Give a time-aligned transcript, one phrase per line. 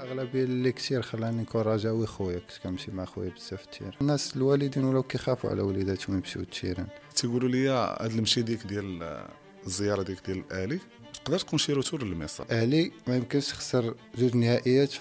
[0.00, 4.84] اغلبيه اللي كثير خلاني نكون رجاوي خويا كنت كنمشي مع خويا بزاف تير الناس الوالدين
[4.84, 9.18] ولاو كيخافوا على وليداتهم يمشيو تيران تيقولوا لي هاد المشي ديك ديال
[9.66, 10.78] الزيارة ديك ديال الآلي
[11.14, 14.92] تقدر تكون شي روتور لمصر أهلي ما يمكنش تخسر جوج نهائيات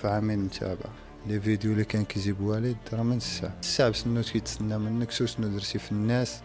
[0.00, 0.92] في عامين متابعه
[1.26, 5.48] لي فيديو اللي كان كيجيب والد راه ما نساه الشعب شنو كيتسنى منك؟ شو شنو
[5.48, 6.40] درتي في الناس؟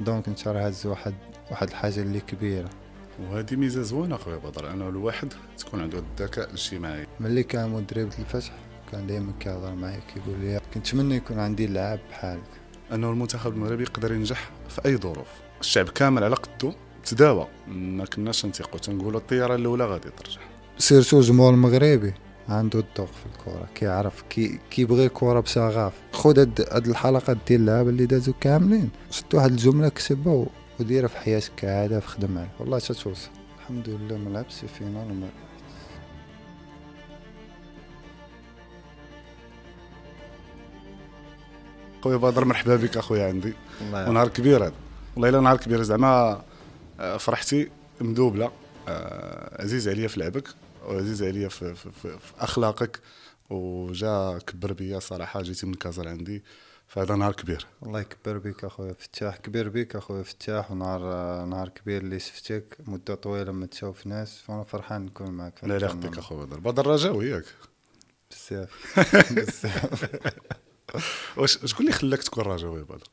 [0.00, 1.14] دونك انت راه هز واحد
[1.50, 2.70] واحد الحاجة اللي كبيرة.
[3.20, 7.06] وهذه ميزة زوينة خويا بدر أنه الواحد تكون عنده الذكاء الاجتماعي.
[7.20, 8.52] ملي كان مدرب الفتح
[8.92, 12.50] كان دائما كيهضر معايا كيقول لي كنتمنى يكون عندي لعاب بحالك.
[12.92, 15.28] أنه المنتخب المغربي يقدر ينجح في أي ظروف.
[15.60, 16.72] الشعب كامل على قدو
[17.04, 20.40] تداوى ما كناش نثيقوا تنقولوا الطيارة الأولى غادي ترجع.
[20.78, 22.14] سيرتو الجمهور المغربي
[22.48, 28.06] عنده الذوق في الكرة كيعرف كي كيبغي الكرة بشغف خذ هاد الحلقات ديال اللعب اللي
[28.06, 28.90] دازو كاملين.
[29.10, 30.46] شد واحد الجملة كتبها
[30.80, 35.28] وديرها في حياتك كهدف خدم عليه والله تتوصل الحمد لله ما لعبتش فينال وما
[42.02, 43.52] خويا بدر مرحبا بك اخويا عندي.
[43.92, 44.72] ونهار كبير هذا.
[45.14, 46.42] والله إلا نهار كبير زعما
[47.00, 48.52] آه، فرحتي مدوبلة.
[48.88, 50.48] آه، عزيز عليا في لعبك
[50.86, 53.00] وعزيز عليا في, في, في, في أخلاقك
[53.50, 56.42] وجا كبر بيا صراحة جيتي من كازر عندي.
[56.90, 57.66] فهذا نهار كبير.
[57.82, 61.00] الله يكبر بك أخويا فتاح كبير بك أخويا فتاح ونهار
[61.44, 66.44] نهار كبير اللي شفتك مدة طويلة ما تشوفناش فانا فرحان نكون معك الله يخليك أخويا
[66.44, 67.44] بدر بدر رجاوي ياك
[68.30, 69.00] بزاف.
[69.36, 70.10] بزاف.
[71.36, 73.08] واش شكون اللي خلاك تكون رجاوي بدر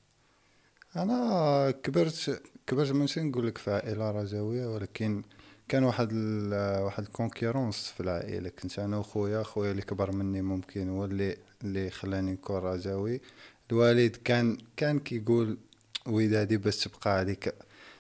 [0.96, 5.24] أنا كبرت كبرت ماشي نقول لك في عائلة رجاويه ولكن
[5.68, 6.14] كان واحد
[6.54, 8.50] واحد الكونكيرونس في العائلة.
[8.50, 13.22] كنت أنا وخويا خويا اللي كبر مني ممكن هو اللي اللي خلاني نكون رجاوي
[13.72, 15.58] الوالد كان كان كيقول
[16.06, 17.54] ودادي باش تبقى هذيك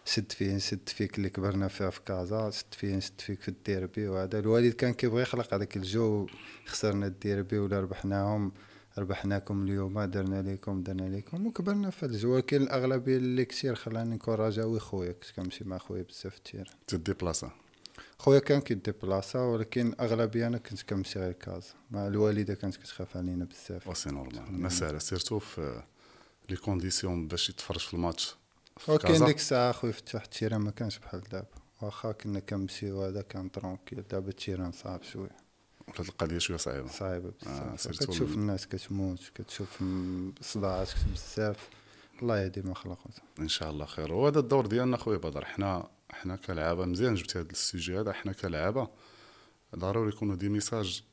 [0.05, 4.07] شد فيه نشد فيك اللي كبرنا فيها في كازا شد فيه نشد فيك في الديربي
[4.07, 4.39] وهذا.
[4.39, 6.27] الوالد كان كيبغي يخلق هذاك الجو
[6.65, 8.51] خسرنا الديربي ولا ربحناهم
[8.97, 12.33] ربحناكم اليوم درنا لكم درنا لكم وكبرنا في الجو.
[12.33, 16.69] ولكن الأغلبية اللي كثير خلاني نكون رجاوي خويا كنت كنمشي مع خويا بزاف كثير.
[16.87, 17.66] تدي بلاصة.
[18.19, 23.17] خويا كان كيدي بلاصة ولكن أغلبية أنا كنت كنمشي غير كازا مع الوالدة كانت كتخاف
[23.17, 23.87] علينا بزاف.
[23.87, 25.83] و c'est normal ما ساهله surtout في
[26.49, 28.35] les conditions باش يتفرج في الماتش
[28.87, 31.47] ولكن ديك الساعة خويا فتاح ال terrain ما كانش بحال دابا.
[31.81, 34.03] واخا كنا كنمشيو هذا كان tranquille.
[34.11, 35.37] دابا ال terrain صعب شوية.
[35.87, 36.87] ولات القضية شوية صعيبة.
[36.87, 37.87] صعيبة بزاف.
[37.87, 39.83] آه كتشوف الناس كتموت كتشوف
[40.41, 41.69] صداعات بزاف.
[42.21, 42.99] الله يهدي ما خلق
[43.39, 44.13] إن شاء الله خير.
[44.13, 45.45] وهذا الدور ديالنا خويا بدر.
[45.45, 48.87] حنا حنا كلعابه مزيان جبتي هذا ال sujet هذا حنا كلعابه
[49.75, 51.03] ضروري يكونوا des messages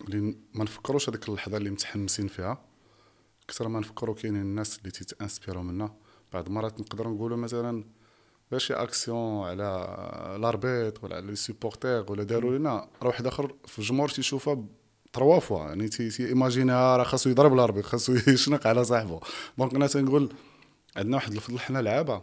[0.00, 2.64] اللي ما نفكروش هذيك اللحظة اللي متحمسين فيها.
[3.44, 5.94] أكثر ما نفكروا كاينين الناس اللي تي t'inspirer و منا.
[6.32, 7.84] بعض المرات نقدروا نقولوا مثلا
[8.56, 9.86] شي أكسيون على
[10.40, 14.64] l'arbitre ولا على les supporters ولا داروا لنا راه واحد آخر في الجمهور تيشوفها
[15.12, 15.58] trois fois.
[15.58, 19.20] يعني تي تي imaginer ها راه خاصو يضرب l'arbitre خاصو يشنق على صاحبه
[19.58, 20.34] donc أنا تنقول
[20.96, 22.22] عندنا واحد الفضل حنا لعابة.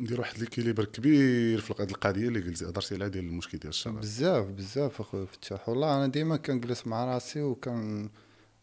[0.00, 4.00] ندير واحد l'équilibre كبير في هذه القضية اللي قلتي هضرتي عليها ديال المشكل ديال الشباب
[4.00, 5.68] بزاف بزاف أخويا فتاح.
[5.68, 8.10] والله أنا ديما كنجلس مع راسي وكان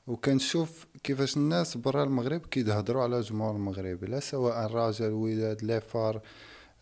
[0.07, 6.21] وكنشوف كيفاش الناس برا المغرب كيتهضروا على الجمهور المغربي لا سواء الرجاء وداد les FAR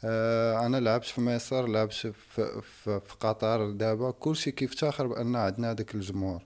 [0.04, 2.14] آه أنا لعبت في مصر لعبت في,
[2.62, 2.62] في,
[3.00, 4.12] في قطر دابا.
[4.12, 6.42] كلشي كيفتخر بأن عندنا هذاك الجمهور.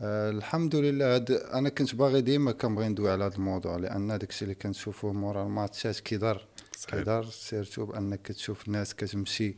[0.00, 4.44] آه الحمد لله هاد أنا كنت باغي ديما كنبغي ندوي على هذا الموضوع لأن داكشي
[4.44, 6.47] اللي كنشوفوه مورا الماتشات كيضر.
[6.86, 9.56] كيضر surtout بانك كتشوف الناس كتمشي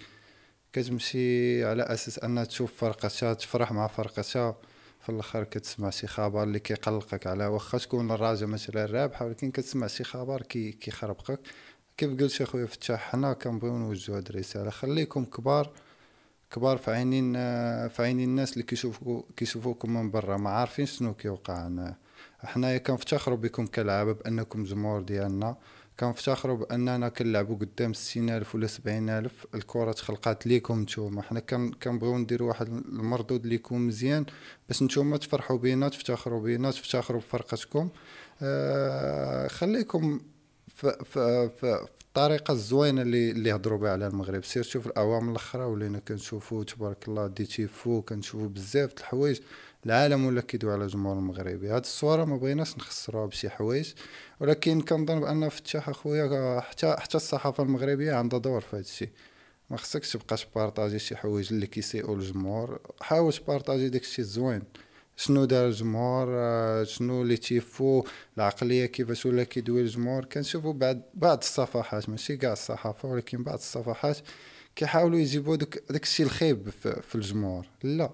[0.72, 4.56] كتمشي على أساس انها تشوف فرقتها تفرح مع فرقتها
[5.00, 9.86] في الأخر كتسمع شي خبر اللي كيقلقك على واخا تكون الراجه مثلا رابحه ولكن كتسمع
[9.86, 11.41] شي خبر كي كيخربقك
[11.97, 14.70] كيف قلت شي خويا فتاح حنا كنبغيو نوجهوا هاد الرسالة.
[14.70, 15.70] خليكم كبار
[16.50, 17.32] كبار في عينين
[17.88, 20.37] في عينين الناس اللي كيشوفوا كيشوفوكم من برا.
[20.37, 21.70] ما عارفين شنو كيوقع
[22.44, 25.56] حنايا كنفتخروا بكم كلعابه بأنكم جمهور ديالنا.
[26.00, 31.22] كنفتخروا بأننا كنلعبوا قدام 60000 ولا 70000 الكرة تخلقات ليكم نتوما.
[31.22, 31.41] حنا
[31.83, 34.26] كنبغيو نديروا واحد المردود ليكم مزيان
[34.69, 37.88] باش نتوما تفرحوا بينا تفتخروا بينا تفتخروا بفرقتكم.
[38.43, 40.20] آه خليكم
[40.76, 44.44] في الطريقة الزوينة اللي اللي هضروا بها على المغرب.
[44.44, 49.41] surtout في الاعوام الأخرى ولينا كنشوفوا تبارك الله des tifos كنشوفوا بزاف الحوايج.
[49.87, 53.93] العالم ولا كيدوي على الجمهور المغربي هاد الصورة ما بغيناش نخسروها بشي حوايج.
[54.40, 59.08] ولكن كنظن بأن فتاح أخويا حتى حتى الصحافة المغربية عندها دور في هذا الشيء
[59.70, 62.81] ما خصكش تبقى تبارطاجي شي حوايج اللي كيسيئوا للجمهور.
[63.00, 64.62] حاول تبارطاجي داك الشيء الزوين.
[65.16, 66.26] شنو دار الجمهور؟
[66.84, 68.04] شنو اللي تيفو؟
[68.37, 74.19] العقلية كيفاش ولا كيدوي الجمهور؟ كنشوفوا بعد بعض الصفحات ماشي كاع الصحافة ولكن بعض الصفحات
[74.76, 77.66] كيحاولوا يجيبوا داك داك الشيء الخايب في, في الجمهور.
[77.82, 78.10] لا.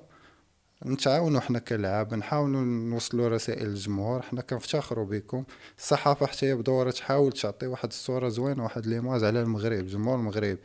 [0.85, 5.45] نتعاونوا حنا كلاعب نحاولوا نوصلوا رسائل للجمهور حنا كنفتخروا بكم.
[5.79, 10.59] الصحافة حتى هي بدورها تحاول تعطي واحد الصورة زوينة واحد ليماج على المغرب الجمهور المغرب.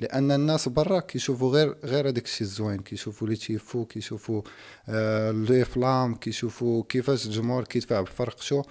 [0.00, 4.42] لأن الناس برا كيشوفوا غير غير هذاك الشيء الزوين كيشوفوا les tifos كيشوفوا
[4.88, 8.62] آه flammes كيشوفوا كيفاش الجمهور كيدفع بفرقتو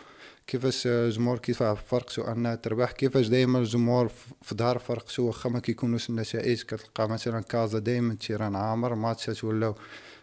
[0.47, 4.11] كيفاش الجمهور كيدفع بفرقتو انها تربح كيفاش دائما الجمهور
[4.41, 9.75] في ظهر فرقتو واخا ما كيكونوش النتائج كتلقى مثلا كازا دائما terrain عامر ماتشات ولاو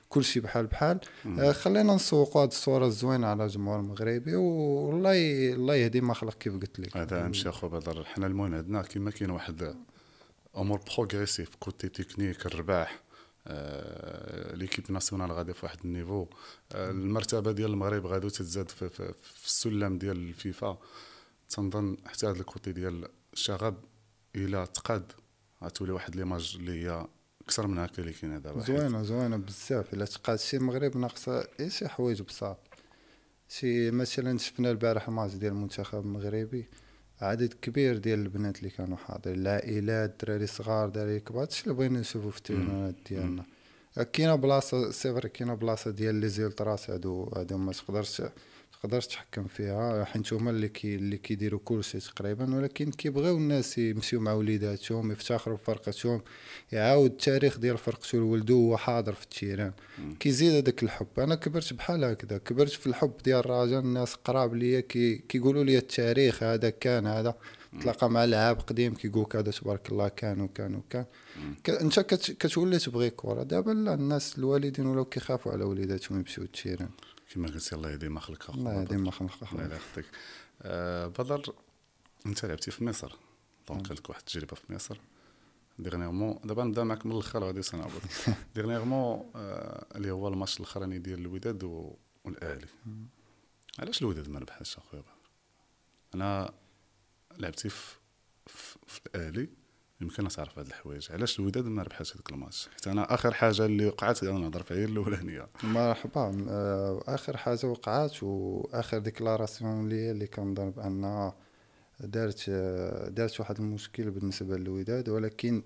[0.08, 1.00] كلشي بحال بحال.
[1.38, 6.54] آه خلينا نسوقوا هذه الصورة الزوينة على الجمهور المغربي والله الله يهدي ما خلق كيف
[6.54, 6.96] قلت لك.
[6.96, 9.74] هذا اهم شيء اخويا بدر حنا المهم عندنا كيما كاين واحد
[10.56, 13.00] أمور progressives côté technique الرباح.
[13.46, 16.26] آه l'équipe nationale غادي في واحد ال niveau.
[16.72, 20.78] آه المرتبة ديال المغرب غادي تتزاد في, في, في السلم ديال الفيفا.
[21.48, 23.74] تنظن حتى هذا ال côté ديال الشغب
[24.36, 25.12] إلى تقاد.
[25.64, 27.06] غتولي واحد l'image اللي هي
[27.48, 28.60] أكثر من هكا اللي كاينة دابا.
[28.60, 29.94] زوينة زوينة بزاف.
[29.94, 32.58] إلا تقاد شي المغرب ناقصة شي حوايج بساط.
[33.48, 36.68] شي مثلا شفنا البارح الماتش ديال المنتخب المغربي
[37.20, 39.40] عدد كبير ديال البنات اللي كانوا حاضرين.
[39.40, 41.42] العائلات دراري صغار دراري كبار.
[41.42, 43.44] هادشي اللي بغينا نشوفو في ال terrain ات ديالنا.
[44.12, 48.22] كاينة بلاصة سيفر كاينة بلاصة ديال les ultras هادو هادو ما تقدرش
[48.82, 54.20] تقدرش تحكم فيها حيت هما اللي كي اللي كيديروا كلشي تقريبا ولكن كيبغيو الناس يمشيو
[54.20, 56.22] مع وليداتهم يفتخروا بفرقتهم
[56.72, 59.72] يعاود التاريخ ديال فرقته لولدو هو حاضر في ال terrain.
[60.20, 61.06] كيزيد هذاك الحب.
[61.18, 65.78] أنا كبرت بحال هكذا كبرت في الحب ديال الرجاء الناس قراب ليا كي كيقولوا لي
[65.78, 67.34] التاريخ هذا كان هذا
[67.80, 71.04] تلاقى مع لعاب قديم كيقول هذا تبارك الله كان وكان وكان.
[71.68, 72.00] أنت
[72.40, 76.88] كتولي تبغي كره دابا لا الناس الوالدين ولاو كيخافوا على وليداتهم يمشيو ال terrain
[77.34, 80.06] كما قلت الله يهدي ما خلق الله يهدي ما خلق الله يخليك.
[80.62, 81.54] آه بدر
[82.26, 83.12] انت لعبتي في مصر.
[83.68, 85.00] donc عندك واحد التجربة في مصر.
[85.78, 88.02] dernièrement دابا نبدأ معك من الآخر غادي سنعبط
[88.54, 91.62] dernièrement آه اللي هو الماتش الأخراني ديال الوداد
[92.24, 92.66] والأهلي.
[93.78, 95.02] علاش الوداد ما ربحش أخويا؟
[96.14, 96.54] أنا
[97.38, 97.96] لعبتي في,
[98.46, 99.48] في, في الأهلي.
[100.00, 101.12] يمكن تعرف هاد الحوايج.
[101.12, 104.76] علاش الوداد ما ربحش هذاك الماتش حيت أنا آخر حاجة اللي وقعت أنا نهضر فيها
[104.76, 105.46] هي الأولانية.
[105.62, 106.46] مرحبا.
[106.48, 111.32] آه، آخر حاجة وقعت واخر déclaration لي اللي كنظن بأن
[112.00, 112.50] دارت
[113.10, 115.62] دارت واحد المشكل بالنسبة للوداد ولكن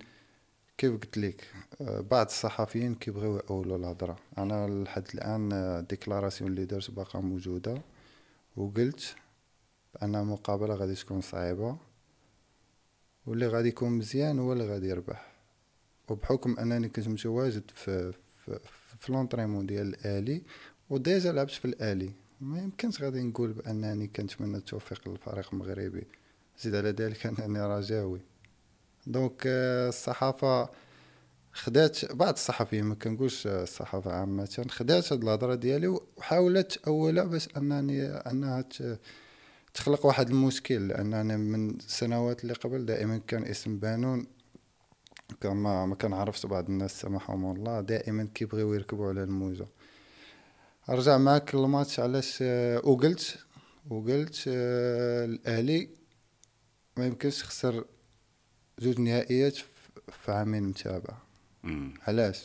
[0.79, 1.47] كيف قلت لك
[1.81, 4.19] آه، بعض الصحفيين كيبغيو يأولوا الهضرة.
[4.39, 7.83] أنا لحد الآن ال déclaration اللي درت باقا موجودة
[8.57, 9.15] وقلت
[9.95, 11.77] بأن المقابلة غادي تكون صعيبة.
[13.27, 15.33] واللي غادي يكون مزيان هو اللي غادي يربح.
[16.09, 18.59] وبحكم أنني كنت متواجد في في,
[18.99, 20.43] في l'entraînement ديال الآلي
[20.91, 22.13] و déjà لعبت في الآلي.
[22.41, 26.07] ما يمكنش غادي نقول بأنني كنتمنى التوفيق للفريق المغربي.
[26.61, 28.21] زيد على ذلك أنني رجاوي
[29.07, 30.71] donc آه، الصحافة
[31.53, 38.07] خدات بعض الصحفيين ما كنقولش الصحافة عامة خدات هاد الهضرة ديالي وحاولت أولا باش أنني
[38.07, 38.65] أنها
[39.75, 44.27] تخلق واحد المشكل لأن من السنوات اللي قبل دائما كان اسم بانون
[45.41, 49.67] كما ما كان عرفت بعض الناس سامحهم الله دائما كيبغيو يركبوا على الموجه
[50.89, 53.39] أرجع معك الماتش علاش آه، وقلت
[53.91, 55.89] وقلت آه، الأهلي
[56.97, 57.85] ما يمكنش خسر
[58.79, 59.57] جوج نهائيات
[60.11, 61.23] في عامين متابعه
[62.07, 62.45] علاش؟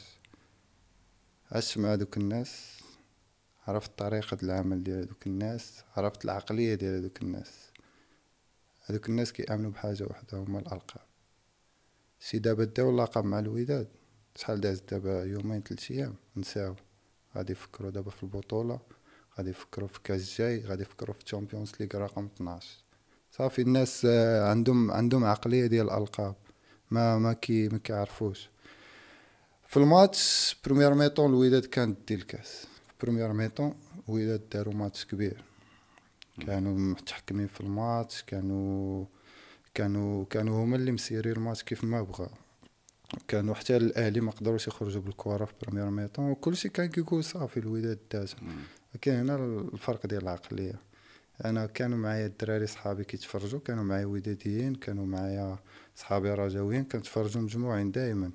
[1.52, 2.77] عشت مع دوك الناس؟
[3.68, 7.72] عرفت طريقة العمل ديال هذوك الناس عرفت العقلية ديال هذوك الناس.
[8.86, 11.06] هذوك الناس كيأمنوا بحاجة وحدة هما الألقاب.
[12.20, 13.88] سي دابا داو اللقب مع الوداد
[14.36, 16.76] شحال داز دابا يومين ثلاث أيام نساو.
[17.36, 18.80] غادي يفكروا دابا في البطولة
[19.38, 22.68] غادي يفكروا في كاس جاي غادي يفكروا في Champions League رقم 12
[23.32, 24.06] صافي الناس
[24.42, 26.36] عندهم عندهم عقلية ديال الألقاب.
[26.92, 28.50] ما ما كي ما كيعرفوش.
[29.68, 32.68] في الماتش première mi-temps الوداد كانت دي الكاس.
[33.02, 33.76] première mi-temps
[34.08, 35.44] وداد داروا ماتش كبير.
[36.46, 39.06] كانوا متحكمين في الماتش كانوا
[39.74, 42.30] كانوا كانوا هما اللي مسيرين الماتش كيف ما بغا.
[43.28, 48.00] كانوا حتى الأهلي ما قدروش يخرجوا بالكره في première mi-temps وكلشي كان كيقول صافي الوداد
[48.12, 48.36] داز
[48.96, 49.36] لكن هنا
[49.74, 50.76] الفرق ديال العقلية.
[51.46, 55.58] أنا كانوا معايا الدراري صحابي كيتفرجوا كانوا معايا وداديين كانوا معايا
[55.96, 58.32] صحابي رجاويين كنتفرجوا مجموعين دائما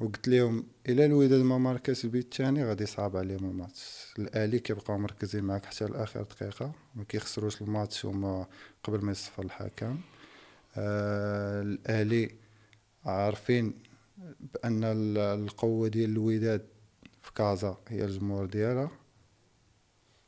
[0.00, 4.14] وقلت لهم إلى الوداد ما ماركاش البيت الثاني غادي يصعب عليهم الماتش.
[4.18, 8.46] الأهلي كيبقاو مركزين معاك حتى لآخر دقيقة ما كيخسروش الماتش هما
[8.84, 10.00] قبل ما يصفر الحكم.
[10.76, 12.34] آه الأهلي
[13.04, 13.74] عارفين
[14.54, 14.84] بأن
[15.16, 16.66] القوة ديال الوداد
[17.22, 18.90] في كازا هي الجمهور ديالها.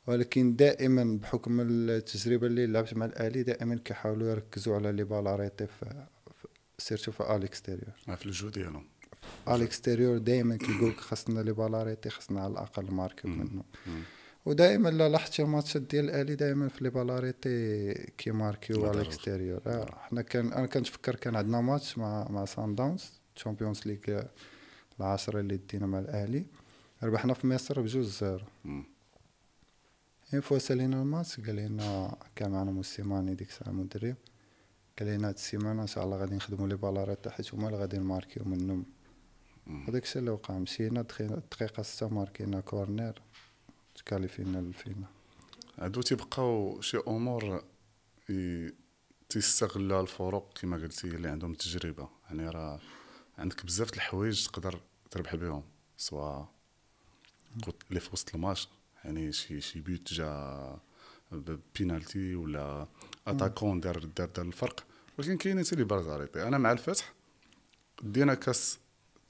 [0.07, 6.05] ولكن دائما بحكم التجربة اللي لعبت مع الأهلي دائما كيحاولوا يركزوا على لي بالاريتي في
[6.77, 7.93] surtout في ال extérieur.
[8.09, 9.00] آه، في الجو ديالهم.
[9.47, 13.39] ال extérieur دائما كيقول لك خاصنا les balles arrêtées خاصنا على الأقل marquer مم.
[13.39, 13.63] منه.
[14.45, 19.01] ودائما لا لاحظتي الماتشات ديال الآلي دائما في les balles arrêtées كيماركيو على.
[19.01, 23.81] ال extérieur آه، حنا كان أنا كنتفكر كان عندنا ماتش مع مع سان داونز Champions
[23.85, 24.21] League
[24.99, 26.45] العاشرة اللي دينا مع الاهلي
[27.03, 28.45] ربحنا في مصر بجوج zéro.
[30.33, 34.15] une fois سالينا الماتش قال لنا كان معنا موسيماني ديك الساعة مدرب
[34.99, 37.77] قال لنا هاد السيمانة إن شاء الله غادي نخدموا les balles arrêtées حيت هما اللي
[37.79, 38.85] غادي نماركيو منهم.
[39.67, 43.21] هذاك الشيء اللي وقع مشينا الدقيقه 6 ماركينا corner
[43.95, 45.07] تكاليفينا لل finale
[45.79, 47.63] هادو تيبقاو شي أمور
[48.29, 48.73] ي-
[49.29, 52.09] تيستغلها الفرق كما قلتي اللي عندهم تجربة.
[52.29, 52.79] يعني راه
[53.37, 55.63] عندك بزاف د الحوايج تقدر تربح بهم
[55.97, 56.49] سواء
[57.65, 58.67] قلت اللي في وسط الماتش.
[59.03, 60.79] يعني شي شي buts جا
[61.79, 62.87] بينالتي ولا
[63.27, 64.85] attaquant دار دار دار الفرق.
[65.19, 67.13] ولكن كاينين حتى les balles arrêtées أنا مع الفتح
[68.03, 68.79] دينا كاس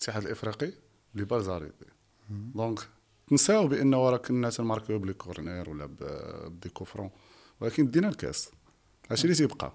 [0.01, 0.73] الاتحاد الإفريقي
[1.15, 1.85] les balles arrêtées
[2.29, 2.79] donc
[3.27, 7.09] تنساو بانه راه كنا تنماركيو ب les corners ولا ب des coups francs
[7.59, 8.49] ولكن دينا الكاس.
[9.09, 9.73] هادشي اللي تيبقى؟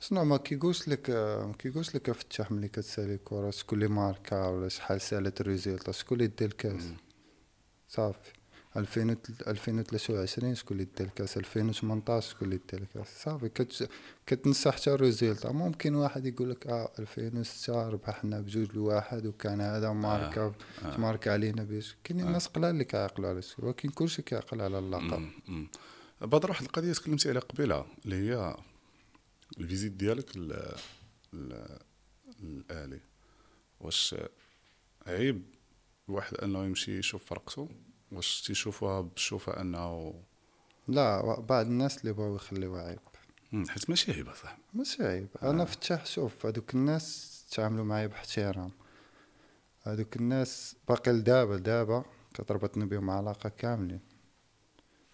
[0.00, 4.68] شنو ما كيقولش لك ما كيقولش لك فتح ملي كتسالي الكره شكون اللي ماركا ولا
[4.68, 6.82] شحال سالت ال résultat شكون اللي دا الكاس؟
[7.88, 8.18] صافي.
[8.18, 8.41] 2000
[8.76, 13.88] 2023 شكون اللي دا الكاس؟ 2018 شكون اللي دا الكاس؟ صافي كت...
[14.26, 15.46] كتنسى حتى ال résultat.
[15.46, 20.96] ممكن واحد يقول لك آه 2006 ربحنا بجوج لواحد وكان هذا ماركا آه.
[20.96, 21.96] ماركا علينا بيش.
[22.04, 25.28] كاينين الناس قلال اللي كيعقلوا على الشيء ولكن كلشي كيعقل على اللقب.
[26.20, 28.56] بدر واحد القضية تكلمتي عليها قبيلة اللي هي
[29.58, 30.74] ال visite ديالك ل-
[31.32, 31.78] ل-
[32.40, 33.00] للالي
[33.80, 34.14] واش
[35.06, 35.42] عيب
[36.08, 37.68] الواحد أنه يمشي يشوف فرقته؟
[38.12, 40.14] واش تيشوفوها بشوفها أنه
[40.88, 42.98] لا بعض الناس اللي بغاو يخليوها عيب.
[43.68, 45.28] حيت ماشي عيب صح ماشي عيب.
[45.42, 48.70] أنا فتح شوف هذوك الناس تعاملوا معايا باحترام.
[49.82, 52.04] هذوك الناس باقي لدابا دابا
[52.34, 54.00] كتربطني بهم علاقة كاملين.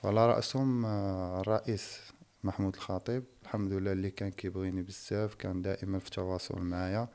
[0.04, 1.98] وعلى رأسهم آه، الرئيس
[2.44, 3.24] محمود الخطيب.
[3.42, 7.08] الحمد لله اللي كان كيبغيني بزاف كان دائما في تواصل معايا.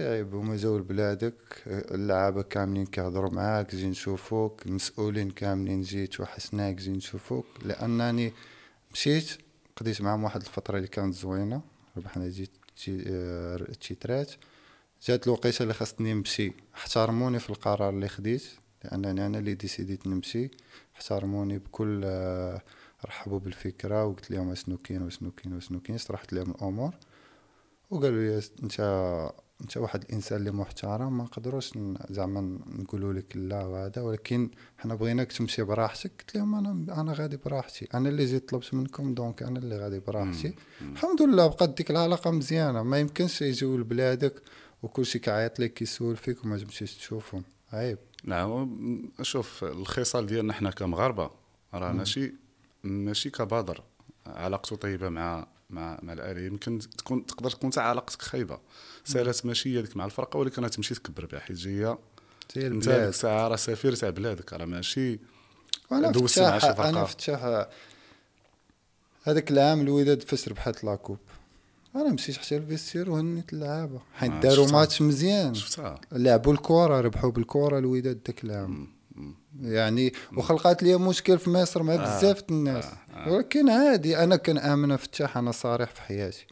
[0.00, 1.34] عيب هما جاو لبلادك
[1.66, 7.46] اللعابة كاملين كيهضروا معاك جي نشوفوك المسؤولين كاملين جيت وحشناك جي نشوفوك.
[7.64, 8.32] لأنني
[8.92, 9.38] مشيت
[9.76, 11.62] قضيت معاهم واحد الفترة اللي كانت زوينة
[11.96, 12.50] ربحنا جيت
[12.84, 13.66] جي- آه،
[15.06, 16.52] جات الوقيتة اللي خاصني نمشي.
[16.74, 18.42] احترموني في القرار اللي خديت
[18.84, 20.50] لأنني أنا اللي ديسيديت نمشي.
[20.96, 22.62] احترموني بكل آه،
[23.06, 26.94] رحبوا بالفكرة وقلت لهم اشنو كاين واشنو كاين واشنو كاين شرحت لهم الأمور.
[27.90, 28.80] وقالوا لي أنت
[29.60, 31.78] انت واحد الانسان اللي محترم ما نقدروش
[32.10, 36.12] زعما نقولوا لك لا وهذا ولكن حنا بغيناك تمشي براحتك.
[36.20, 37.88] قلت لهم أنا أنا غادي براحتي.
[37.94, 40.54] أنا اللي جيت طلبت منكم دونك أنا اللي غادي براحتي.
[40.80, 42.82] الحمد لله بقات ديك العلاقة مزيانة.
[42.82, 44.42] ما يمكنش يجيو لبلادك
[44.82, 47.42] وكلشي كيعيط لك كيسول فيك وما تمشيش تشوفهم.
[47.72, 47.98] عيب.
[48.24, 51.30] نعم شوف الخصال ديالنا حنا كمغاربة
[51.74, 52.34] راه ماشي
[52.84, 53.82] ماشي كبادر.
[54.26, 58.58] علاقته طيبة مع مع مع الالي يمكن تكون تقدر تكون حتى علاقتك خايبة.
[59.04, 61.98] سالات ماشي هي ديك مع الفرقة ولكن راه تمشي تكبر بها حيت جاية
[62.56, 64.52] أنت ديك الساعة راه سفير تاع بلادك.
[64.52, 65.18] راه ماشي
[65.88, 66.88] فتح فرقة.
[66.88, 67.66] أنا فتح
[69.24, 71.18] هذاك العام الوداد فاش ربحت la coupe
[71.96, 74.00] أنا مشيت حتى ال vestiaire وهنيت اللعابة.
[74.14, 74.72] حيت داروا.
[74.72, 75.54] ماتش مزيان.
[75.54, 76.00] شفتها.
[76.12, 78.88] لعبوا الكره ربحوا بالكره الوداد داك العام.
[79.60, 82.84] يعني وخلقات لي مشكل في مصر مع بزاف د الناس.
[83.26, 86.46] ولكن عادي أنا كنامن فتاح أنا صريح في حياتي.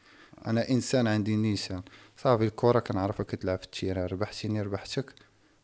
[0.47, 1.83] أنا إنسان عندي نيشان
[2.17, 4.07] صافي الكرة كنعرفها كتلعب في ال terrain.
[4.07, 5.15] ربحتيني ربحتك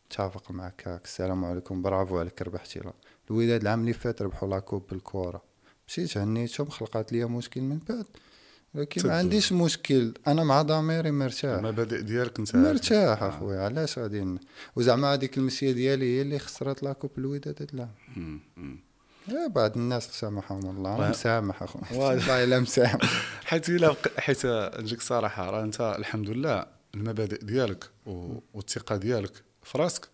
[0.07, 1.83] متفق معك هاك السلام عليكم.
[1.83, 2.93] برافو عليك ربحتي لا
[3.31, 5.43] الوداد العام اللي فات ربحوا la coupe بالكرة.
[5.89, 8.07] مشيت هنيتهم خلقات لي مشكل من بعد.
[8.75, 9.19] ولكن ما.
[9.19, 12.57] عنديش مشكل أنا مع ضميري مرتاح المبادئ ديالك انت.
[12.57, 13.29] مرتاح آه.
[13.29, 14.39] أخويا علاش غادي
[14.77, 18.41] وزعما هذيك المشيه ديالي هي اللي خسرت la coupe الوداد هاد العام.
[19.29, 21.11] يا بعض الناس سامحهم الله.
[21.11, 21.85] مسامح أخويا.
[22.01, 23.01] والله إلا مسامح
[23.45, 24.47] حيت إلا حيت
[24.81, 27.91] نجيك صراحة راه أنت الحمد لله المبادئ ديالك
[28.55, 30.09] والثقة ديالك في راسك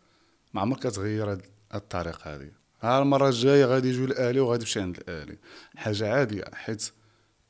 [0.55, 1.43] ما عمرك كتغير هاد
[1.75, 2.50] الطريق هذه
[2.83, 5.38] ها المرة الجاية غادي يجوا الآلي وغادي تمشي عند الآلي
[5.76, 6.90] حاجة عادية حيت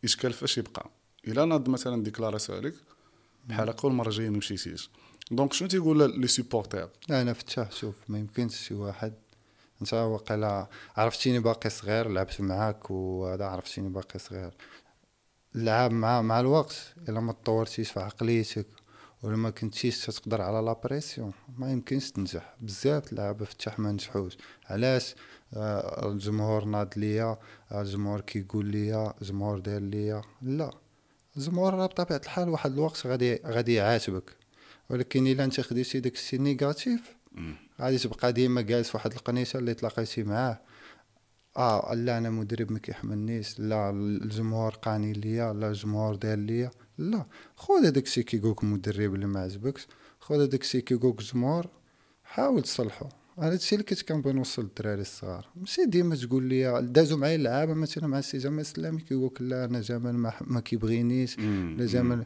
[0.05, 0.91] إشكال فاش يبقى
[1.29, 2.75] الا ناض مثلا déclaration عليك
[3.49, 4.91] بحال هكا المره الجايه ما مشيتيش
[5.31, 9.15] donc شنو تيقول les supporters أنا فتاح شوف ما يمكنش شي واحد.
[9.81, 14.55] أنت واقيلا عرفتيني باقي صغير لعبت معاك وهذا عرفتيني باقي صغير.
[15.55, 18.67] اللعاب مع مع الوقت إلا ما تطورتيش في عقليتك
[19.23, 22.55] ولا ما كنتيش تقدر على la pression ما يمكنش تنجح.
[22.61, 24.37] بزاف اللعابه فتح ما نجحوش.
[24.67, 25.15] علاش؟
[25.55, 27.39] آه الجمهور ناض ليا
[27.73, 30.23] الجمهور كيقول ليا الجمهور داير ليا.
[30.43, 30.71] لا.
[31.37, 34.37] الجمهور راه بطبيعة الحال واحد الوقت غادي غادي يعاتبك.
[34.91, 37.17] ولكن إلا أنت خديتي داك الشيء négatif.
[37.81, 40.61] غادي تبقى ديما جالس في واحد ال niche اللي تلاقيتي معاه.
[41.57, 43.61] آه لا أنا مدرب ما كيحملنيش.
[43.61, 45.53] لا الجمهور قاني ليا.
[45.53, 46.71] لا الجمهور دار ليا.
[46.99, 47.27] لا.
[47.57, 49.87] خذ هذاك الشيء كيقولك المدرب اللي ما عجبكش.
[50.21, 51.67] خذ هذاك الشيء كيقولك الجمهور
[52.25, 53.07] حاول تصلحو.
[53.41, 55.47] هذا الشيء اللي كنت كنبغي نوصل للدراري الصغار.
[55.57, 59.81] ماشي ديما تقول لي دازو معايا اللعابة مثلا مع السي جمال السلامي كيقولك لا أنا
[59.81, 61.39] جمال ما, ما كيبغينيش.
[61.39, 62.25] لا جمال.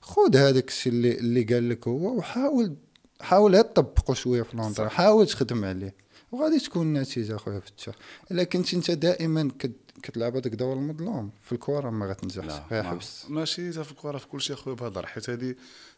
[0.00, 2.76] خذ هذاك الشيء اللي اللي قال لك هو وحاول
[3.20, 4.88] حاول غير تطبقه شوية في صح.
[4.88, 5.94] حاول تخدم عليه.
[6.32, 7.94] وغادي تكون النتيجه أخويا فتاح
[8.30, 11.30] الا كنت أنت دائما كت- كتلعب هذاك دور المظلوم.
[11.42, 12.52] في الكره ما غتنجحش.
[12.70, 15.54] غيحبس ما- ماشي في الكره في كل شيء أخويا بهضر حيت هذه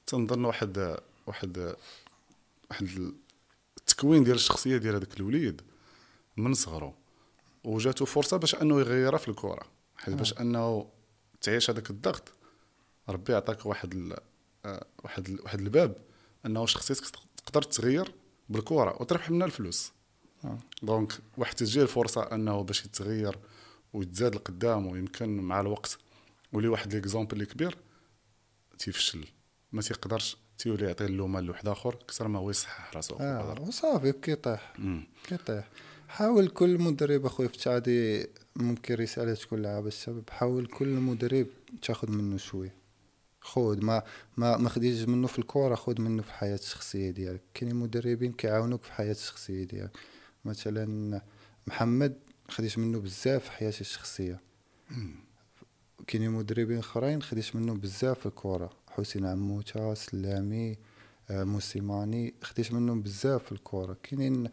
[0.06, 1.74] تنظن واحد واحد
[2.70, 2.88] واحد
[3.88, 5.62] التكوين ديال الشخصية ديال هذاك الوليد
[6.36, 6.94] من صغرو
[7.64, 10.90] وجاتو فرصة باش أنه يغيرها في الكره حيت باش أنه
[11.40, 12.32] تعيش هذاك الضغط.
[13.08, 14.16] ربي عطاك واحد ال...
[14.64, 15.42] آه، واحد ال...
[15.42, 15.96] واحد الباب
[16.46, 17.04] أنه شخصيتك
[17.36, 18.14] تقدر تغير
[18.48, 19.92] بالكره وتربح منها الفلوس.
[20.44, 20.58] آه.
[20.82, 23.38] donc واحد تجي الفرصة أنه باش يتغير
[23.92, 25.98] ويتزاد لقدام ويمكن مع الوقت
[26.52, 27.78] ولي واحد l'exemple كبير
[28.78, 29.26] تيفشل
[29.72, 34.72] ما تيقدرش تيولي يعطي اللومه لواحد آخر كثر ما هو يصحح راسو آه وصافي كيطيح.
[35.28, 35.68] كيطيح.
[36.08, 41.46] حاول كل مدرب اخويا فتح هذه ممكن رسالة تكون لعابة الشباب حاول كل مدرب
[41.82, 42.74] تاخذ منه شوية
[43.40, 44.02] خذ ما
[44.36, 47.40] ما ما خديش منه في الكورة خذ منه في الحياة الشخصية ديالك.
[47.54, 49.90] كاينين مدربين كيعاونوك في الحياة الشخصية ديالك.
[50.44, 51.20] مثلا
[51.66, 52.18] محمد
[52.48, 54.40] خديت منه بزاف في حياتي الشخصية.
[56.06, 58.70] كاينين مدربين أخرين خديت منه بزاف في الكورة.
[58.96, 60.78] حسين عموته سلامي
[61.30, 64.48] آه، موسيماني خديت منهم بزاف في الكوره كاينين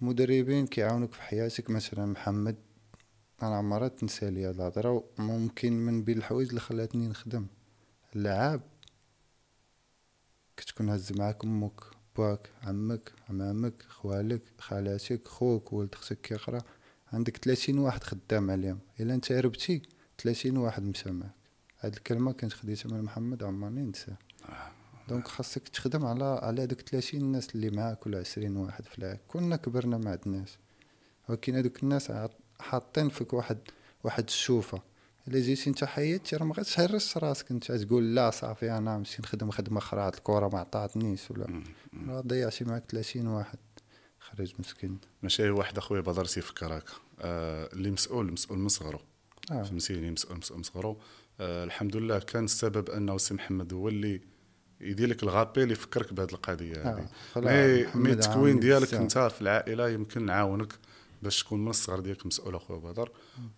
[0.00, 2.56] مدربين كيعاونوك في حياتك مثلا محمد
[3.42, 7.46] أنا عمرها تنسى لي هاد الهضرة ممكن من بين الحوايج اللي خلاتني نخدم.
[8.16, 8.60] اللعاب
[10.56, 11.80] كتكون هز معاك أمك
[12.18, 16.60] باك عمك عمامك خوالك خالاتك خوك ولد أختك كيقرا
[17.12, 18.78] عندك 30 واحد خدام عليهم.
[19.00, 19.82] الا انت هربتي
[20.18, 21.41] 30 واحد مشى معاك
[21.82, 24.14] هاد الكلمة كنت خديتها من محمد عمرني ننسى.
[25.08, 29.18] دونك خاصك تخدم على على هذوك 30 الناس اللي معاك ولا 20 واحد في العام.
[29.28, 30.58] كلنا كبرنا مع هاد الناس.
[31.28, 32.12] ولكن هذوك الناس
[32.60, 33.58] حاطين فيك واحد
[34.04, 34.82] واحد الشوفة.
[35.28, 37.50] إلا جيتي انت حيدتي راه ما غاتهرس راسك.
[37.50, 41.62] انت تقول لا صافي أنا نمشي نخدم خدمة أخرى هاد الكره ما عطاتنيش ولا.
[42.06, 43.58] راه ضيعتي معاك 30 واحد.
[44.18, 44.98] خرج مسكين.
[45.22, 49.00] ماشي واحد أخويا بدر تيفكر هكا آه اللي مسؤول مسؤول من صغرو
[49.50, 49.62] آه.
[49.62, 50.98] فهمتيني؟ مسؤول مسؤول من صغرو
[51.40, 54.20] آه الحمد لله كان السبب أنه سي محمد هو اللي
[54.80, 57.86] يدير لك الغابي اللي يفكرك بهذه القضية آه، هذه.
[57.94, 58.94] مي مي التكوين ديالك.
[58.94, 60.72] أنت في العائلة يمكن نعاونك
[61.22, 63.10] باش تكون من الصغر ديالك مسؤول أخويا بدر.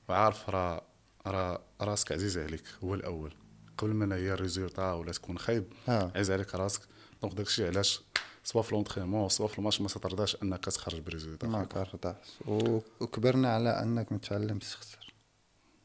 [0.08, 0.82] وعارف راه
[1.26, 3.34] راه راسك عزيز عليك هو الأول.
[3.78, 6.12] قبل ما هي ال résultat ولا تكون خايب آه.
[6.14, 6.80] عزيز عليك راسك.
[7.22, 8.00] donc داكشي علاش
[8.44, 12.78] soit في l'entraînement soit في الماتش ما ترضاش أنك تخرج ب résultat ما كرضاش و-
[13.00, 15.03] وكبرنا على أنك ما تعلمش تخسر.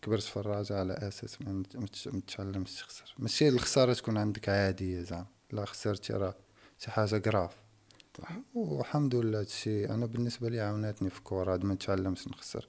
[0.01, 3.15] كبرت في الرجاء على أساس ما مت- مت- ما تتعلمش تخسر.
[3.19, 5.25] ماشي الخسارة تكون عندك عادية زعما.
[5.51, 6.35] لا خسرتي راه
[6.79, 7.55] شي حاجة grave
[8.17, 8.31] صح.
[8.53, 12.67] والحمد لله هادشي أنا بالنسبة لي عاوناتني في الكره هاد ما نتعلمش نخسر.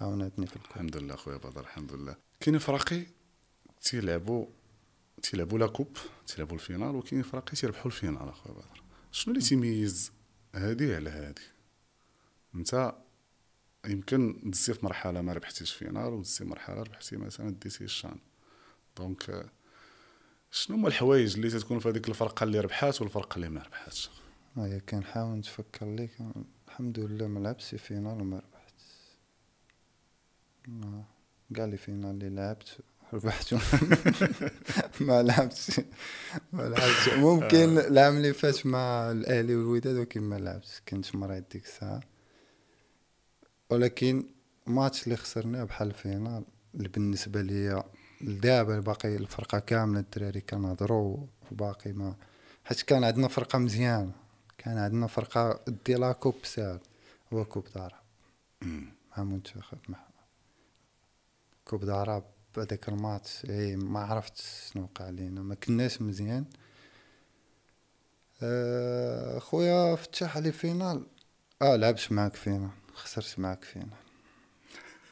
[0.00, 2.16] عاوناتني في الكره الحمد لله خويا بدر الحمد لله.
[2.40, 3.06] كاين فراقي
[3.82, 4.46] تيلعبوا
[5.22, 8.82] تيلعبوا la coupe تيلعبوا ال finale وكاين فراقي تيربحوا ال finale أخويا بدر.
[9.12, 10.12] شنو اللي تيميز
[10.54, 11.42] هادي على هادي؟
[12.54, 12.94] أنت
[13.86, 18.16] يمكن دزتي في مرحلة ما ربحتيش finale ودزتي مرحلة ربحتي مثلا ديتي الشان.
[18.96, 19.50] donc آه،
[20.50, 24.10] شنو هما الحوايج اللي تتكون في هذيك الفرقة اللي ربحات والفرقة اللي ما ربحاتش؟
[24.56, 26.10] هيا كنحاول نتفكر ليك
[26.68, 28.74] الحمد لله ما لعبتش finale وما ربحت
[31.56, 32.78] كاع les finales اللي لعبت
[33.12, 33.54] ربحت.
[35.00, 35.80] ما لعبتش.
[36.52, 37.08] ما لعبتش.
[37.08, 40.82] ممكن العام اللي فات مع الأهلي والوداد ولكن ما لعبتش.
[40.88, 42.00] كنت مريض ديك الساعة
[43.70, 44.26] ولكن
[44.66, 47.84] ماتش اللي خسرناه بحال ال finale اللي بالنسبة ليا
[48.20, 52.16] دابا باقي الفرقة كاملة الدراري كنهضروا وباقي ما
[52.64, 54.12] حيت كان عندنا فرقة مزيانة
[54.58, 56.80] كان عندنا فرقة ديالها coupe ساهل
[57.32, 58.00] هو coupe دارا
[59.16, 59.98] مع منتخب مع
[61.64, 62.22] كوب دارا
[62.56, 66.44] بهذاك الماتش إي ما عرفت شنو وقع لينا ما كناش مزيان.
[68.42, 71.06] آه، خويا فتح علي فينال.
[71.62, 72.70] آه لعبت معاك فينال.
[72.94, 73.88] خسرت معاك فينال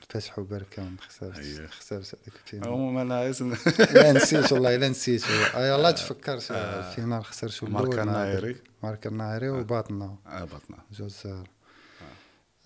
[0.01, 1.67] فتح وبركان خسرت أيه.
[1.67, 3.57] خسرت هذيك الفينال عموما أنا ن-
[3.95, 5.25] لا نسيت والله الا نسيت.
[5.25, 5.67] آه.
[5.67, 8.53] يلا تفكرت الفينال خسرت ماركا الأول مع النايري.
[8.53, 8.63] برك.
[8.83, 11.49] ماركا النايري وباطنا آه، بطنا جوج زهر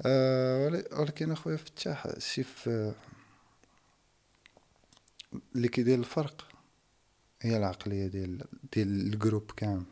[0.07, 0.67] آه.
[0.67, 2.93] ول- ولكن أخويا فتاح شي في
[5.55, 6.49] اللي كيدير الفرق
[7.43, 9.83] هي العقلية ديال ديال ال groupe كامل.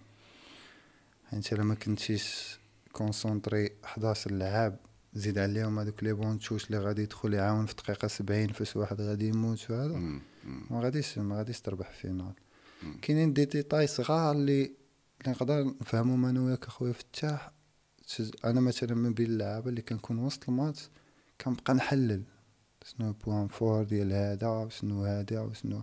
[1.30, 2.58] حيت إلا ما كنتيش
[2.92, 4.76] concentré 11 لعاب
[5.14, 8.76] زيد عليهم هذوك les bancs de touche اللي غادي يدخل يعاون في دقيقة 70 فاش
[8.76, 9.96] واحد غادي يموت وهذا.
[10.70, 12.32] ما غاديش ما غاديش تربح finale.
[13.02, 14.62] كاينين دي ديتاي صغار اللي
[15.20, 17.50] اللي نقدر نفهمهم أنا وياك أخويا فتاح
[18.44, 20.88] أنا مثلا من بين اللعابة اللي كنكون وسط الماتش
[21.40, 22.22] كنبقى نحلل
[22.84, 25.82] شنو point fort ديال هذا شنو هذا وشنو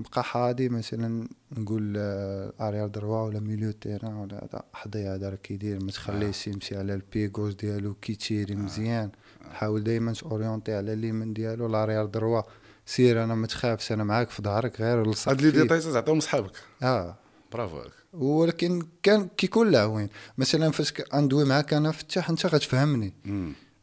[0.00, 5.80] نبقى حاضي مثلا نقول آه، arrière droit ولا milieu terrain ولا حضي هذا راه كيدير
[5.84, 9.10] ما تخليهش يمشي على ال pied gauche ديالو كيتيري مزيان.
[9.52, 12.42] حاول دائما t'orienter على اليمين ديالو l'arrière droit
[12.86, 15.50] سير أنا ما تخافش أنا معاك في ظهرك غير لصق هاد les.
[15.50, 16.52] détails تعطيهم صحابك.
[16.82, 17.16] آه.
[17.52, 17.92] برافو عليك.
[18.12, 20.08] ولكن كان كيكون لعوين
[20.38, 23.12] مثلا فاش ك- غندوي معاك أنا فتاح أنت غتفهمني.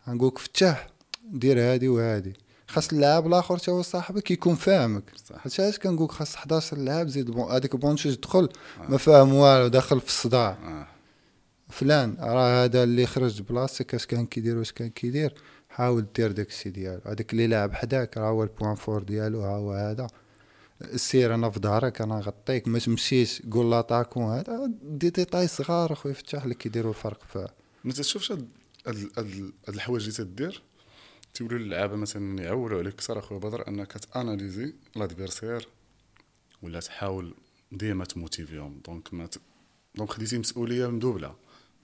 [0.10, 0.88] غنقولك فتاح
[1.32, 2.34] دير هادي وهادي.
[2.68, 5.04] خاص اللاعب الآخر تا هو صاحبك يكون فاهمك.
[5.38, 8.50] حيت علاش كنقولك خاص 11 لاعب زيد بون هذيك banc de touche دخل
[8.90, 10.50] ما فاهم والو داخل في الصداع.
[10.50, 10.88] آه.
[11.70, 15.34] فلان راه هذا اللي خرج بلاصتك اش كان كيدير واش كان كيدير
[15.70, 17.02] حاول دير داك الشيء ديالو.
[17.06, 20.08] هذاك اللي لاعب حداك راه هو ال point fort ديالو ها هو هذا.
[20.96, 26.14] سير أنا في ظهرك أنا غطيك ما تمشيش قول l'attaquant هذا دي ديتاي صغار أخويا
[26.14, 27.48] فتاح اللي كيديروا الفرق في
[27.84, 28.48] ما تشوفش هاد
[29.70, 30.64] الحوايج اللي تدير؟
[31.38, 35.68] تيوليو اللعابه مثلا يعولوا عليك كثر اخويا بدر أنك ت analyser l'adversaire
[36.62, 37.34] ولا تحاول
[37.72, 38.82] ديما ت motiver هم.
[38.86, 39.38] donc ما ت...
[39.96, 41.36] donc خديتي مسؤولية مدوبلة.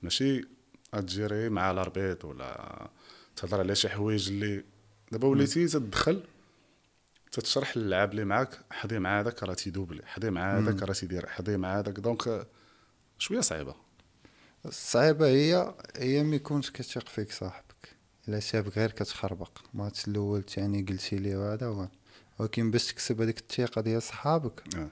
[0.02, 0.48] ماشي
[0.92, 2.90] ت gérer مع ال arbitre ولا
[3.36, 4.64] تهضر على شي حوايج اللي
[5.12, 6.24] دابا وليتي تدخل
[7.32, 11.58] تتشرح للعاب اللي معاك حضي مع هذاك راه تيدوبلي حضي مع هذاك راه تيدير حضي
[11.58, 12.00] مع هذاك.
[12.00, 12.48] donc
[13.18, 13.76] شوية صعيبة.
[14.66, 17.63] الصعيبه هي هي ما يكونش كتثق فيك صاحبك
[18.28, 19.52] الا شافك غير كتخربق.
[19.74, 21.88] الماتش الأول الثاني قلتي ليه وهذا هو.
[22.40, 24.90] ولكن باش تكسب هذيك الثقة ديال صحابك آه.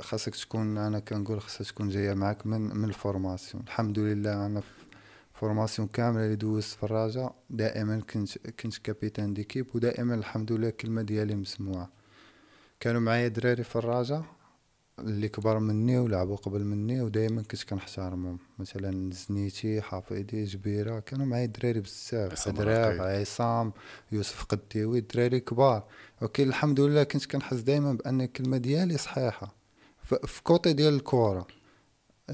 [0.00, 3.62] خاصك تكون أنا كنقول خاصها تكون جاية معاك من من ال formation.
[3.66, 4.68] الحمد لله أنا في
[5.34, 11.02] formation كاملة اللي دوزت في الرجاء دائما كنت كنت capitaine d'équipe ودائما الحمد لله الكلمة
[11.02, 11.90] ديالي مسموعة.
[12.80, 14.24] كانوا معايا دراري في الرجاء
[15.00, 21.46] اللي كبر مني ولعبوا قبل مني ودائما كنت كنحتارمهم مثلا زنيتي حافظي جبيرة كانوا معايا
[21.46, 22.48] دراري بزاف.
[22.48, 23.20] رقي.
[23.20, 23.72] عصام
[24.12, 25.84] يوسف قديوي دراري كبار.
[26.20, 29.54] ولكن الحمد لله كنت كنحس دائما بأن الكلمة ديالي صحيحة.
[30.02, 31.46] في côté ديال الكره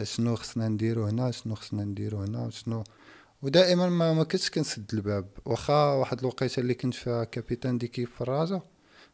[0.02, 2.84] شنو خصنا نديرو هنا شنو خصنا نديرو هنا شنو.
[3.42, 5.28] ودائما ما ما كنتش كنسد الباب.
[5.44, 8.62] واخا واحد الوقيتة اللي كنت فيها capitaine d'équipe في الرجاء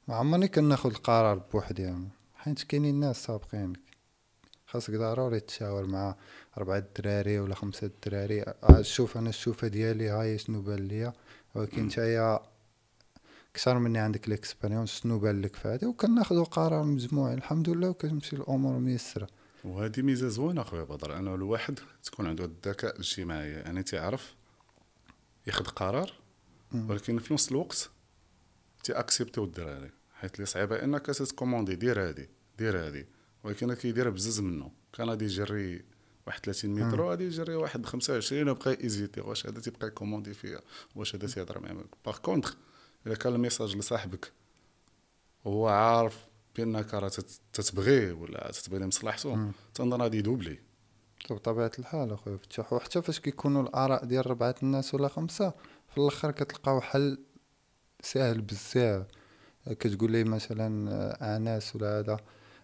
[0.08, 2.08] ما عمرني كناخذ القرار بوحدي يعني
[2.40, 3.80] حيت كاينين ناس سابقينك
[4.66, 6.16] خاصك ضروري تشاور مع
[6.58, 11.12] أربعة دراري ولا خمسة دراري آه، شوف أنا الشوفة ديالي هاي شنو بان ليا؟
[11.54, 12.40] ولكن نتايا
[13.54, 17.34] كثر مني عندك ال expérience شنو بان لك في هذا وكناخذوا قرار مجموعي.
[17.34, 19.28] الحمد لله وكتمشي الأمور ميسرة.
[19.64, 21.18] وهذه ميزة زوينة أخويا بدر.
[21.18, 23.50] انه الواحد تكون عنده الذكاء الاجتماعي.
[23.50, 24.34] يعني تعرف
[25.46, 26.12] ياخذ قرار.
[26.88, 27.90] ولكن في نفس الوقت
[28.84, 29.90] تاكسيبتيو الدراري.
[30.20, 32.28] حيت اللي صعيبة إنك تكوموندي دير هادي
[32.58, 33.06] دير هادي.
[33.44, 34.70] ولكن كيدير بزز منه.
[34.92, 35.84] كان غادي يجري
[36.26, 39.20] واحد 30 متر وغادي يجري واحد 25 وبقى hésiter.
[39.20, 40.60] واش هذا تيبقى يكوموندي فيا؟
[40.96, 42.56] واش هذا تيهضر معايا؟ par contre
[43.06, 44.32] الا كان ال message لصاحبك
[45.44, 46.18] وهو عارف
[46.56, 49.52] بأنك راه تت- تتبغيه ولا تتبغي لمصلحته مم.
[49.74, 50.58] تنظن غادي يدوبلي.
[51.30, 55.52] بطبيعة الحال أخويا فتح وحتى فاش كيكونوا الآراء ديال ربعة الناس ولا خمسة
[55.90, 57.18] في الآخر كتلقاو حل
[58.02, 59.06] ساهل بزاف.
[59.68, 62.18] كتقول لي مثلا آه، انس ولا هذا.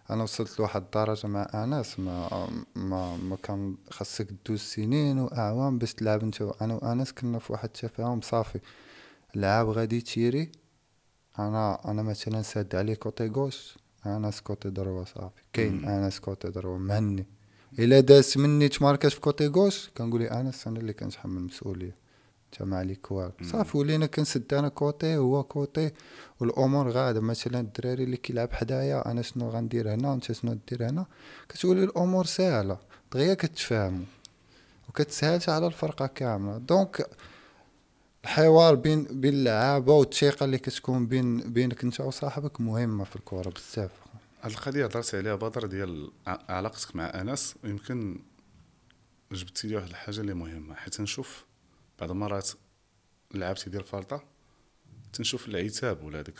[0.09, 5.93] أنا وصلت لواحد الدرجة مع انس ما ما ما كان خاصك دوز سنين واعوام باش
[5.93, 6.41] تلعب أنت.
[6.41, 8.59] أنا وانس كنا في واحد التفاهم صافي.
[9.35, 10.51] لعاب غادي تيري
[11.39, 13.77] أنا أنا مثلا ساد عليه côté gauche.
[14.05, 15.41] انس côté droit صافي.
[15.53, 17.25] كاين انس côté droit مهني
[17.79, 22.06] إلا داس مني تماركاش في côté gauche كنقول انس أنا اللي كنتحمل المسؤولية.
[22.53, 25.91] انت ما عليك والو صافي ولينا كنسد أنا côté هو côté
[26.39, 31.05] والامور غاده مثلا الدراري اللي كيلعب حدايا أنا شنو غندير هنا انت شنو دير هنا
[31.49, 32.77] كتولي الأمور سهله.
[33.13, 34.05] دغيا كتفاهموا
[34.89, 37.09] وكتسهلش على الفرقه كامله donc
[38.23, 43.91] الحوار بين بين اللعابه والثقه اللي كتكون بين بينك انت وصاحبك مهمه في الكره بزاف.
[44.41, 47.55] هاد القضية هضرت عليها بدر ديال علاقتك مع آنس.
[47.63, 48.19] يمكن
[49.31, 51.45] جبتي لي واحد الحاجة اللي مهمة حيت نشوف
[51.99, 52.49] بعض المرات
[53.33, 54.23] اللاعب تيدير فالطه
[55.13, 56.35] تنشوف العتاب ولا داك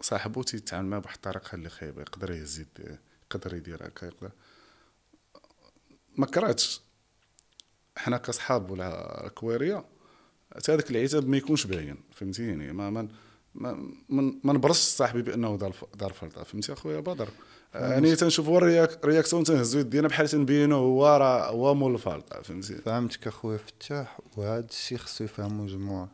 [0.00, 4.30] صاحبو تيتعامل معاه بواحد الطريقة اللي خايبه يقدر يهز يديه يقدر يدير هكا يقدر.
[6.16, 6.80] ما كرهتش.
[7.96, 9.84] حنا كصحاب ولا كواريه
[10.56, 13.08] حتى هذاك العتاب ما يكونش باين فهمتيني؟ ما ما
[13.54, 17.28] ما نبرسش صاحبي بأنه دار دار faute فهمتي أخويا؟ بدر
[17.74, 21.99] يعني تنشوف هو ال réac réaction تنهزو يدينا بحال تنبينو هو راه هو مول ال
[21.99, 23.58] faute فهمتي؟ فهمتك أخويا.
[23.58, 26.08] فتاح وهذا الشيء خصو يفهمو الجمهور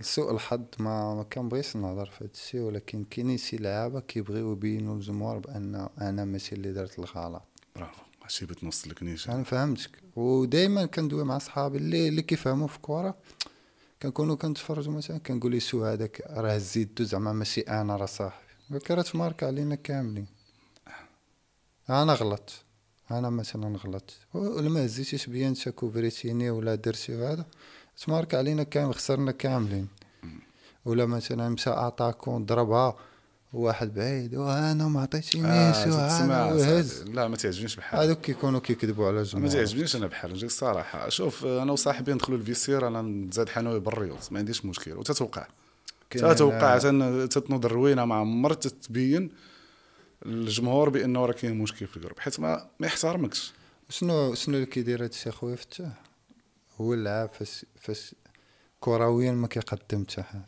[0.00, 4.94] سوء الحظ ما ما كنبغيش نهضر في هذا الشيء ولكن كاينين شي لعابه كيبغيو يبينوا
[4.94, 7.42] للجمهور بأن أنا ماشي اللي درت الغلط.
[7.76, 8.02] برافو.
[8.22, 9.34] هادشي بغيت نوصل لك نيشان.
[9.34, 9.90] أنا فهمتك.
[10.16, 13.14] ودائما كندوي مع صحابي اللي اللي كيفهموا في الكره
[14.02, 18.46] كنكونوا كنتفرجوا مثلا كنقول لي شو هذاك راه زيدتو زعما ماشي أنا راه صاحبي.
[18.70, 20.26] ولكن راه تمارك علينا كاملين.
[21.90, 22.50] أنا غلط
[23.10, 27.46] أنا مثلا غلط ولا ما هزيتيش بيا أنت كوفريتيني ولا درتي هذا
[28.06, 29.88] تمارك علينا كامل خسرنا كاملين.
[30.84, 32.96] ولا مثلا مشى اتاكون ضربها.
[33.52, 34.34] واحد بعيد.
[34.34, 37.02] وأنا ما عطيتينيش تسمع وأنا وهز.
[37.02, 38.00] لا ما تعجبنيش بحال.
[38.00, 42.38] هذوك كيكونوا كيكذبوا على ما الجمهور تعجبنيش أنا بحال نجيك الصراحه شوف أنا وصاحبي ندخلوا
[42.38, 44.92] الفيسير أنا نتزاد حنوي بالريوض ما عنديش مشكل.
[44.92, 45.46] وتتوقع؟
[46.10, 49.30] تتوقع تن- تتنوض الروينة ما عمر تتبين
[50.26, 53.52] الجمهور بانه راه كاين مشكل في الجروب حيت ما ما يحترمكش.
[53.88, 55.92] شنو شنو اللي كيدير هادشي أخويا فتاح
[56.80, 58.14] هو اللعاب فاش فاش
[58.80, 60.44] كرويا ما كيقدم حتى حاجة.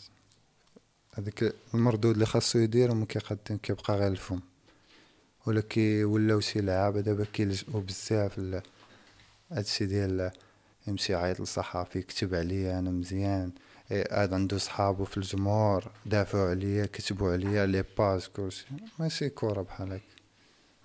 [1.15, 4.41] هذاك المردود اللي خاصو يدير ما كيقدم كيبقى غير الفم.
[5.47, 8.61] ولا كي ولاو شي لعابه دابا كيلجؤوا بزاف
[9.53, 10.31] هادشي ديال
[10.87, 13.53] يمشي يعيط للصحافي يكتب عليا أنا مزيان.
[13.91, 18.67] إيه، هذا عنده صحابو في الجمهور دافعوا عليا كتبوا عليا لي باج كلشي.
[18.99, 20.03] ماشي كره بحال هكا.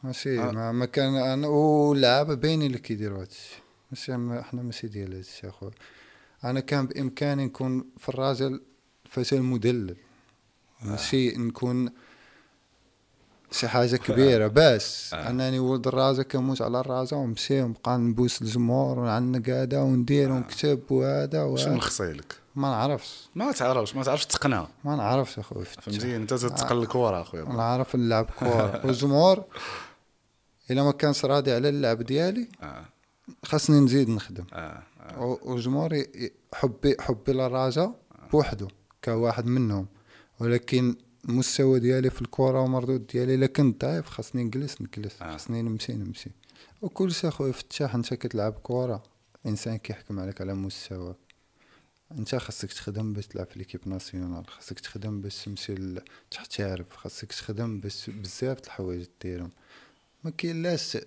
[0.03, 0.51] ماشي آه.
[0.51, 3.55] ما, ما كان أنا واللعابة باينين اللي كيديروا هادشي
[3.91, 5.71] ماشي ما- إحنا ماشي ديال هادشي أخويا.
[6.43, 8.61] أنا كان بإمكاني نكون في الراجل
[9.09, 9.95] فتى المدلل
[10.81, 11.89] ماشي نكون
[13.51, 14.47] شي حاجة كبيرة.
[14.47, 15.29] بس آه.
[15.29, 21.31] أنني ولد الرازة كنموت على الرازة ونمشي ونبقى نبوس الجمهور ونعنق هذا وندير ونكتب وهذا
[21.31, 23.29] شنو وهذا نخصيلك ما نعرفش.
[23.35, 24.67] ما تعرفش ما تعرفش تقنع.
[24.83, 25.65] ما نعرفش اخويا.
[25.65, 27.43] فهمتي؟ أنت تتقل الكره أخويا.
[27.43, 28.81] أنا عارف نلعب كورة.
[28.85, 29.43] والجمهور
[30.71, 32.85] إلا ما كانش راضي على اللعب ديالي آه.
[33.45, 34.45] خاصني نزيد نخدم.
[34.53, 34.83] آه.
[34.99, 35.39] آه.
[35.43, 36.03] والجمهور
[36.53, 37.91] حبي حبي للراجا
[38.31, 38.67] بوحدو
[39.03, 39.87] كواحد منهم.
[40.39, 40.95] ولكن
[41.29, 45.31] المستوى ديالي في الكره ومردود ديالي إلا كنت ضعيف خاصني نجلس نجلس آه.
[45.31, 46.31] خاصني نمشي نمشي.
[46.81, 49.03] وكل شيء أخويا فتاح أنت كتلعب كره
[49.45, 51.15] إنسان كيحكم عليك على مستواك
[52.11, 55.75] أنت خاصك تخدم باش تلعب في ليكيب ناسيونال خاصك تخدم باش تمشي
[56.31, 59.51] تحترف خاصك تخدم باش بزاف د الحوايج ديرهم.
[60.23, 60.97] ما كاين لاش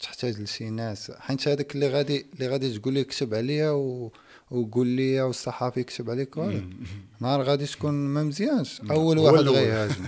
[0.00, 1.10] تحتاج لشي ناس.
[1.10, 4.12] حيت هذاك اللي غادي اللي غادي تقول لي كتب عليا و...
[4.50, 6.38] وقول لي والصحافي يكتب عليك
[7.20, 8.80] نهار غادي تكون ما مزيانش.
[8.90, 9.48] أول واحد.
[9.48, 10.04] غيهاجم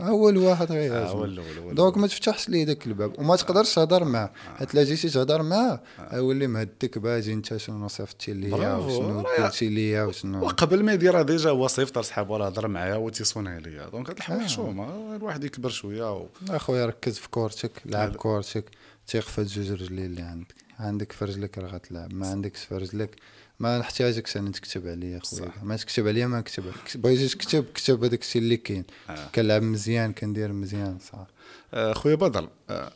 [0.00, 4.24] أول واحد آه، غيهاجم donc ما تفتحش ليه داك الباب وما تقدرش تهضر معاه.
[4.24, 4.56] آه.
[4.58, 5.80] حيت لا جيتي تهضر معاه
[6.12, 8.74] يولي مهدك باجي أنت شنو صيفطتي ليا.
[8.74, 10.44] وشنو قلتي ليا وشنو.
[10.44, 13.88] وقبل ما يديرها déjà هو صيفط لصحاب ولا هضر معايا وتيصون عليا.
[13.88, 14.46] donc هاد الحوايج آه.
[14.46, 16.26] حشومه الواحد يكبر شوية و...
[16.50, 18.16] أخويا ركز في كورتك لعب.
[18.16, 18.64] كورتك
[19.06, 20.54] تيق في هاد جوج رجلين اللي عندك.
[20.78, 23.16] عندك في رجلك راه غتلعب ما عندكش في رجلك
[23.58, 25.52] ما نحتاجكش أنا تكتب عليا خويا.
[25.62, 26.64] ما تكتب عليا ما نكتب.
[26.94, 28.84] بغيتي تكتب كتب هذاك الشيء اللي كاين.
[29.10, 29.28] آه.
[29.34, 31.26] كنلعب مزيان كندير مزيان صح.
[31.74, 32.92] آه، خويا بدر آه،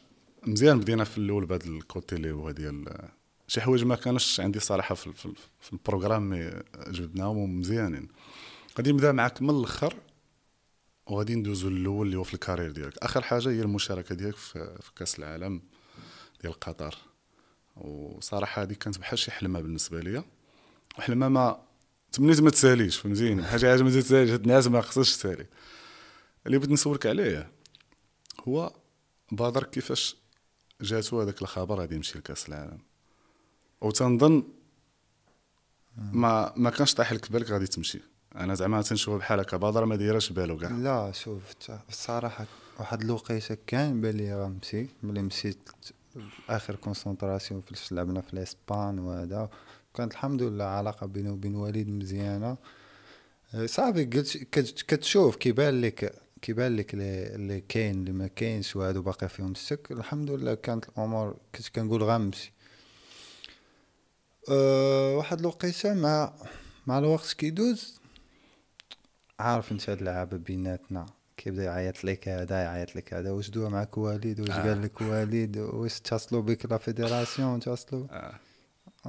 [0.47, 3.09] مزيان بدينا في الأول بهذا ال côté اللي هو ديال آه،
[3.49, 6.51] شي حوايج ما كانش عندي صراحة في, في, في ال programme mais
[6.88, 8.09] جبدناهم ومزيانين
[8.79, 9.94] غادي نبدأ معاك من الأخر
[11.07, 12.99] وغادي ندوزو الأول اللي هو في ال carrière ديالك.
[12.99, 15.62] آخر حاجة هي المشاركة ديالك في, في كأس العالم
[16.42, 16.99] ديال قطر.
[17.77, 20.25] وصراحة هذه كانت بحال شي حلمة بالنسبة ليا.
[20.98, 21.61] وحلمه ما
[22.12, 25.46] تمنيت ما تساليش فهمتيني؟ شي حاجة ما تساليش هاد الناس ما خصهاش تسالي.
[26.46, 27.50] اللي بغيت نسولك عليه
[28.48, 28.72] هو
[29.32, 30.16] بدر كيفاش
[30.80, 32.78] جاتو هذاك الخبر غادي يمشي لكاس العالم.
[33.80, 34.42] وتنظن
[35.96, 38.00] ما ما كانش طايح لك بالك غادي تمشي.
[38.37, 40.70] أنا زعما تنشوف بحال هكا بدر ما دايرش بالو كاع.
[40.70, 41.42] لا شوف
[41.88, 42.46] الصراحة
[42.78, 45.58] واحد الوقيتة كان بالي غنمشي ملي مشيت
[46.48, 49.50] آخر concentration في لعبنا في الإسبان وهذا.
[49.94, 52.57] كانت الحمد لله علاقة بيني وبين وليد مزيانة.
[53.55, 59.03] أه، صافي قلت كت- كتشوف كيبان لك كيبان لك اللي كاين اللي ما كاينش وهادو
[59.03, 62.53] باقي فيهم الشك الحمد لله كانت الأمور كنت كنقول غنمشي.
[64.51, 66.35] أه واحد الوقيتة مع
[66.87, 68.01] مع الوقت كيدوز
[69.40, 71.07] عارف انت هاد اللعابة بيناتنا.
[71.37, 73.31] كيبدا يعيط لك هذا يعيط لك هذا.
[73.31, 74.62] واش دوا معك وليد واش آه.
[74.68, 78.35] قال لك وليد واش اتصلوا بك la fédération؟ اتصلوا آه.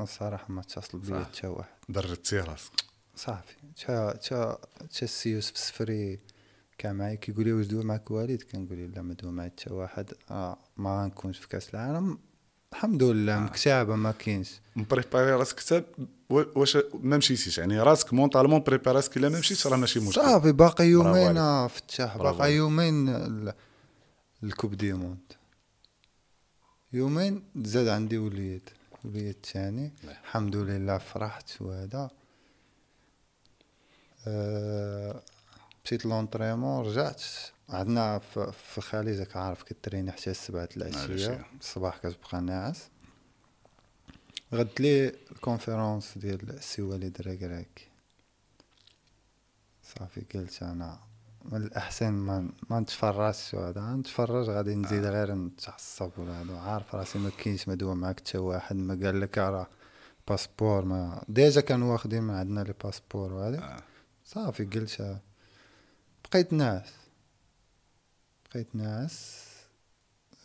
[0.03, 1.23] الصراحة ما اتصل بيا.
[1.23, 1.69] حتى واحد.
[1.89, 2.71] بردتي راسك
[3.15, 3.55] صافي.
[3.85, 4.57] تا تا
[4.91, 6.19] تا السي يوسف السفري
[6.77, 9.73] كان معايا كيقول لي واش دوا معك وليد؟ كنقول له لا ما دوا معايا حتى
[9.73, 10.13] واحد.
[10.31, 12.17] آه ما غنكونش في كاس العالم.
[12.73, 14.51] الحمد لله مكتابه ما كاينش.
[14.75, 15.83] م préparé راسك حتى
[16.29, 20.11] واش ما مشيتيش؟ يعني راسك mentalement préparé راسك إلا ما مشيتش راه ماشي مشكل.
[20.21, 21.37] صافي باقي يومين.
[21.37, 22.17] آه، فتاح.
[22.17, 22.53] باقي.
[22.53, 23.53] يومين ال-
[24.43, 25.17] ال coupe du monde.
[26.93, 28.69] يومين زاد عندي وليد.
[29.05, 30.11] وليد الثاني الله.
[30.11, 32.09] الحمد لله فرحت وهذا
[34.27, 35.21] أه
[35.85, 37.23] مشيت l'entraînement رجعت.
[37.69, 41.45] عندنا في الخليج راك عارف كتريني حتى السبعة العشية.
[41.59, 42.89] الصباح كتبقى ناعس.
[44.53, 47.87] غدت لي ال conférence ديال السي وليد الركراكي
[49.83, 50.99] صافي قلت أنا
[51.49, 57.19] من الأحسن ما ما نتفرجش هذا نتفرج غادي نزيد غير نتعصب ولا هذا عارف راسي
[57.19, 59.67] ما كاينش ما دوى معاك حتى واحد ما قال لك راه
[60.27, 63.83] passeport ما déjà كانوا واخدين من عندنا les passeports وهذا آه.
[64.25, 65.21] صافي قلت آه.
[66.25, 66.93] بقيت ناعس
[68.49, 69.45] بقيت ناعس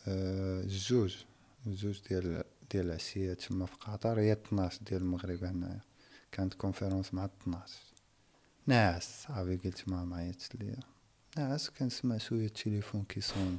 [0.07, 1.17] آه جوج
[1.65, 4.19] جوج ديال ديال العشية تما في قطر.
[4.19, 5.81] هي 12 ديال المغرب هنايا.
[6.31, 7.73] كانت conférence مع 12
[8.67, 10.94] ناعس صافي قلت ما معيطش ليا.
[11.37, 13.57] ناعس كنسمع شوية التليفون كيصوني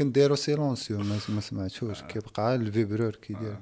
[0.00, 3.58] دايرو silencieux ما سمعتوش كيبقى ال vibreur كيدير.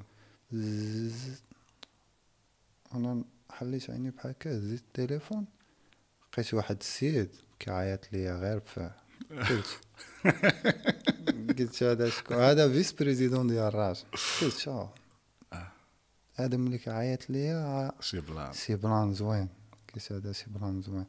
[2.93, 5.45] أنا حليت عيني بحال هكا هزيت التليفون
[6.33, 7.29] لقيت واحد السيد
[7.59, 8.91] كيعيط ليا غير في
[9.31, 9.79] قلت
[11.59, 14.05] قلت هذا شكون هذا vice-président ديال الرجاء
[14.41, 14.87] قلت شو
[16.35, 19.49] هذا ملي كيعيط ليا شي plan شي plan زوين
[19.93, 21.05] قلت هذا شي plan زوين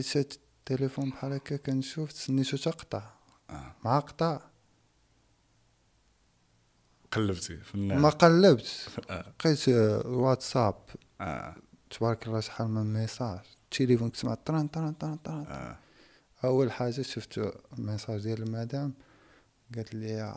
[0.00, 3.10] شاد التليفون بحال هكا كنشوف تسنيتو تقطع
[3.50, 3.74] آه.
[3.84, 4.40] مع قطع
[7.12, 9.32] قلبتي في ما النار قلبت آه.
[9.40, 10.74] لقيت آه، الواتساب
[11.20, 11.56] آه.
[11.90, 15.78] تبارك الله شحال من message التليفون كتسمع طران طران طران طران آه.
[16.44, 18.94] أول حاجة شفت ال message ديال المدام
[19.74, 20.36] قالت لي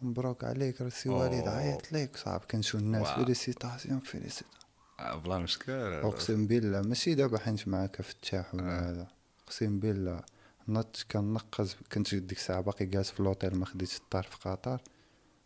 [0.00, 1.48] مبروك عليك راه سي وليد.
[1.48, 3.08] عيط ليك صافي كنشوف الناس.
[3.08, 4.63] félicitations félicitations آه.
[4.98, 8.90] بلا مشكل أقسم بالله ماشي دابا حنت معاك فتاح ولا آه.
[8.90, 9.08] هذا.
[9.44, 10.20] أقسم بالله
[10.68, 14.80] نط كنقز كنت ديك الساعة باقي جالس في لوطيل ما خديتش الدار في قطر.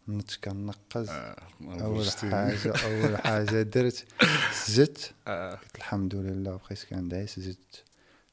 [0.09, 1.09] نط كنقز.
[1.09, 1.37] آه.
[1.63, 4.05] أول حاجة أول حاجة درت
[4.53, 5.15] سجدت.
[5.27, 5.55] آه.
[5.55, 7.85] قلت الحمد لله بقيت كندعي سجدت.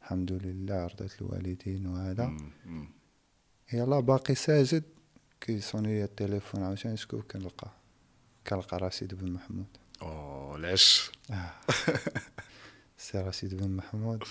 [0.02, 2.38] الحمد لله رضيت الوالدين وهذا.
[3.74, 4.84] يلا باقي ساجد.
[5.42, 7.72] كيصوني لي التليفون عاوتاني شكون كنلقى؟
[8.48, 9.66] كنلقى رشيد بن محمود.
[10.02, 11.12] أوه العش
[13.00, 14.24] السي رشيد بن محمود.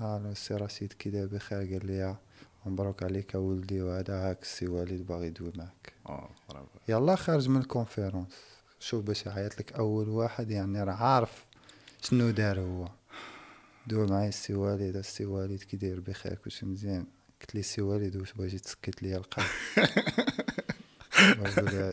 [0.00, 2.16] قال السي رشيد كي داير بخير قال لي
[2.66, 5.52] مبروك عليك ولدي وهذا هاك السي وليد باغي يدوي
[6.48, 6.78] برافو.
[6.88, 8.26] يلا خارج من ال conférence
[8.80, 11.44] شوف باش يعيط لك أول واحد يعني راه عارف
[12.02, 12.88] شنو دار هو.
[13.86, 17.06] دوا معايا السي وليد السي وليد كي داير بخير كلشي مزيان.
[17.40, 19.46] قلت لي السي وليد واش باغي تسكت لي القلب؟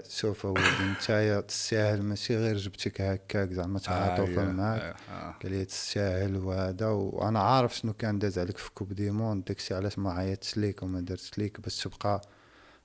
[0.09, 4.51] شوف ولدي نتايا تستاهل ماشي غير جبتك هكاك زعما تعاطفا آه.
[4.51, 5.35] معاك آه.
[5.43, 9.73] قال لي تستاهل وهذا وأنا عارف شنو كان داز عليك في coupe du monde داكشي
[9.73, 12.21] علاش ما عيطتش ليك وما درتش ليك باش تبقى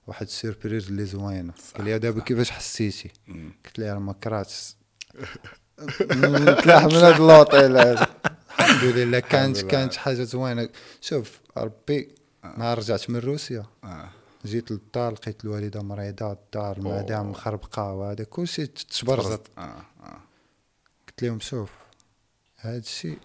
[0.07, 3.11] واحد ال surprise اللي زوينه قال لي دابا كيفاش حسيتي.
[3.65, 4.77] قلت له راه ما كرهتش
[6.13, 8.07] نتلاح من هاد اللوطيل هذا
[8.61, 9.61] الحمد لله كانت.
[9.61, 10.69] كانت حاجة زوينة
[11.01, 12.15] شوف ربي
[12.59, 14.11] نهار رجعت من روسيا آه.
[14.49, 17.31] جيت للدار لقيت الوالدة مريضة الدار المدام.
[17.31, 19.61] مخربقة وهذا كلشي تبرزت آه.
[19.61, 20.21] آه.
[21.09, 21.73] قلت لهم شوف
[22.57, 23.19] هذا الشيء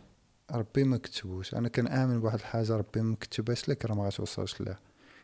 [0.51, 4.79] ربي ما كتبوش أنا كنامن بواحد الحاجة ربي ما كتبهاش لك راه ما غاتوصلش لها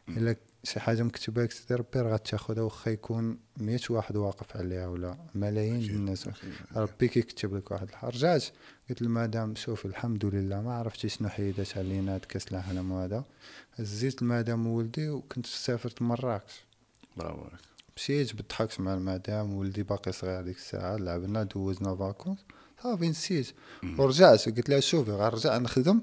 [0.10, 4.88] إلا شي حاجة مكتوبه لك سيدي ربي راه غتاخذها واخا يكون مية واحد واقف عليها
[4.88, 5.90] ولا ملايين أكيد.
[5.96, 6.30] الناس.
[6.76, 8.44] ربي كيكتب لك واحد الحاجة رجعت
[8.90, 13.24] قلت للمدام شوفي الحمد لله ما عرفتي شنو حيدات علينا هاد كاس العالم وهذا
[13.76, 16.54] هزيت المدام وولدي وكنت سافرت مراكش.
[17.18, 17.60] برافو عليك.
[17.98, 22.38] مشيت بالضحكت مع المدام ولدي باقي صغير ديك الساعة لعبنا دوزنا vacances.
[22.84, 23.54] صافي نسيت.
[23.98, 26.02] ورجعت قلت لها شوفي غنرجع نخدم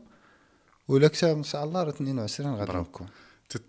[0.88, 2.72] ولا كتاب إن شاء الله راه 22 غادي.
[2.72, 3.06] نكون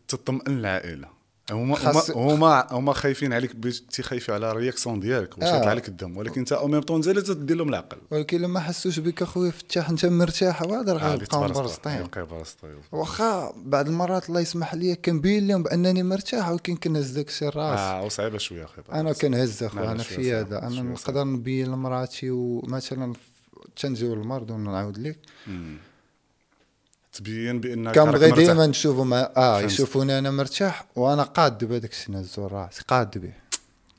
[0.08, 1.18] تطمئن العائلة
[1.52, 3.52] هما خاص- هما هما خايفين عليك
[3.92, 5.74] تيخايفوا على ال réaction ديالك واش آه.
[5.74, 9.22] لك الدم ولكن انت au même temps زال تدير لهم العقل ولكن لما حسوش بك
[9.22, 10.06] أخويا فتاح أنت
[11.36, 11.58] مرتاح.
[11.58, 13.00] مبرزطين يبقى يبرزطوا.
[13.00, 17.80] واخا بعض المرات الله يسمح لي كنبين لهم بأنني مرتاح ولكن كنهز داك الشيء الراس
[17.80, 23.14] آه وصعيبه شوية أخي أنا كنهز أخويا أنا في هذا أنا نقدر نبين لمراتي ومثلا
[23.76, 25.78] تنجيو المرض ونعاود لك مم.
[27.18, 28.36] تبين بأنك راك مرتاح.
[28.38, 29.62] ديما نشوفوا ما آه.
[29.62, 33.34] يشوفوني أنا مرتاح وأنا قاد بهذاك الشيء نهزو راسي قاد به.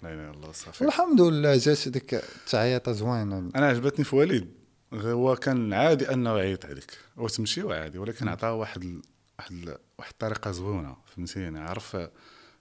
[0.03, 0.85] لا إله إلا الله صافي.
[0.85, 3.51] والحمد لله جات ديك التعيطه زوينة.
[3.57, 4.49] أنا عجبتني في وليد
[4.93, 6.99] هو كان عادي أنه يعيط عليك.
[7.17, 9.03] وتمشي وعادي ولكن عطاه واحد ال...
[9.39, 9.77] واحد ال...
[9.99, 12.09] واحد الطريقة زوينة فهمتيني؟ عرف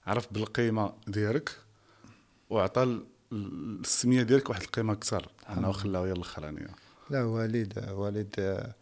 [0.07, 1.51] عرف بالقيمة ديالك
[2.49, 5.31] وعطى ال- السمية ديالك واحد القيمة أكثر.
[5.49, 6.67] أنه خلاها هي الاخرانيه
[7.09, 8.75] لا والد آه،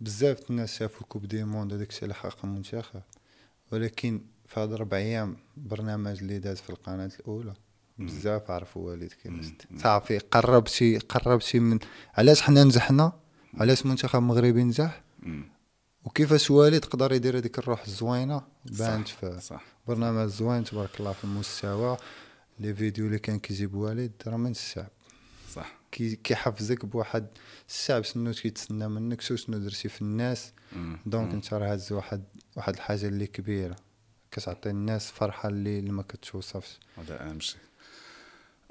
[0.00, 3.02] بزاف الناس شافوا كوب دي موند هذاك الشيء اللي حقق المنتخب
[3.72, 7.54] ولكن في هاد ربع أيام برنامج اللي داز في القناة الأولى
[7.98, 9.46] بزاف عرفوا والد كيفاش
[9.76, 11.78] صافي قرب شي قرب شي من
[12.14, 13.12] علاش حنا نجحنا
[13.54, 15.02] علاش المنتخب المغربي نجح.
[16.04, 19.64] وكيفاش والد قدر يدير هذيك الروح الزوينة؟ بانت في صح.
[19.88, 21.96] برنامج زوين تبارك الله في المستوى
[22.60, 24.90] لي فيديو اللي كان كيجيب والد راه من الشعب
[25.54, 25.79] صح.
[25.92, 27.26] كيحفزك بواحد
[27.68, 30.52] الشعب شنو كيتسنى منك شو شنو درتي في الناس.
[31.06, 32.24] دونك انت راه هاز واحد
[32.56, 33.76] واحد الحاجة اللي كبيرة.
[34.30, 36.78] كتعطي الناس فرحة اللي, ما كتوصفش.
[36.98, 37.60] هذا أهم شيء.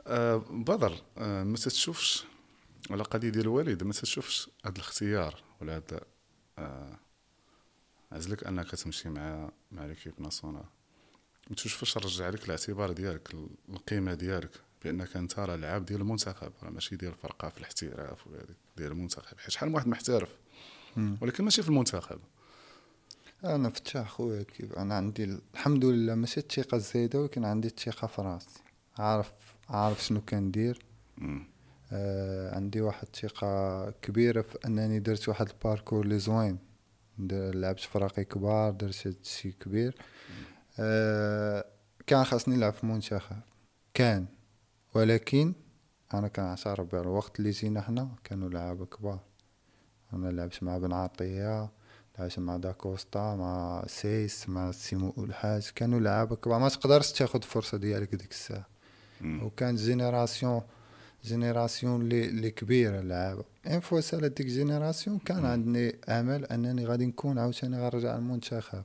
[0.07, 2.23] آه بدر آه ما تتشوفش
[2.89, 6.01] على قضية ديال الوالد ما تتشوفش هذا الاختيار ولا هذا
[6.57, 6.99] آه
[8.11, 10.63] عزلك أنك تمشي مع مع ليكيب ناسيونال
[11.49, 14.51] ما تشوفش رجع لك الاعتبار ديالك ال- القيمة ديالك.
[14.83, 18.45] بأنك أنت راه لعاب ديال المنتخب راه ماشي ديال فرقة في الاحتراف ولا
[18.77, 20.29] ديال المنتخب حيت شحال من واحد محترف.
[21.21, 22.19] ولكن ماشي في المنتخب.
[23.43, 28.07] أنا فتاح خويا كيف أنا عندي ال- الحمد لله ماشي الثقة الزايدة ولكن عندي الثقة
[28.07, 28.59] في راسي.
[28.97, 29.31] عارف
[29.69, 30.85] عارف شنو كندير.
[31.91, 36.59] آه عندي واحد الثقه كبيرة في أنني درت واحد الباركور اللي زوين.
[37.19, 39.95] لعبت فراقي كبار درت هاد الشي كبير.
[40.79, 41.65] آه
[42.07, 43.39] كان خاصني نلعب في منتخب.
[43.93, 44.25] كان.
[44.99, 45.53] ولكن
[46.13, 49.19] أنا كنعترف على الوقت اللي جينا حنا كانوا لعابة كبار.
[50.13, 51.69] أنا لعبت مع بن عطية
[52.19, 56.59] لعبت مع داكوستا مع سيس مع سيمو الحاج كانوا لعابة كبار.
[56.59, 58.67] ما تقدرش تاخد الفرصة ديالك ديك الساعة.
[59.21, 59.43] مم.
[59.43, 60.61] وكانت génération
[61.23, 67.05] génération اللي اللي كبيرة لعابه une fois سالات ديك génération كان عندي أمل أنني غادي
[67.05, 68.83] نكون عاوتاني غنرجع المنتخب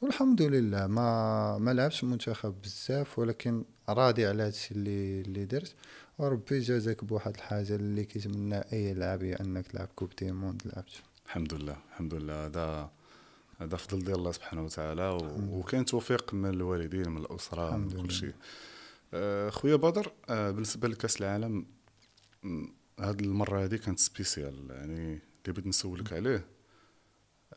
[0.00, 5.74] والحمد لله ما ما لعبش المنتخب بزاف ولكن راضي على هادشي اللي اللي درت.
[6.18, 11.02] وربي جازاك بواحد الحاجة اللي كيتمنى أي لاعب انك تلعب Coupe du Monde لعبت.
[11.26, 12.46] الحمد لله الحمد لله.
[12.46, 12.90] هذا
[13.60, 15.58] هذا فضل ديال الله سبحانه وتعالى و...
[15.58, 18.10] وكان توفيق من الوالدين من الأسرة الحمد من كل.
[18.10, 18.34] شيء.
[19.14, 21.66] آه، خويا بدر آه، بالنسبة لكأس العالم
[22.98, 26.46] هاد المرة هذه كانت spéciale يعني اللي بغيت نسولك عليه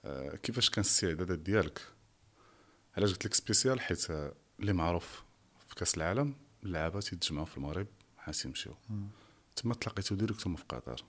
[0.06, 1.82] آه، كيفاش كان الاستعدادات ديالك؟
[2.98, 4.08] علاش قلت لك spéciale؟ حيت
[4.60, 5.24] اللي معروف
[5.68, 6.34] في كاس العالم
[6.64, 7.88] اللعابة تيتجمعوا في المغرب
[8.18, 8.74] عاد يمشيو
[9.56, 11.04] تما تلاقيتو directement في قطر.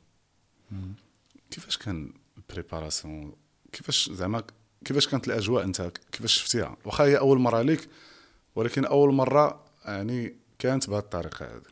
[1.51, 3.37] كيفاش كان ال préparation؟
[3.73, 4.43] كيفاش زعما
[4.85, 7.89] كيفاش كانت الأجواء انت؟ كيفاش شفتيها؟ واخا هي أول مرة ليك
[8.55, 11.63] ولكن أول مرة يعني كانت بهذه الطريقة هذه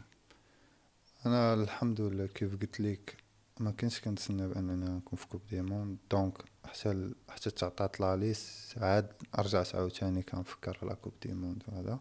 [1.27, 3.17] أنا الحمد لله كيف قلت لك
[3.61, 6.35] ما كنتش كنتسنى بأننا نكون في Coupe du Monde donc
[6.65, 11.99] حتى حتى تعطات la liste عاد رجعت عاوتاني كنفكر في la Coupe du Monde وهذا.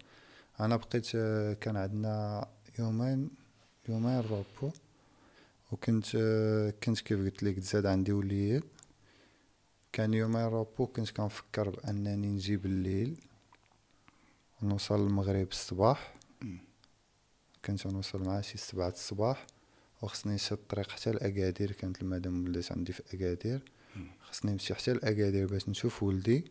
[0.60, 2.48] أنا بقيت آه، كان عندنا
[2.80, 3.30] يومين
[3.90, 4.72] يومين repos
[5.72, 8.64] وكنت آه، كنت كيف قلت لك تزاد عندي وليد.
[9.94, 13.18] كان يومين repos كنت كنفكر بأنني نجي بالليل
[14.62, 16.16] ونوصل المغرب الصباح.
[17.66, 19.46] كنت نوصل مع شي سبعة الصباح.
[20.02, 23.62] وخصني نمشي الطريق حتى لأكادير كانت المدام ولات عندي في أكادير
[24.22, 26.46] خصني نمشي حتى لأكادير باش نشوف ولدي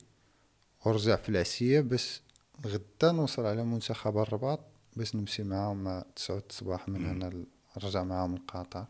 [0.86, 2.20] ورجع في العشية باش
[2.66, 4.60] غدا نوصل على منتخب الرباط
[4.96, 7.44] باش نمشي معاهم مع تسعة الصباح من هنا
[7.76, 8.84] نرجع معاهم لقطر.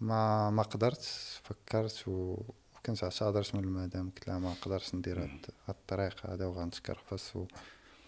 [0.00, 1.02] ما ما قدرت
[1.44, 2.36] فكرت و
[2.76, 7.46] وكنت اعتذرت من المدام قلت لها ما قدرتش ندير هاد الطريق هذا وغنتكرفس و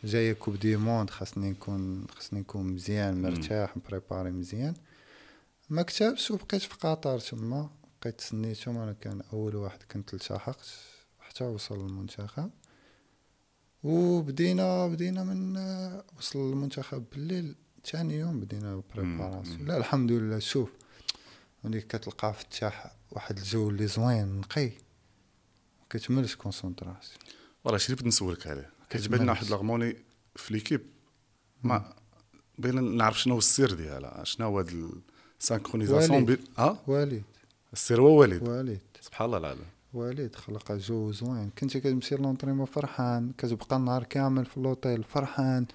[0.05, 4.75] جاية Coupe du Monde خاصني نكون خاصني نكون مزيان مرتاح م préparé مزيان.
[5.71, 7.71] ما كتبش وبقيت في قطر تما
[8.03, 10.69] بقيت سنيتهم أنا كان أول واحد كنت التحقت
[11.21, 12.51] حتى وصل المنتخب.
[13.83, 15.57] وبدينا بدينا من
[16.19, 17.55] وصل المنتخب بالليل
[17.87, 20.71] ثاني يوم بدينا ال préparation لا الحمد لله شوف
[21.65, 24.71] ملي كتلقى فتاح واحد الجو اللي زوين نقي.
[25.91, 27.19] كتملش concentration
[27.65, 28.71] والله شي اللي بغيت نسولك عليه.
[28.91, 29.97] كتبان واحد l'harmonie
[30.37, 30.87] في l'équipe.
[31.63, 31.95] ما
[32.59, 34.25] بغينا نعرف شنو هو السر ديالها.
[34.25, 35.03] شنو هو هاد
[35.41, 36.27] ال synchronisation وليد.
[36.27, 37.23] بين آه وليد
[37.73, 39.67] السر هو وليد وليد سبحان الله العظيم.
[39.95, 41.51] وليد خلق جو زوين.
[41.59, 43.33] كنت كتمشي l'entraînement فرحان.
[43.39, 45.67] كتبقى النهار كامل في اللوطيل فرحان.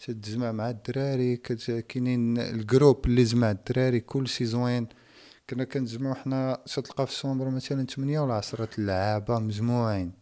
[0.00, 1.36] تتجمع مع الدراري.
[1.36, 4.00] كاينين ال groupe اللي جمع الدراري.
[4.00, 4.86] كلشي زوين.
[5.50, 6.62] كنا كنتجمعو حنا.
[6.66, 10.12] تلقى في ال chambre مثلا 8 ولا 10 اللعابه مجموعين.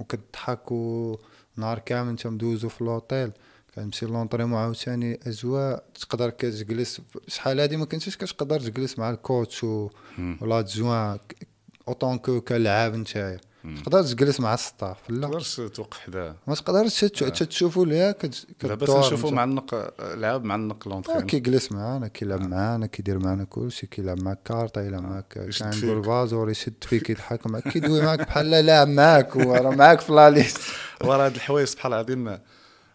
[0.00, 1.16] وكتضحكوا
[1.56, 3.32] نهار كامل انت مدوزو في اللوطيل
[3.74, 9.64] كنمشي l'entraînement عاوتاني اجواء تقدر كتجلس شحال هادي ما كنتيش كتقدر تجلس مع ال coach
[9.64, 10.38] و مم.
[10.40, 11.18] ولا تجوان
[11.88, 13.40] en tant que كلاعب نتايا.
[13.84, 18.12] تقدر تجلس مع ال staff ما لا تقدرش توقف حداه ما تقدرش تش- تشوفوا ليها
[18.58, 23.86] كدور نشوفو مش- معنق لعب معنق آه، l'entraîneur كيجلس معانا كيلعب معانا كيدير معانا كلشي
[23.86, 25.84] كيلعب معاك كارطة يلعب معاك يشد كان فيك.
[25.84, 27.46] نقول فازور يشد فيك يضحك.
[27.46, 30.58] معاك كيدوي معاك بحال لا لاعب معاك وراه معاك في la liste.
[31.04, 32.38] ورا هاد الحوايج سبحان الله العظيم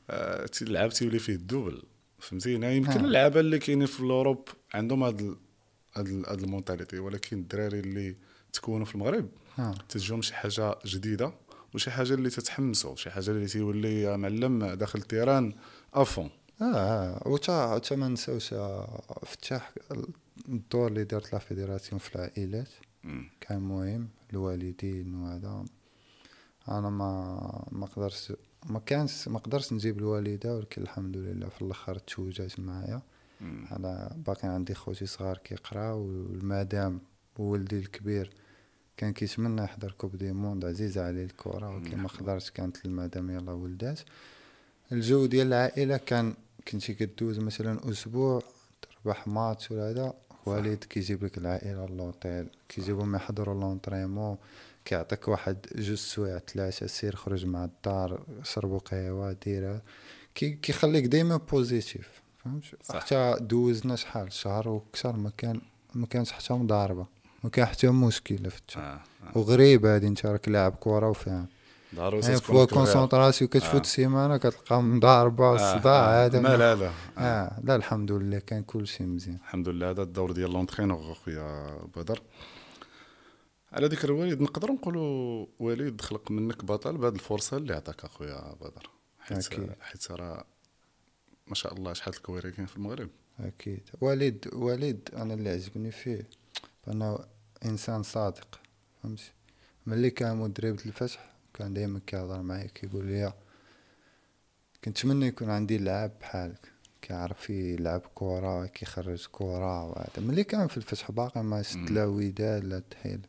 [0.10, 1.84] آه، اللعاب تيولي فيه ال double
[2.20, 3.06] فهمتينا يمكن آه.
[3.06, 5.36] اللعابه اللي كاينين في ال Europe عندهم هاد
[5.96, 8.16] هاد ال- هاد ال mentalité ولكن الدراري اللي
[8.54, 9.30] تكونوا في المغرب
[9.60, 9.76] آه.
[9.90, 11.34] تجيهم شي حاجة جديدة
[11.74, 15.54] وشي حاجة اللي تتحمسوا شي حاجة اللي تيولي معلم داخل ال terrain
[15.94, 16.30] avant
[16.62, 19.74] آه وتا تا ما نساوش آه، فتح
[20.50, 22.68] الدور اللي دارت la fédération في العائلات.
[23.42, 25.66] كان مهم الوالدين وهذا.
[26.70, 28.34] أنا ما ما قدرتش
[28.70, 33.02] ما كانش ما قدرتش نجيب الوالدة ولكن الحمد لله في الآخر تزوجات معايا.
[33.72, 37.00] أنا باقي عندي خوتي صغار كيقراو والمدام
[37.40, 38.30] وولدي الكبير
[38.98, 43.52] كان كيتمنى يحضر Coupe du Monde عزيزة عليه الكرة ولكن ما قدرش كانت المدام يلا
[43.52, 44.00] ولدات.
[44.92, 46.34] الجو ديال العائلة كان
[46.68, 48.42] كنتي كدوز مثلا أسبوع
[48.82, 50.14] تربح ماتش ولا هذا
[50.46, 54.38] وليد كيجيب لك العائلة لوطيل كيجيبهم يحضروا l'entraînement
[54.86, 59.82] كيعطيك واحد جوج سوايع ثلاثة سير خرج مع الدار شربوا قهوة ديرها
[60.36, 62.64] كي كيخليك ديما positif فهمت.
[62.92, 65.62] حتى دوزنا شحال شهر وكثر ما كان
[65.96, 67.06] ما كانش حتى مضاربة
[67.44, 68.84] ما كان حتى مشكلة في التشا آه.
[68.84, 69.38] آه.
[69.38, 71.48] وغريبة هادي انت راك لاعب كورة وفاهم
[71.96, 72.66] ضروري يعني fois.
[72.66, 73.82] concentration كتفوت آه.
[73.82, 76.26] السيمانة كتلقى مضاربة آه، الصداع آه.
[76.26, 77.22] هذا مال هذا آه.
[77.22, 82.22] آه لا الحمد لله كان كلشي مزيان الحمد لله هذا الدور ديال l'entraîneur أخويا بدر
[83.76, 88.90] على ذكر وليد نقدروا نقولوا وليد خلق منك بطل بهذه الفرصة اللي عطاك أخويا بدر.
[89.20, 89.54] حيت.
[89.82, 90.46] حيت راه
[91.48, 93.10] ما شاء الله شحال الكويري كاين في المغرب.
[93.40, 93.90] أكيد.
[94.02, 96.28] وليد وليد أنا اللي عجبني فيه
[96.88, 97.20] انه
[97.66, 98.60] إنسان صادق
[99.04, 99.32] فهمتي؟
[99.88, 103.34] ملي كان مدرب الفتح كان دائما كيهضر معايا كيقول لي
[104.86, 106.72] كنتمنى يكون عندي لعاب بحالك
[107.02, 110.10] كيعرف يلعب كرة كيخرج كرة وهذا.
[110.18, 113.20] ملي كان في الفتح باقي ما شت لا وداد لا تحيل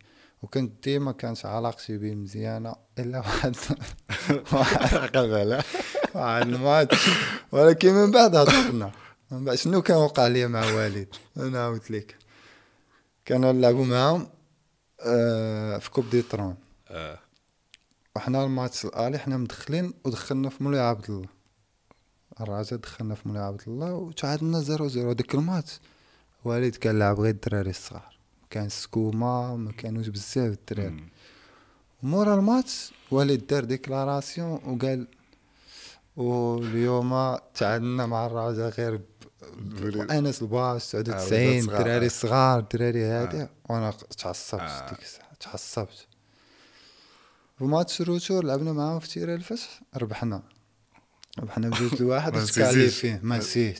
[0.42, 3.56] وكنت ديما كانت علاقتي بيه مزيانة إلا واحد.
[4.52, 5.16] واحد
[6.14, 7.08] واحد الماتش
[7.52, 8.92] ولكن من بعد هضرنا.
[9.30, 12.16] من بعد شنو كان وقع لي مع والد؟ أنا عاودت لك.
[13.24, 14.28] كانوا نلعبوا معاهم
[15.00, 16.56] آه في Coupe du Trône
[16.88, 17.18] آه.
[18.16, 21.28] وحنا ال match aller حنا مدخلين ودخلنا في مولاي عبد الله.
[22.40, 25.12] الرجاء دخلنا في مولاي عبد الله وتعادلنا zéro zéro.
[25.12, 25.80] ديك الماتش
[26.44, 28.15] والد كان لعب غير الدراري الصغار.
[28.50, 31.04] كان سكوما ما كانوش بزاف الدراري.
[32.02, 35.06] مورا الماتش والد دار déclaration وقال
[36.16, 39.00] واليوم تعادلنا مع الرجاء غير
[40.10, 41.08] أنس الباش آه، 99
[41.48, 42.06] ولاد صغار، الدراري آه.
[42.06, 44.88] الصغار الدراري هادي وأنا تعصبت آه.
[44.90, 46.06] ديك الساعة تعصبت
[47.58, 50.42] في ماتش الروتور لعبنا معاهم في تيران الفتح ربحنا
[51.38, 52.98] ربحنا بجوج لواحد نسيتيش.
[52.98, 53.78] فيه ما نسيت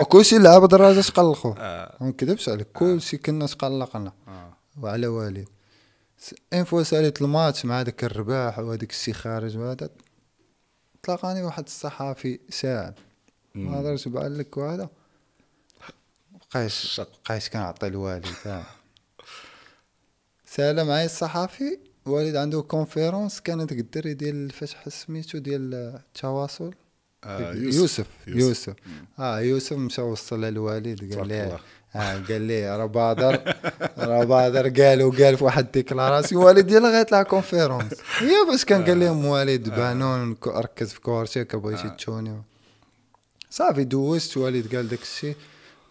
[0.00, 1.96] وكلشي لعب الدراجه تقلقوا آه.
[2.00, 4.56] ما نكذبش عليك كلشي كنا تقلقنا آه.
[4.82, 5.48] وعلى والد
[6.52, 9.90] إن فوا ساليت الماتش مع داك الرباح وهذاك الشي خارج وهذا
[11.02, 12.38] تلاقاني واحد الصحافي
[13.54, 13.70] مم.
[13.70, 14.88] ما هضرش بقال لك وهذا
[16.54, 16.72] بقيت.
[17.28, 18.66] بقيت كنعطي الوليد ها.
[20.54, 21.78] سأل معايا الصحافي
[22.08, 26.74] وليد عنده conférence كانت الدري ديال الفتح سميتو ديال التواصل
[27.24, 27.52] آه.
[27.54, 27.76] يوسف.
[27.78, 28.06] يوسف.
[28.28, 28.74] يوسف.
[29.18, 31.58] آه يوسف مشى وصل للوليد قال ليه؟ الله.
[31.96, 33.54] آه قال لي راه بدر.
[33.98, 34.68] راه بدر.
[34.82, 39.68] قال وقال في واحد déclaration وليد يلا غيطلع conférence هي باش كان قال لهم والد
[39.68, 42.42] بانون ك- ركز في كورتك بغيتي تشوني.
[43.50, 45.36] صافي دوزت والد قال داك الشيء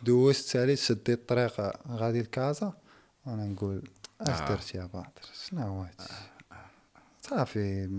[0.03, 2.73] دوزت ساليت شديت الطريق غادي لكازا.
[3.25, 3.81] وأنا نقول
[4.21, 4.47] اش آه.
[4.49, 5.85] درت يا بادر شنو
[7.21, 7.89] صافي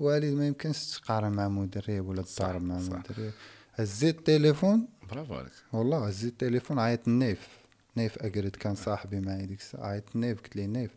[0.00, 2.78] والد ما يمكنش تقارن مع مدرب ولا تضارب مع.
[2.78, 3.32] مدرب
[3.74, 7.48] هزيت التليفون برافو عليك والله هزيت التليفون عيط النيف
[7.96, 10.90] نيف أقرد كان صاحبي معايا ديك الساعة عيط النيف قلت ليه نيف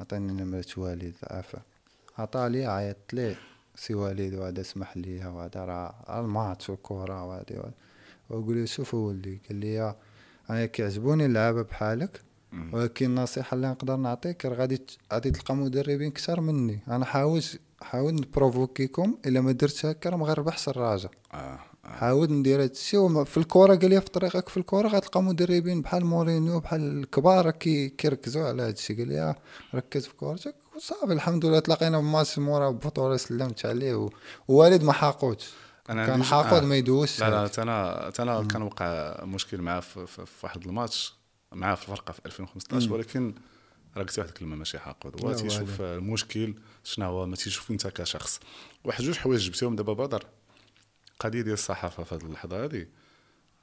[0.00, 1.62] عطيني نمرة وليد عافاك
[2.18, 3.36] عطالي عيطت ليه
[3.76, 7.60] سي وليد وهذا اسمح لي وهذا راه الماتش وهادي وهادي.
[8.30, 9.94] وقول له شوف ولدي قال لي
[10.50, 12.20] أنا كيعجبوني اللعابه بحالك.
[12.72, 14.82] ولكن النصيحة اللي نقدر نعطيك راه غادي
[15.12, 16.80] غادي تلقى مدربين كثر مني.
[16.88, 21.36] أنا حاولت حاول ن provoquer كم إلا ما درتش هكا غنربحش الراجا آه.
[21.36, 21.88] آه.
[21.88, 26.60] حاول ندير هادشي في الكورة قال لي في طريقك في الكورة غتلقى مدربين بحال مورينيو
[26.60, 29.36] بحال الكبار كي كيركزوا على هادشي قال لي آه،
[29.74, 30.54] ركز في كورتك.
[30.76, 34.08] وصافي الحمد لله تلاقينا بماتش مورا بطولة سلمت عليه.
[34.48, 35.50] ووالد ما حاقوتش.
[35.90, 36.66] أنا كان حاقد آه.
[36.66, 37.20] ما يدوزش.
[37.20, 41.14] لا لا أنا أنا كان وقع مشكل معاه في, في, في واحد الماتش.
[41.52, 43.34] معاه في الفرقه في 2015 ولكن
[43.96, 48.40] راه قلتي واحد الكلمة ماشي لا هو تيشوف المشكل شنو هو ما تيشوف انت كشخص.
[48.84, 50.26] واحد جوج حوايج جبتيهم دابا بدر.
[51.12, 52.86] القضية ديال الصحافة في هذه اللحظة هذه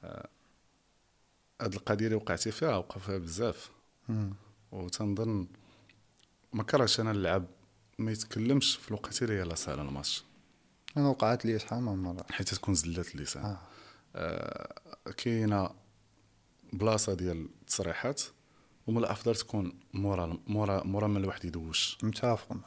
[0.04, 0.28] آه،
[1.62, 3.72] هاد القضية اللي وقعتي فيها وقع فيها بزاف.
[4.72, 5.48] وتنظن
[6.54, 7.46] ما كرهش أنا اللعب
[8.00, 10.24] ما يتكلمش في الوقت اللي يلاه سهل الماتش.
[10.98, 12.26] أنا وقعت لي شحال من مرة.
[12.32, 13.44] حيت تكون زلات اللسان.
[13.46, 13.60] آه.
[14.16, 15.70] آه، كاينة
[16.74, 18.21] بلاصة ديال التصريحات
[18.88, 21.97] ومن الأفضل تكون مورا مورا مورا ما الواحد يدوش.
[22.03, 22.57] متفق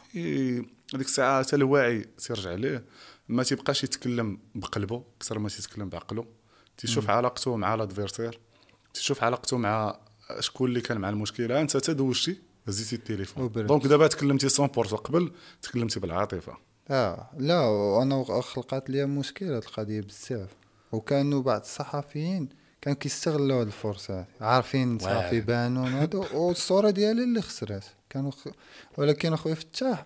[0.95, 2.85] هذيك الساعة حتى الواعي تيرجع ليه.
[3.29, 6.27] ما تيبقاش يتكلم بقلبه أكثر ما تيتكلم بعقله
[6.79, 8.41] تيشوف علاقته مع l'adversaire
[8.95, 10.01] تيشوف علاقته مع
[10.41, 11.61] شكون اللي كان مع المشكلة.
[11.61, 12.39] أنت تدوشتي
[12.69, 13.53] هزيتي التليفون.
[13.53, 15.33] donc دابا تكلمتي 100% قبل
[15.63, 16.57] تكلمتي بالعاطفة.
[16.91, 20.51] آه لا وأنا خلقات لي مشكل هاد القضية بزاف.
[20.93, 22.49] وكانوا بعض الصحفيين
[22.81, 24.25] كانوا كيستغلوا هاد الفرصة.
[24.41, 25.41] عارفين صافي.
[25.41, 27.85] بانون هادو والصورة ديالي اللي خسرات.
[28.11, 28.49] كانوا خ...
[28.97, 30.05] ولكن أخويا فتاح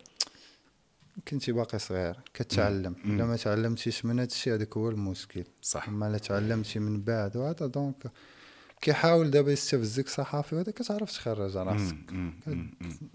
[1.29, 2.17] كنتي باقي صغير.
[2.35, 2.95] كتعلم.
[3.05, 5.45] إلا ما تعلمتيش من هاد الشيء هذاك هو المشكل.
[5.63, 5.89] صح.
[5.89, 8.11] أما لا تعلمتي من بعد وهذا donc
[8.81, 11.97] كيحاول دابا يستفزك صحافي وهذا كتعرف تخرج راسك.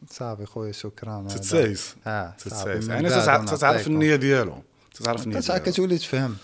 [0.09, 1.21] صافي خويا شكرا.
[1.21, 1.27] هذا.
[1.27, 1.95] تتسايس.
[2.07, 2.87] آه تتسايس.
[2.87, 3.87] يعني تتعرف.
[3.87, 6.35] النية ديالو تتعرف النية ديالو كتولي تفهم.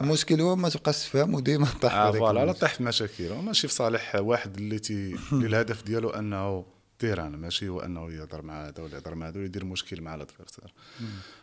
[0.00, 2.52] المشكل هو ما تبقاش تفهم وديما طيح في هذاك voilà لا.
[2.52, 6.66] طيح في مشاكل ماشي في صالح واحد اللي تي اللي الهدف ديالو أنه
[6.98, 10.19] terrain ماشي هو أنه يهضر مع هذا ولا يهضر مع هذا ويدير مشكل مع ال
[10.19, 10.74] adversaire.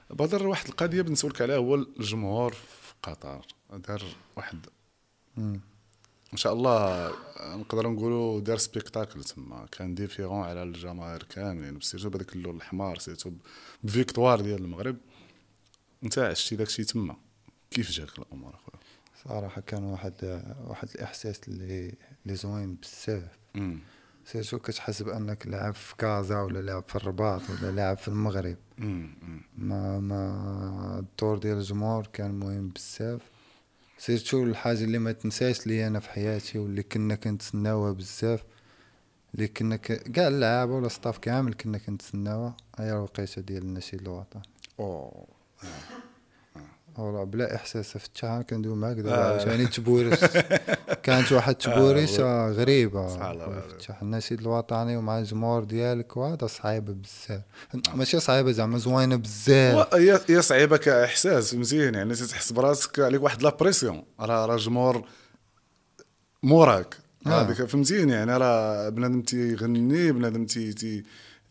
[0.10, 3.46] بدر واحد القضية بنسولك عليها هو الجمهور في قطر.
[3.74, 4.04] دار
[4.38, 4.66] واحد.
[5.38, 5.62] مم.
[6.34, 9.66] إن شاء الله نقدروا نقولوا دار spectacle تما.
[9.72, 11.82] كان différent على الجماهير كاملين.
[11.82, 13.32] surtout بهذاك اللون الأحمر surtout
[13.84, 14.98] ب victoire ديال المغرب.
[16.04, 17.16] انت عشتي داكشي تما.
[17.72, 18.80] كيف جاك الأمور أخويا؟
[19.24, 21.96] صراحة كان واحد واحد الإحساس اللي
[22.26, 23.38] اللي زوين بزاف.
[24.26, 28.58] surtout كتحس بأنك لاعب في كازا ولا لاعب في الرباط ولا لاعب في المغرب.
[29.58, 33.22] ما ما الدور ديال الجمهور كان مهم بزاف.
[33.98, 38.44] surtout الحاجة اللي ما تنساش لي أنا في حياتي واللي كنا كنتسناوها بزاف
[39.36, 39.92] اللي كنا ك...
[39.92, 44.42] كاع اللعابة ولا staff كامل كنا كنتسناوها هي الوقيتة ديال النشيد الوطني.
[44.80, 45.28] أوه.
[46.98, 49.32] والله بلا إحساس فتحها كندوي معاك دابا آه.
[49.38, 50.20] عاوتاني تبوريس.
[51.04, 53.08] كانت واحد تبوريسه غريبة.
[53.08, 53.82] صح الله خويا يبارك.
[53.82, 57.42] فتح النشيد الوطني ومع الجمهور ديالك وهذا صعيبة بزاف.
[57.96, 59.96] ماشي صعيبة زعما زوينة بزاف.
[60.30, 65.06] هي صعيبة كإحساس مزيان يعني تحس براسك عليك واحد la pression راه راه جمهور
[66.44, 66.98] موراك.
[67.28, 67.42] آه.
[67.42, 71.04] هذيك فهمتيني يعني راه بنادم تيغني بنادم تي تي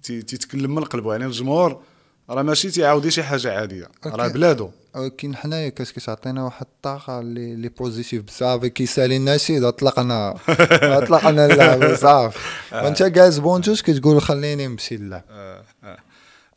[0.02, 1.12] تي- تيتكلم من قلبه.
[1.12, 1.82] يعني الجمهور
[2.30, 3.88] راه ماشي تيعاودي شي حاجة عادية.
[4.06, 4.28] راه.
[4.28, 10.34] بلادو ولكن حنايا كاش كتعطينا واحد الطاقة اللي اللي positive بزاف كيسالي النشيد اطلقنا
[10.98, 12.38] أطلقنا اللعب صافي
[12.72, 15.98] وأنت جالس banc de touche كتقول خليني نمشي نلعب آه، آه.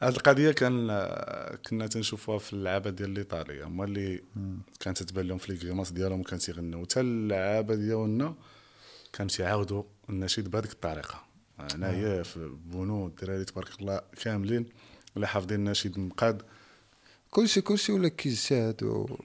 [0.01, 3.63] هاد القضية كان آه، كنا تنشوفوها في اللعابة ديال الإيطالية.
[3.63, 4.23] هما اللي
[4.79, 8.33] كانت تتبان لهم في les grimaces ديالهم وكان تيغنوا حتى اللعابة ديالنا
[9.13, 11.23] كانوا تيعاودوا النشيد بهذيك الطريقة.
[11.59, 14.65] هنايا في بونو الدراري تبارك الله كاملين.
[15.15, 16.41] اللي حافظين النشيد مقاد.
[17.31, 19.17] كلشي كلشي ولا كيجتهد و...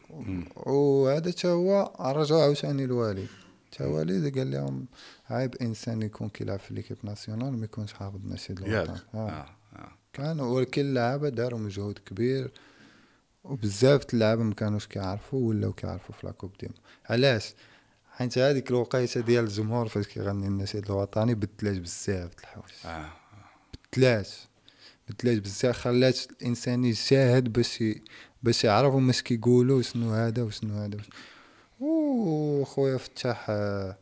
[0.56, 3.28] وهذا تا هو رجع عاوتاني الوليد.
[3.72, 4.86] تا والد قال لهم
[5.30, 9.04] عيب إنسان يكون كيلعب في ليكيب ناسيونال ما يكونش حافظ النشيد الوطني ياك.
[9.14, 9.28] آه.
[9.30, 9.92] آه، آه.
[10.12, 12.50] كان ولكن اللعابه داروا مجهود كبير.
[13.44, 16.74] وبزاف اللعابه ما كانوش كيعرفوا ولاو كيعرفوا في لاكوب ديما
[17.06, 17.54] علاش؟
[18.10, 22.74] حيت هذيك الوقيته ديال الجمهور فاش كيغني النشيد الوطني بدلات بزاف د الحوايج.
[22.84, 23.12] آه.
[23.92, 24.28] بدلات
[25.08, 27.84] بدلات بزاف خلات الإنسان يجتهد باش.
[28.44, 30.98] باش يعرفوا ماش كيقولوا شنو هذا وشنو هذا
[31.82, 33.96] أو خويا فتح آه،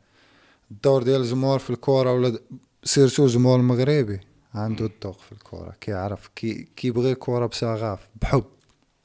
[0.71, 2.39] الدور ديال الجمهور في الكره ولا
[2.85, 4.21] سيرتو الجمهور المغربي
[4.55, 8.45] عنده الذوق في الكره كيعرف كي كيبغي الكره بشغف بحب.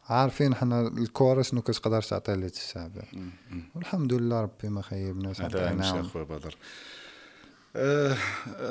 [0.09, 2.91] عارفين حنا الكره شنو كتقدر تعطي لهاد الشعب.
[3.75, 6.57] والحمد لله ربي ما خيبناش هذا ماشي عطيناهم اخويا بدر.
[7.75, 8.17] آه،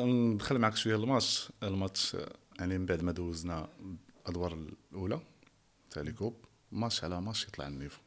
[0.01, 1.53] ندخل معك شوية الماتش.
[1.63, 2.17] الماتش
[2.59, 3.69] يعني من بعد ما دوزنا
[4.23, 4.59] الأدوار
[4.93, 5.21] الأولى
[5.91, 6.37] تاع les coupes
[6.73, 8.01] match على ماتش يطلع ال niveau.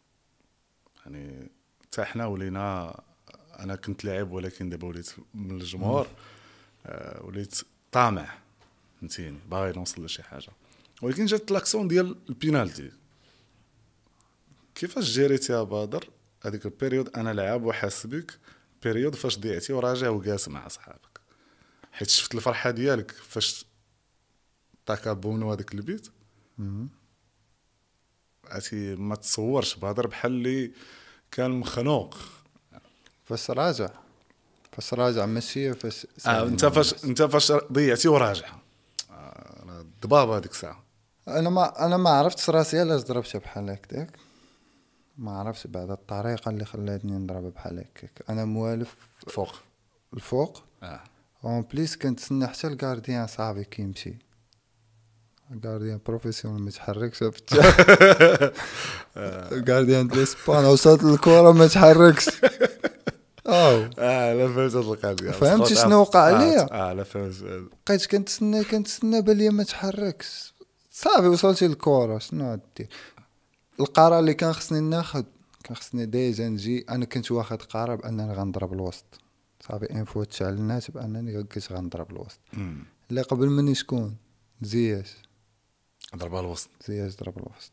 [1.05, 1.49] يعني
[1.83, 2.99] حتى حنا ولينا
[3.59, 6.07] أنا كنت لاعب ولكن دابا وليت من الجمهور
[6.85, 8.37] آه، وليت طامع
[8.99, 10.51] فهمتيني؟ باغي نوصل لشي حاجة.
[11.01, 12.91] ولكن جات l'action ديال البينالتي.
[14.75, 16.09] كيفاش جريتي يا بدر؟
[16.43, 18.37] هذيك ال période أنا لاعب وحاس بك
[18.83, 21.19] période فاش ضيعتي وراجع وجالس مع صحابك
[21.91, 23.65] حيت شفت الفرحة ديالك فاش
[24.89, 26.07] طاكا بونو هذاك البيت.
[28.45, 30.71] عرفتي ما تصورش بدر بحال اللي
[31.31, 32.17] كان مخنوق.
[33.25, 33.89] فاش راجع؟
[34.71, 38.55] فاش راجع؟ ماشي فاش آه انت فاش انت فاش ضيعتي وراجع.
[40.01, 40.83] ضبابه هذيك الساعة.
[41.27, 44.17] أنا ما أنا ما عرفتش راسي علاش ضربتها بحال هكاك
[45.17, 48.95] ما عرفتش بعد الطريقة اللي خلاتني نضربها بحال هكاك أنا موالف
[49.27, 49.55] فوق.
[50.13, 50.63] الفوق.
[50.83, 51.03] آه.
[51.43, 54.28] en plus كنتسنى حتى ال gardien صاحبي كيمشي.
[55.51, 57.23] ال gardien professionnel ما يتحركش
[59.57, 62.29] ال gardien ديال إسبانيا وصلت الكره ما تحركش
[63.47, 67.43] أو آه لا فهمت هاد القضية فهمتي شنو وقع ليا؟ آه لا فهمت
[67.87, 70.53] بقيت كنتسنى كنتسنى بالي ما تحركش
[70.91, 72.89] صافي وصلتي للكره شنو غدير
[73.79, 75.25] القرار اللي كان خصني ناخد
[75.63, 79.05] كان خصني déjà نجي أنا كنت واخد قرار بانني غنضرب الوسط
[79.61, 82.39] صافي انفو تشعلنات بانني كنت غنضرب الوسط.
[83.09, 84.15] اللي قبل مني شكون
[84.61, 85.28] زياش
[86.15, 86.69] ضربها الوسط.
[86.87, 87.71] زياش ضرب الوسط.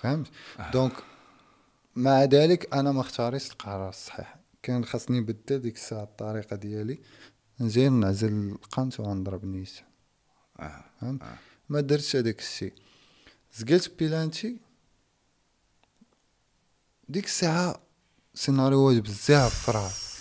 [0.00, 0.28] فهمت؟
[0.72, 0.92] donc
[1.96, 4.36] مع ذلك أنا ما اختاريتش القرار الصحيح.
[4.62, 6.98] كان خاصني نبدل ديك الساعة الطريقة ديالي.
[7.60, 9.86] نجي نعزل القنت وغنضرب نيشان
[10.60, 10.84] آه.
[11.00, 11.38] فهمت؟ آه.
[11.68, 12.72] ما درتش هذاك الشيء.
[13.54, 14.56] زقلت بيلانتي
[17.08, 17.80] ديك الساعة
[18.34, 20.14] سيناريوهات بزاف فراس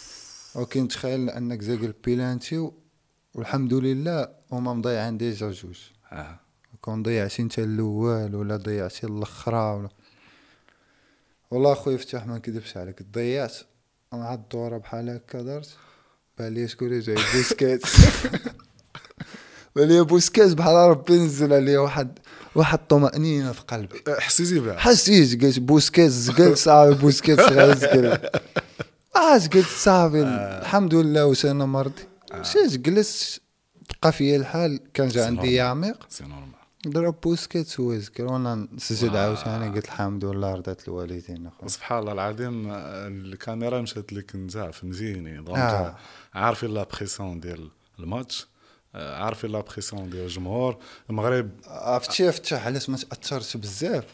[0.55, 2.71] ولكن تخيل أنك زاقل بيلانتي
[3.33, 5.79] والحمد لله هما مضيعين déjà جوج.
[6.11, 6.39] آه.
[6.83, 9.89] كون ضيعتي انت الأول ولا ضيعتي الأخرى ولا.
[11.51, 13.53] والله خويا فتح ما نكذبش عليك ضيعت.
[14.13, 15.69] مع الدوره بحال هكا درت
[16.37, 17.81] بالي شكون جاي بوسكيت
[19.75, 22.19] بالي بوسكيت بحال ربي نزل عليه واحد
[22.55, 24.03] واحد الطمأنينة في قلبي.
[24.07, 24.77] آه، حسيتي بها.
[24.77, 28.05] حسيت قلت بوسكيت زقل صافي بوسكيت غيزقل
[29.15, 30.21] آه قلت صافي
[30.61, 32.03] الحمد لله وسانا مرضي.
[32.33, 33.41] مشيت جلست
[34.01, 34.79] بقى فيا الحال.
[34.93, 35.53] كان جا عندي.
[35.53, 36.62] يعميق c'est normal.
[36.87, 39.19] ضرب بوسكيت ويزقل وأنا نسجد آه.
[39.25, 44.57] عاوتاني قلت الحمد لله رضات الوالدين اخويا سبحان الله العظيم آه، الكاميرا مشات لك انت
[44.57, 45.87] فهمتيني donc آه.
[45.87, 45.95] آه.
[46.33, 47.69] عارفين la pression ديال
[47.99, 48.47] الماتش
[48.95, 50.77] آه، عارفين la pression ديال الجمهور.
[51.09, 54.05] المغرب عرفتي فتح علاش ما تاثرتش بزاف.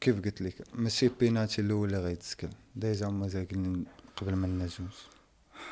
[0.00, 3.84] كيف قلت لك؟ ماشي بيناتي الأول اللي غيتسكل déjà هما زاقلين
[4.16, 4.78] قبل ما نجوز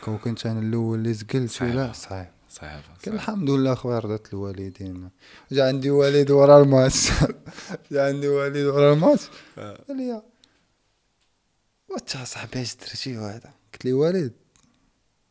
[0.05, 1.93] كون كنت أنا الأول اللي زقلت ولا.
[1.93, 5.11] صعيب صعيبه كان الحمد لله خويا رضات الوالدين
[5.53, 7.11] جا عندي والد ورا الماتش
[7.93, 9.29] جا عندي والد ورا الماتش
[9.59, 9.85] آه.
[9.89, 10.23] قال لي
[11.89, 14.33] وانت صاحبي اش درتي وهذا قلت لي والد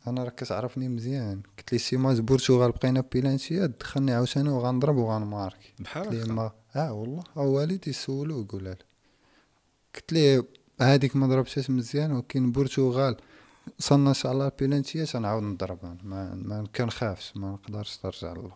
[0.08, 1.42] أنا راك كتعرفني مزيان.
[1.58, 6.52] قلت لي شي ماتش البرتغال بقينا بيلانتيات دخلني عاوتاني وغنضرب وغنماركي بحال قلت لي ما
[6.76, 8.76] آه والله آه والدي سولو وقول
[9.96, 10.44] قلت لي
[10.82, 13.18] هذيك ما ضربتهاش مزيان ولكن البرتغال
[14.14, 15.80] شاء الله بيلانتيات غنعاود نضرب.
[16.04, 18.52] ما ما كنخافش ما نقدرش ترجع الله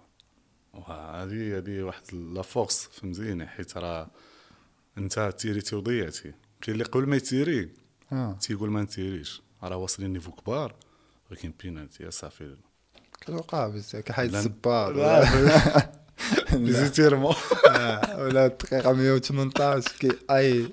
[0.74, 4.08] وهذه هذه واحد la force فهمتيني؟ حيت راه
[4.98, 7.70] انت تيريتي وضيعتي كاين اللي قبل ما يتيري
[8.12, 8.34] آه.
[8.42, 9.42] تيقول ما نتيريش.
[9.64, 10.76] راه واصلين niveau كبار
[11.32, 12.56] ولكن بينالتي صافي.
[13.22, 15.92] كتوقع بزاف كحيد الزبار لا، ولا-
[17.70, 20.70] آه، الدقيقة 118 كي أي.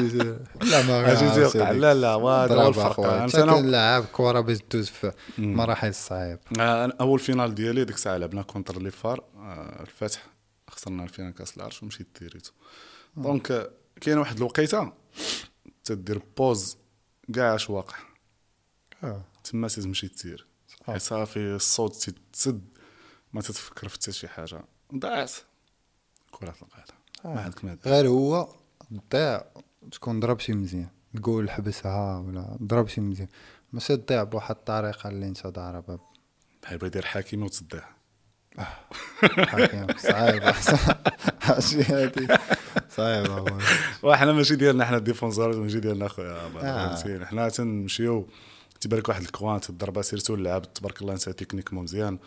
[0.00, 1.72] لا ما.
[1.72, 3.30] لا لا وهذا هو الفرق
[3.60, 5.12] كنلعب كرة باش دوز في.
[5.38, 6.38] مراحل صعيب.
[6.60, 10.26] آه، أول finale ديالي ديك الساعة لعبنا contre les FAR آه، الفتح.
[10.68, 12.52] خسرنا ال finale كأس العرش ومشيت ديريتو
[13.16, 13.70] donc آه،
[14.00, 14.92] كاين واحد الوقيتة
[15.84, 16.76] تدير pause
[17.34, 17.96] كاع اش واقع.
[19.04, 19.22] آه.
[19.44, 20.46] تما تمشي تسير
[20.96, 22.68] صافي الصوت تتسد
[23.32, 24.64] ما تتفكر في حتى شي حاجة.
[24.94, 25.32] ضاعت
[26.30, 26.94] كرة القدم.
[27.24, 27.78] ما عندك ما.
[27.86, 28.48] غير هو
[29.12, 29.42] ضيع
[29.92, 30.88] تكون ضرب شي مزيان.
[31.16, 33.28] تقول حبسها ولا ضرب شي مزيان.
[33.72, 35.98] ماشي تضيع بواحد الطريقة اللي انت ضاربها.
[36.62, 37.88] بحال بغا يدير حكيمي وتصديها
[39.22, 40.54] حكيم صعيبة
[41.42, 42.26] هادشي هادي
[42.98, 43.58] أخويا.
[44.02, 46.32] وحنا ماشي ديالنا حنا défenseurs ماشي ديالنا أخويا.
[46.32, 46.94] آه.
[46.94, 48.28] فهمتيني حنا تنمشيو.
[48.80, 52.14] تيبان لك واحد ال coin تضربها surtout اللعب تبارك الله انت techniquement مزيان.
[52.14, 52.18] آه،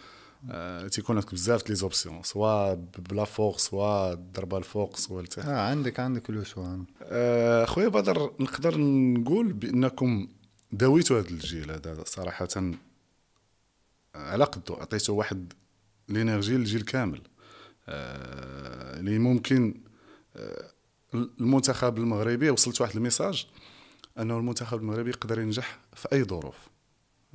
[0.92, 5.46] تيكون عندك بزاف les options soit بلا فوق soit ضربة الفوق soit لتحت.
[5.46, 10.28] آه عندك عندك ال choix آه، خويا بدر نقدر نقول بأنكم
[10.72, 12.74] داويتوا هذا الجيل هذا صراحة آه،
[14.16, 15.54] على قدو عطيتو واحد
[16.10, 17.22] l'énergie للجيل كامل
[17.90, 19.82] آه، اللي ممكن
[20.36, 20.72] آه،
[21.14, 23.48] المنتخب المغربي وصلت واحد ال message
[24.20, 26.58] أنه المنتخب المغربي يقدر ينجح في أي ظروف.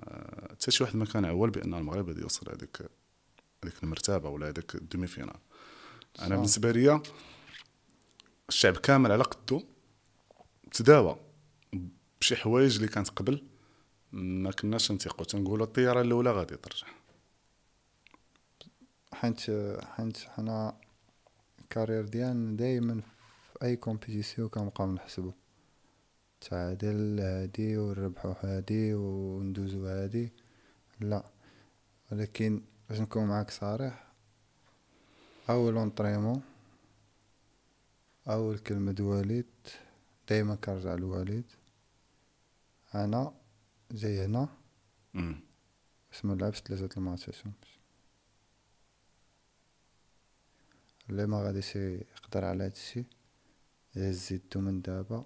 [0.00, 2.82] آه، حتى شي واحد ما كان عول بأن المغرب غادي يوصل هذيك
[3.64, 5.36] هذيك المرتبه ولا هذيك ال demi-finale
[6.20, 6.36] أنا.
[6.36, 7.02] بالنسبة لي
[8.48, 9.62] الشعب كامل على قدو
[10.72, 11.18] تداوى
[12.20, 13.44] بشي حوايج اللي كانت قبل
[14.12, 16.86] ما كناش نثيقوا تنقولوا الطيارة الأولى غادي ترجع.
[19.12, 19.40] حيت
[19.82, 20.76] حيت حنا
[21.60, 25.32] ال carrière ديالنا دايما في أي compétition كنبقاو نحسبو.
[26.40, 30.32] تعادل هادي ونربحو هادي وندوزو هادي.
[31.00, 31.24] لا.
[32.12, 34.06] ولكن باش نكون معاك صريح
[35.50, 36.42] أول entraînement
[38.28, 39.46] أول كلمة وليد
[40.28, 41.44] دايما كنرجع للوالد
[42.94, 43.34] أنا
[43.90, 44.48] جاي هنا.
[46.12, 47.34] بس ما لعبش ثلاثة الماتشات
[51.10, 53.04] اللي ما غاديش يقدر على هادشي
[53.96, 55.24] زيدتو من دابا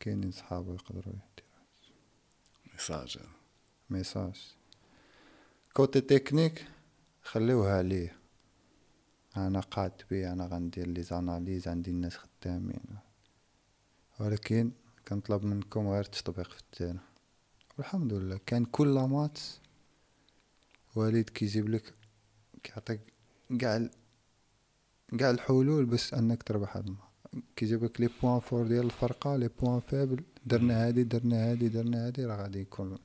[0.00, 1.64] كاينين صحابو يقدروا يديروا
[2.72, 3.18] message.
[3.90, 4.54] message.
[5.74, 6.66] côté technique
[7.22, 8.16] خليوها عليه
[9.36, 12.80] أنا قاد بيه أنا غندير les analyses عندي الناس خدامين.
[14.20, 14.70] ولكن
[15.08, 16.98] كنطلب منكم غير التطبيق في ال terrain
[17.78, 19.60] والحمد لله كان كل ماتش
[20.94, 21.94] وليد كيجيب لك
[22.62, 23.00] كيعطيك
[23.60, 23.88] كاع
[25.18, 27.02] كاع الحلول باش أنك تربح الماتش
[27.56, 32.06] كيجيب لك les points forts ديال الفرقة les points faibles درنا هادي درنا هادي درنا
[32.06, 32.98] هادي راه غادي يكون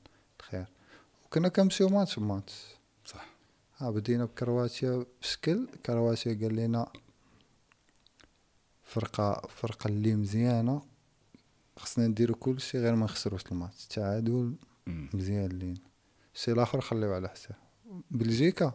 [1.28, 2.64] وكنا كنمشيو ماتش بماتش
[3.04, 3.26] صح.
[3.78, 5.68] ها بدينا بكرواتيا بشكل.
[5.86, 6.92] كرواتيا قال لنا
[8.84, 10.82] فرقة فرقة اللي مزيانة.
[11.76, 13.86] خصنا نديرو كلشي غير ما نخسروش الماتش.
[13.86, 14.54] تعادل
[14.86, 15.10] مم.
[15.14, 15.80] مزيان لينا
[16.34, 17.56] الشيء الآخر خليو على حساب.
[18.10, 18.72] بلجيكا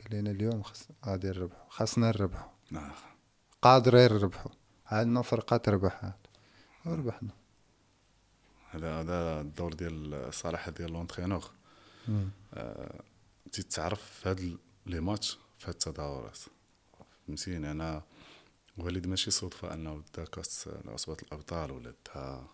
[0.00, 1.68] قال لنا اليوم خص غادي نربحو.
[1.68, 2.48] خاصنا نربحو.
[2.70, 2.92] نعم.
[3.62, 4.50] قادرين نربحو
[4.86, 6.14] عندنا فرقة تربح هاد.
[6.86, 7.30] وربحنا
[8.74, 11.50] هذا هذا الدور ديال الصراحه ديال l'entraîneur
[13.52, 16.38] تتعرف في هاد les matchs في هاد التظاهرات.
[17.26, 18.02] فهمتيني؟ أنا
[18.76, 22.46] وليد ماشي صدفة أنه دا كاس عصبة الأبطال ولا دا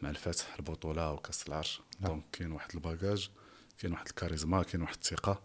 [0.00, 1.80] مع الفتح البطولة وكاس العرش.
[2.00, 2.10] نعم.
[2.10, 3.30] donc كاين واحد ال bagage
[3.78, 5.42] كاين واحد الكاريزما كاين واحد الثقة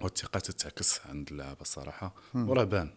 [0.00, 2.14] والثقة تتعكس عند اللعابه الصراحة.
[2.34, 2.94] وراه بان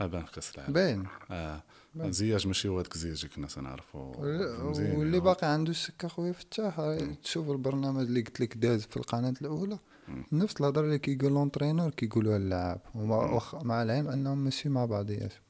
[0.00, 1.62] راه بان في كاس العالم باين آه
[1.96, 4.12] زياج ماشي هو هذاك زياج اللي كنا تنعرفو
[4.70, 5.20] مزيان واللي يعني.
[5.20, 6.80] باقي عنده السكه خويا فتاح
[7.22, 9.78] تشوف البرنامج اللي قلت لك داز في القناة الأولى.
[10.32, 15.40] نفس الهضرة اللي كيقول l'entraîneur كيقولوها اللاعب ومع وخ- مع العلم أنهم ماشي مع بعضياتهم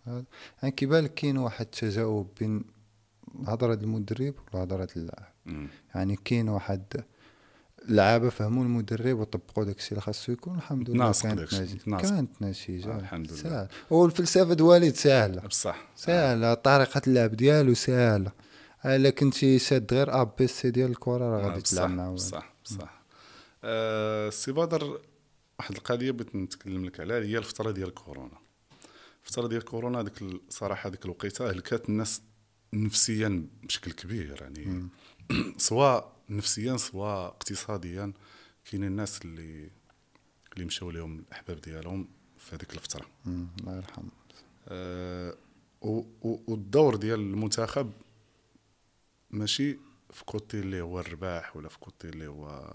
[0.62, 2.64] يعني كيبان لك كاين واحد التجاوب بين
[3.46, 5.32] هضرة المدرب وهضره اللاعب.
[5.94, 7.04] يعني كاين واحد
[7.88, 11.12] اللعابة فهموا المدرب وطبقوا داك الشيء اللي خاصو يكون الحمد لله.
[11.12, 11.96] كانت نتيجه.
[11.96, 13.42] كانت نتيجه آه، الحمد لله.
[13.42, 15.40] سهل والفلسفه د وليد سهلة.
[15.40, 15.88] بصح.
[15.96, 16.54] سهلة.
[16.54, 18.32] طريقة اللعب ديالو سهلة.
[18.84, 23.02] إلا كنتي شاد غير ABC ديال الكرة راه غادي بصح تلعب مع بصح بصح.
[23.64, 25.00] آه، سي بدر
[25.58, 28.38] واحد القضية بغيت نتكلم لك عليها هي الفترة ديال كورونا.
[29.26, 32.22] الفترة ديال كورونا ديك الصراحه ديك الوقيتة هلكات الناس
[32.72, 34.88] نفسيا بشكل كبير يعني
[35.68, 38.12] سواء نفسيا سواء اقتصاديا
[38.64, 39.70] كاينين الناس اللي
[40.52, 42.08] اللي مشاو لهم الأحباب ديالهم
[42.38, 43.06] في هذيك الفترة.
[43.60, 44.10] الله يرحمه
[44.68, 45.36] آه،
[46.22, 47.92] والدور ديال المنتخب
[49.30, 49.78] ماشي
[50.10, 52.74] في كوتي اللي هو الرباح ولا في كوتي اللي هو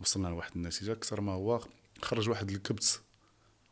[0.00, 0.92] وصلنا لواحد النتيجة.
[0.92, 1.60] أكثر ما هو
[2.02, 3.02] خرج واحد الكبت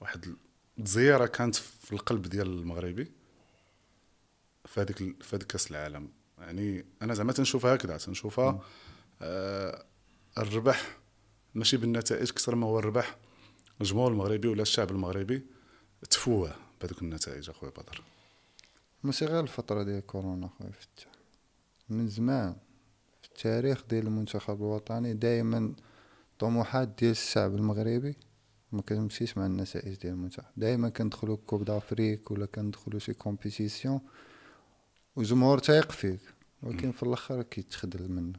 [0.00, 0.36] واحد
[0.78, 3.12] التزييره كانت في القلب ديال المغربي
[4.64, 6.10] في هذيك في هذيك كأس العالم.
[6.38, 8.60] يعني أنا زعما تنشوفها هكذا تنشوفها
[9.22, 9.84] آه
[10.38, 10.98] الربح
[11.54, 13.16] ماشي بالنتائج أكثر ما هو الربح.
[13.80, 15.42] الجمهور المغربي ولا الشعب المغربي
[16.10, 18.02] تفوه بهذوك النتائج أخويا بدر.
[19.02, 21.12] ماشي غير الفترة ديال كورونا خويا فتاح
[21.88, 22.56] من زمان
[23.22, 25.74] في التاريخ ديال المنتخب الوطني دائما
[26.38, 28.16] طموحات ديال الشعب المغربي
[28.72, 30.44] ما كتمشيش مع النتائج ديال المنتخب.
[30.56, 34.00] دائما كندخلوا coupe d'Afrique ولا كندخلوا شي compétition
[35.16, 36.20] والجمهور تايق فيك
[36.62, 38.36] ولكن في الأخر كيتخدل منك.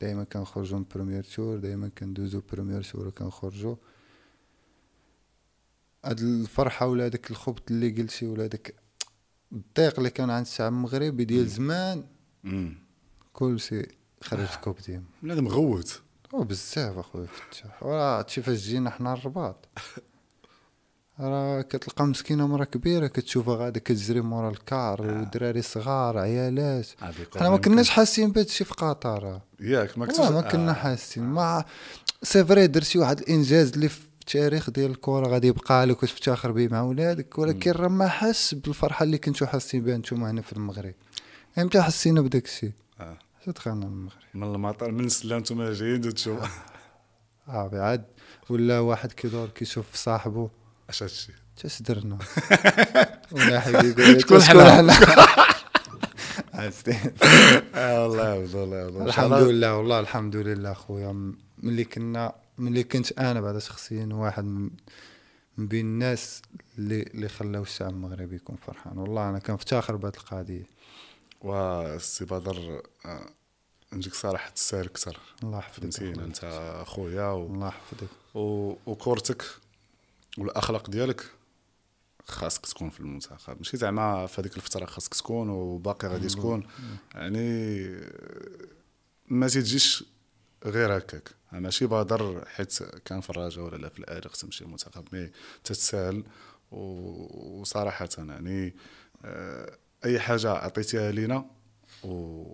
[0.00, 3.76] دائما كنخرجوا من premier tour دائما كندوزو premier tour وكنخرجوا
[6.04, 8.74] هاد الفرحة ولا داك الخبط اللي قلتي ولا داك
[9.52, 12.04] الضيق اللي كان عند الشعب المغربي ديال زمان.
[12.44, 12.78] امم
[13.32, 13.82] كلشي
[14.22, 16.02] خرج في coup ديال بنادم غوت.
[16.32, 17.82] وبزاف أخويا فتاح.
[17.82, 19.68] وراه هادشي فاش جينا حنا الرباط.
[21.20, 26.86] راه كتلقى مسكينة مرا كبيرة كتشوفها غادا كتجري مورا ال car ودراري صغار عيالات.
[27.36, 29.40] حنا ما كناش حاسين بهادشي في قطر.
[29.60, 31.24] ياك ما كنتش ما كنا حاسين.
[31.24, 31.64] mais
[32.22, 36.68] c'est vrai درتي واحد الإنجاز اللي في التاريخ ديال الكره غادي يبقى لك وتفتخر به
[36.68, 37.38] مع ولادك.
[37.38, 40.94] ولكن راه ما حاس بالفرحة اللي كنتو حاسين بها نتوما هنا في المغرب.
[41.58, 42.72] إمتى حسينا بداك الشيء.
[43.00, 43.18] آه.
[43.40, 44.18] حتى دخلنا المغرب.
[44.34, 46.38] من المطار من السلا نتوما جايين تشوف.
[47.48, 48.04] آه عاد
[48.50, 50.50] ولا واحد كيدور كيشوف صاحبه
[50.90, 51.32] اش هادشي
[51.64, 52.18] اش درنا
[53.32, 54.94] ولا يقول شكون حنا حنا؟
[56.54, 56.98] عرفتي
[57.74, 63.18] آه والله يعوض الله يعوض الحمد لله والله الحمد لله خويا ملي كنا ملي كنت
[63.18, 64.70] أنا بعدا شخصيا واحد من
[65.58, 66.42] بين الناس
[66.78, 68.98] اللي اللي خلاو الشعب المغربي يكون فرحان.
[68.98, 70.66] والله أنا كنفتخر بهذه القضية.
[71.40, 73.30] والسي بدر آه،
[73.92, 75.18] نجيك صراحة تستاهل أكثر.
[75.42, 76.02] الله يحفظك.
[76.02, 76.44] أنت
[76.82, 77.46] أخويا و...
[77.46, 78.08] الله يحفظك.
[78.34, 78.74] و...
[78.86, 79.44] وكورتك.
[80.38, 81.24] والأخلاق ديالك
[82.24, 83.56] خاصك تكون في المنتخب.
[83.56, 86.66] ماشي زعما في هذيك الفترة خاصك تكون وباقي غادي تكون.
[87.14, 87.88] يعني
[89.28, 90.04] ما تجيش
[90.64, 91.30] غير هكاك.
[91.52, 95.30] ماشي بادر حيت كان في الرجاء ولا لا في الأهلي خصك تمشي المنتخب مي
[95.64, 96.24] تتساهل.
[96.70, 98.74] وصراحة يعني
[99.24, 101.44] آه، أي حاجة عطيتيها لينا
[102.04, 102.44] و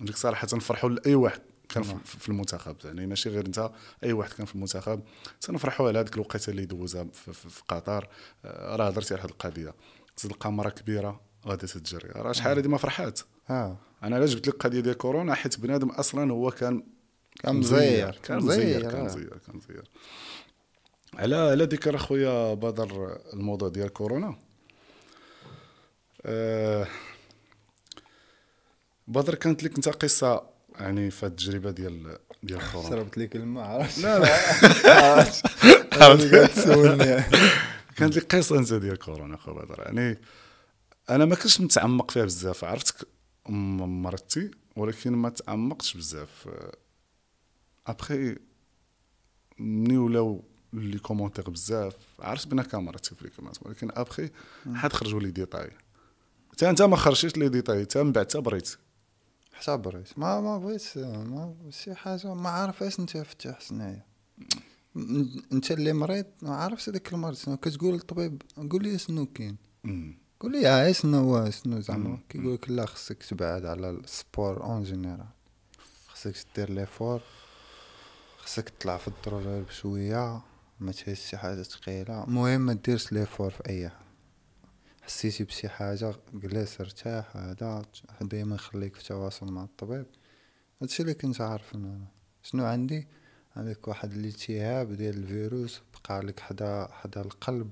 [0.00, 1.42] نجيك صراحة نفرحوا لأي واحد.
[1.68, 1.98] كان نعم.
[1.98, 2.76] في المنتخب.
[2.84, 3.70] يعني ماشي غير انت
[4.04, 5.02] أي واحد كان في المنتخب.
[5.40, 8.08] تنفرحوا على هذيك الوقيته اللي دوزها في, في, في قطر.
[8.44, 9.74] آه، راه هضرتي على هذه القضية.
[10.16, 12.08] تلقى مرة كبيرة غادي تتجري.
[12.08, 13.20] راه شحال هذه ما فرحات.
[13.50, 16.82] أنا علاش جبت لك القضية ديال كورونا؟ حيت بنادم أصلا هو كان
[17.40, 19.04] كان مزير كان مزير كان.
[19.04, 19.90] مزير كان مزير.
[21.14, 24.38] على على ذكر أخويا بدر الموضوع ديال كورونا.
[26.22, 26.86] آه
[29.08, 33.98] بدر كانت لك انت قصة يعني في التجربة ديال ديال كورونا شربت لك الماء عرفت؟
[33.98, 34.36] لا لا.
[36.04, 36.34] عرفت.
[36.56, 37.24] تسولني.
[37.96, 39.80] كانت لك قصة انت ديال كورونا أخو بدر.
[39.86, 40.18] يعني
[41.10, 42.64] أنا ما كنتش متعمق فيها بزاف.
[42.64, 43.08] عرفتك
[43.48, 46.48] م- مرتي ولكن ما تعمقتش بزاف.
[47.86, 48.36] ابخي
[49.58, 51.96] ملي ولاو لي كومونتير بزاف.
[52.20, 53.30] عرفت بان كان مرتي في لي
[53.62, 54.30] ولكن ابخي
[54.74, 55.70] حد خرجوا لي ديتاي.
[56.52, 58.76] حتى أنت ما خرجتيش لي ديتاي حتى من بعد تبريت
[59.54, 64.02] حتى بريت ما ما بغيت ما شي حاجة ما عارفاش أنت فتح سنايا
[64.94, 67.56] م- أنت اللي مريض ما عارفش هذاك المرض شنو.
[67.56, 69.56] كتقول للطبيب قول لي شنو كاين.
[70.40, 72.18] قول لي آه شنو شنو زعما.
[72.28, 75.26] كيقول لك لا خصك تبعد على السبور اون جينيرال.
[76.08, 77.20] خصك دير ليفور.
[78.38, 80.40] خصك تطلع في الدروج بشوية.
[80.80, 82.24] ما تهز شي حاجة ثقيلة.
[82.24, 84.03] المهم ما ديرش ليفور في أي حاجة.
[85.04, 87.82] حسيتي بشي حاجة؟ جلس ارتاح هذا
[88.20, 90.06] دائما خليك في تواصل مع الطبيب.
[90.82, 91.98] هادشي اللي كنت عارف أنا.
[92.42, 93.06] شنو عندي؟
[93.56, 97.70] عندك واحد الالتهاب ديال الفيروس بقى لك حدا حدا القلب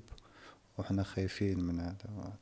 [0.77, 2.33] وحنا خايفين من هذا.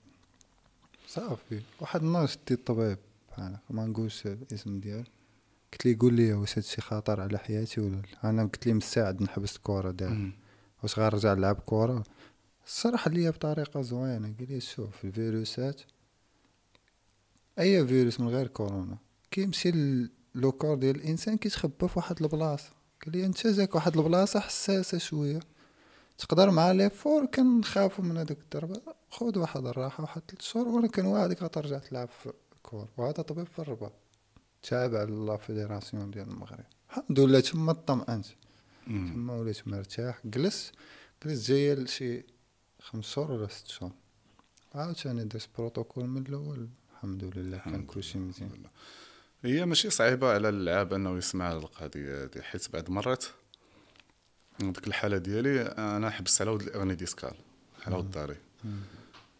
[1.08, 1.62] صافي.
[1.80, 2.98] واحد النهار شدي الطبيب
[3.30, 5.06] بحالك ما نقولش الاسم ديال
[5.74, 9.22] قلت لي قول لي واش هادشي خطر على حياتي ولا لا؟ أنا قلت لي مستعد
[9.22, 10.32] نحبس الكره دابا.
[10.84, 12.04] واش غنرجع نلعب كره
[12.72, 14.34] الصراحه ليا بطريقة زوينة.
[14.40, 15.82] قال لي شوف الفيروسات
[17.60, 18.98] أي فيروس من غير كورونا
[19.32, 19.72] كيمشي
[20.36, 22.70] le corps ديال الإنسان كيتخبى في واحد البلاصة.
[23.06, 25.40] قال لي أنت جاك واحد البلاصة حساسة شوية
[26.18, 28.82] تقدر مع les efforts كنخافوا من هذوك الضربة.
[29.10, 33.60] خذ واحد الراحة واحد ثلاث شهور ولكن وعدك غترجع تلعب في الكورة وهذا طبيب في
[33.60, 33.94] الرباط.
[34.64, 36.66] تابع la fédération ديال المغرب.
[36.90, 38.24] الحمد لله تما
[38.88, 39.14] أمم.
[39.14, 40.22] تما وليت مرتاح.
[40.26, 40.72] جلس
[41.26, 42.24] جلس جاية لشي
[42.82, 43.92] خمس شهور ولا ست شهور
[44.76, 46.70] عاوتاني درت بروتوكول من الأول.
[46.94, 48.64] الحمد لله كان كلشي مزيان.
[49.44, 53.26] هي ماشي صعيبة على اللعاب إنه يسمع القضية هذه حيت بعد مرات
[54.60, 57.34] ديك الحالة ديالي أنا حبست على ود l'hernie discale
[57.86, 58.38] على ود داري.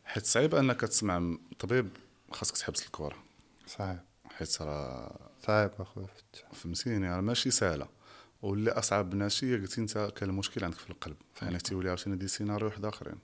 [0.06, 1.90] حيت صعيب إنك تسمع طبيب
[2.32, 3.24] خاصك تحبس الكره
[3.68, 6.08] صعيب حيت راه صعيب أخويا
[6.54, 7.88] فهمتيني راه ماشي سهلة.
[8.42, 11.18] واللي أصعب هادشي قلتي أنت كان المشكل عندك في القلب.
[11.42, 13.16] يعني تيولي عاوتاني دي سيناريو واحد آخرين.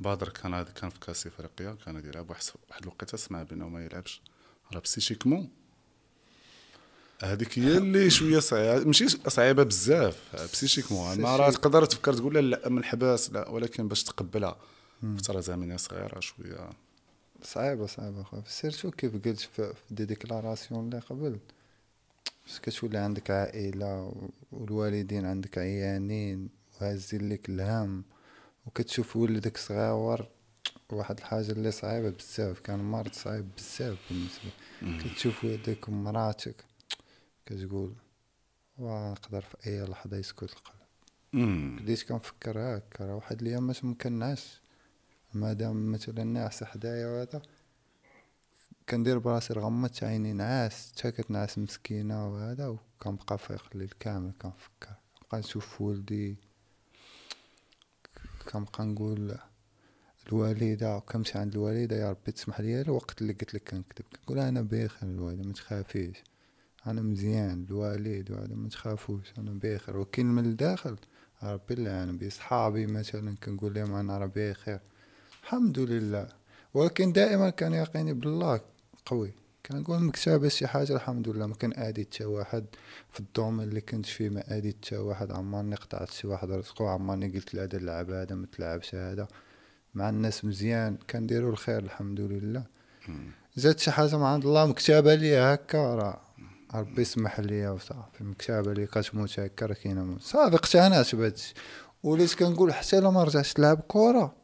[0.00, 3.84] بدر كان هذا كان في كاس إفريقيا كان يلعب واحد واحد الوقيتة سمع بأنه ما
[3.84, 4.22] يلعبش.
[4.72, 5.50] راه بسيشيكمون.
[7.22, 8.84] هذيك هي اللي شوية صعيبة.
[8.84, 11.20] ماشي صعيبة بزاف بسيشيكمون.
[11.20, 14.56] ما راه تقدر تفكر تقول لا من حباس لا ولكن باش تقبلها
[15.18, 16.70] فترة زمنية صغيرة شوية.
[17.42, 18.42] صعيبة صعيبة أخويا.
[18.46, 21.38] surtout كيف قلت في des déclarations اللي قبل؟
[22.48, 26.48] بس كتولي عندك عائلة و- والوالدين عندك عيانين
[26.80, 28.04] وهازين لك الهم
[28.66, 30.28] وكتشوف ولدك صغير
[30.92, 34.50] واحد الحاجة اللي صعيبة بزاف كان مرض صعيب بزاف بالنسبة.
[35.04, 36.64] كتشوف ولدك ومراتك
[37.46, 37.94] كتقول
[38.78, 40.76] ونقدر في أي لحظة يسكت القلب.
[41.76, 44.60] بديت كنفكر هاكا راه واحد الأيام ما مكنعش
[45.34, 47.42] مادام مثلا ناعس حدايا وهذا
[48.88, 54.94] كندير براسي غمضت عيني نعاس حتى كتنعس مسكينة وهذا وكنبقى فايق الليل كامل كنفكر.
[55.24, 56.36] نبقى نشوف ولدي
[58.52, 59.38] كنبقى نقول
[60.28, 64.62] الوالدة كنمشي عند الوالدة يا ربي تسمح لي الوقت اللي قلت لك كنكذب كنقول أنا
[64.62, 66.16] بخير الوالدة ما تخافيش.
[66.86, 69.96] أنا مزيان الوالد وهذا ما تخافوش أنا بخير.
[69.96, 70.96] وكاين من الداخل
[71.42, 74.80] ربي اللي أنا بي صحابي مثلا كنقول لهم أنا راه بخير.
[75.42, 76.28] الحمد لله.
[76.74, 78.60] ولكن دائما كان يقيني بالله
[79.06, 79.32] قوي.
[79.66, 81.46] كنقول مكتابة شي حاجة الحمد لله.
[81.46, 82.64] ما كان آدي حتى واحد
[83.10, 85.32] في ال domaine اللي كنت فيه ما آدي حتى واحد.
[85.32, 89.28] عمرني قطعت شي واحد رزقو عمرني قلت له هذا اللعب هذا ما تلعبش هذا.
[89.94, 90.98] مع الناس مزيان.
[91.10, 92.64] كنديرو الخير الحمد لله.
[93.56, 94.66] زاد شي حاجة من عند الله.
[94.66, 96.20] مكتابة لي هكا راه
[96.74, 98.24] ربي يسمح لي وصافي.
[98.24, 100.22] مكتابة لي كتموت هكا راه كاينة موت.
[100.22, 101.54] صافي اقتنعت بهادشي.
[102.02, 104.34] وليت كنقول حتى الا ما رجعتش تلعب كره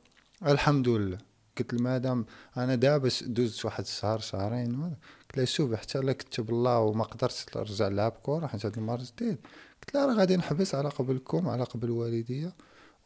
[0.46, 1.18] الحمد لله.
[1.59, 2.26] قلت لمادام
[2.57, 4.82] أنا دابا دوزت واحد الشهر شهرين
[5.20, 9.03] قلت لها شوفي حتى الا كتب الله وما قدرتش نرجع نلعب كره حيت هاد المرض
[9.16, 9.38] جديد.
[9.82, 12.53] قلت لها راه غادي نحبس على قبلكم على قبل الوالديه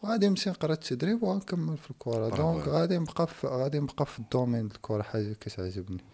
[0.03, 2.69] وغادي نمشي نقرا التدريب ونكمل في الكره donc.
[2.69, 6.05] غادي نبقى غادي نبقى في ال domaine الكره حاجة كتعجبني.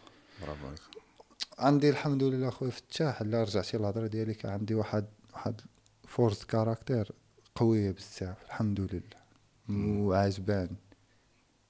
[0.42, 0.80] برافو عليك.
[1.58, 5.60] عندي الحمد لله خويا فتاح الا رجعتي الهضرة ديالي كان عندي واحد واحد
[6.06, 7.12] فورس كاركتير
[7.54, 9.22] قوية بزاف الحمد لله.
[10.00, 10.76] وعجباني.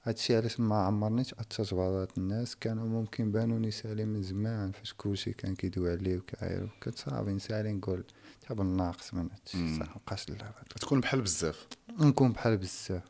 [0.05, 2.57] هادشي علاش ما عمرنيش اتجبرات الناس.
[2.57, 7.73] كانوا ممكن بانوني سالي من زمان فاش كلشي كان كيدوي عليه وكاير كنت صافي نسالي
[7.73, 8.05] نقول
[8.49, 9.79] تابا ناقص من هادشي.
[9.79, 11.67] صح مبقاش اللعبة تكون بحال بزاف.
[12.01, 13.03] نكون بحال بزاف.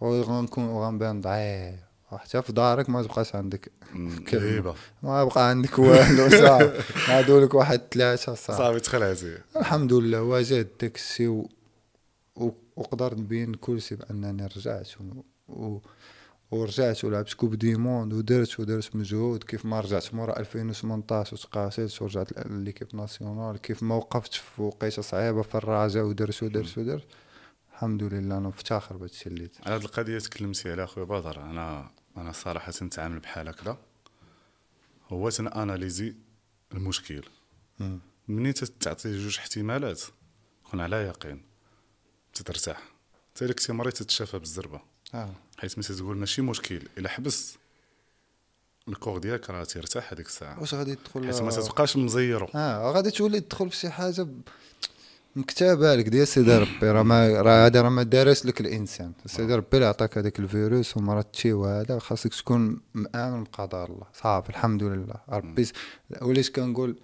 [0.00, 1.80] وغنكون وغنبان ضعيف.
[2.10, 3.72] حتى في دارك ما تبقاش عندك.
[4.32, 10.68] هيبه ما بقى عندك والو صافي هادولك واحد ثلاثة صافي صافي تخلعتي الحمد لله واجهت
[10.80, 11.50] داك الشيء و...
[12.36, 12.50] و...
[12.76, 15.22] وقدرت نبين كلشي بأنني رجعت و...
[15.48, 15.80] و...
[16.50, 22.46] ورجعت ولعبت coupe du monde ودرت ودرت مجهود كيف ما رجعت مورا 2018 وتقاتلت ورجعت
[22.46, 27.06] l'équipe nationale كيف ما وقفت في وقيته صعيبه في الرجاء ودرت ودرت ودرت
[27.72, 29.50] الحمد لله أنا مفتخر بهادشي اللي.
[29.66, 33.78] على هاد القضية تكلمتي عليها خويا بدر أنا أنا صراحة نتعامل بحال هكذا
[35.08, 36.14] هو تناناليزي
[36.72, 37.22] المشكل
[37.80, 38.00] مم.
[38.28, 40.02] منين تعطي جوج احتمالات
[40.70, 41.42] كون على يقين
[42.34, 42.82] تترتاح
[43.34, 45.30] حتى مريض تتشافى بالزربه آه.
[45.58, 46.82] حيت ملي تقول ماشي مشكل.
[46.98, 47.56] إلا حبس
[48.88, 50.60] الكور ديالك راه تيرتاح هذيك الساعة.
[50.60, 52.48] واش غادي تدخل؟ حيت ما تبقاش مزيرو.
[52.54, 54.40] آه غادي تولي تدخل في شي حاجة ب...
[55.36, 56.90] مكتابه لك ديال سيدي ربي.
[56.90, 59.12] راه ما راه هذا راه ما دارس لك الإنسان.
[59.26, 64.06] سيدي ربي اللي عطاك هذاك الفيروس ومرضتي وهذا خاصك تكون مآمن بقضاء الله.
[64.14, 65.14] صافي الحمد لله.
[65.28, 65.68] ربي
[66.22, 66.96] وليت كنقول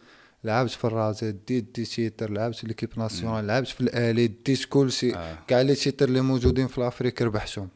[0.44, 5.14] لعبت في الرجاء ديت des titres لعبت في l'équipe nationale لعبت في الأهلي ديت كلشي.
[5.14, 5.38] آه.
[5.48, 7.68] كاع les titres اللي موجودين في l'Afrique ربحتهم.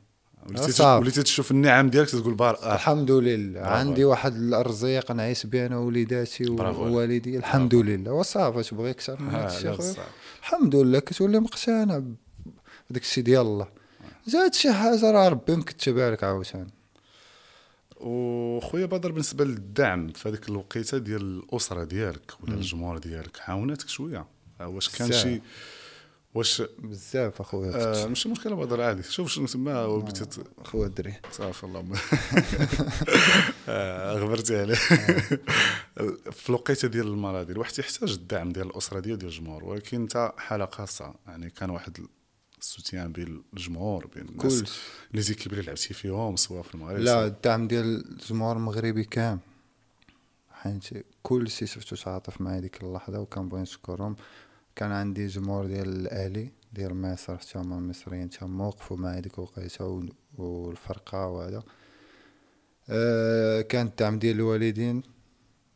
[1.00, 2.74] وليتي تشوف النعم ديالك تقول بار آه.
[2.74, 3.60] الحمد لله.
[3.60, 6.50] عندي واحد الرزيق نعيش به أنا ووليداتي.
[6.50, 7.36] ووالدي.
[7.36, 8.12] الحمد لله.
[8.12, 10.02] وصافي تبغي أكثر من آه، هذا الشيء خويا بصح.
[10.40, 10.98] الحمد لله.
[10.98, 12.02] كتولي مقتنع
[12.90, 13.68] بداك الشيء ديال الله.
[14.26, 16.70] زاد شي حاجة راه ربي مكتبها لك عاوتاني.
[18.00, 24.26] وخويا بدر بالنسبة للدعم في هذيك الوقيتة ديال الأسرة ديالك ولا الجمهور ديالك عاوناتك شوية.
[24.60, 25.12] آه، واش كان.
[25.12, 25.40] شي
[26.36, 29.02] واش بزاف اخويا آه ماشي مشكلة بدر عادي.
[29.02, 31.14] شوف شنو تما وبديتي ت- اخويا الدري.
[31.32, 31.92] صافي اللهم.
[33.68, 34.74] آه، غبرتي عليه.
[36.38, 40.66] في الوقيتة ديال المرض الواحد تيحتاج الدعم ديال الأسرة ديال ديال الجمهور ولكن انت حالة
[40.66, 41.98] خاصة يعني كان واحد
[42.60, 44.72] السوتيان بين الجمهور بين الناس كلشي.
[45.14, 49.38] لي زيكيب اللي لعبتي فيهم سواء في المغرب لا الدعم ديال الجمهور المغربي كامل.
[50.50, 50.84] حيت
[51.22, 54.16] كلشي شفتو تعاطف معايا ديك اللحظة وكنبغي نشكرهم.
[54.76, 59.34] كان عندي جمهور ديال الأهلي ديال مصر حتى هما المصريين حتى هما وقفوا معايا ديك
[59.38, 60.08] الوقيته
[60.38, 61.62] والفرقة وهذا.
[62.88, 65.02] أه كان الدعم ديال الوالدين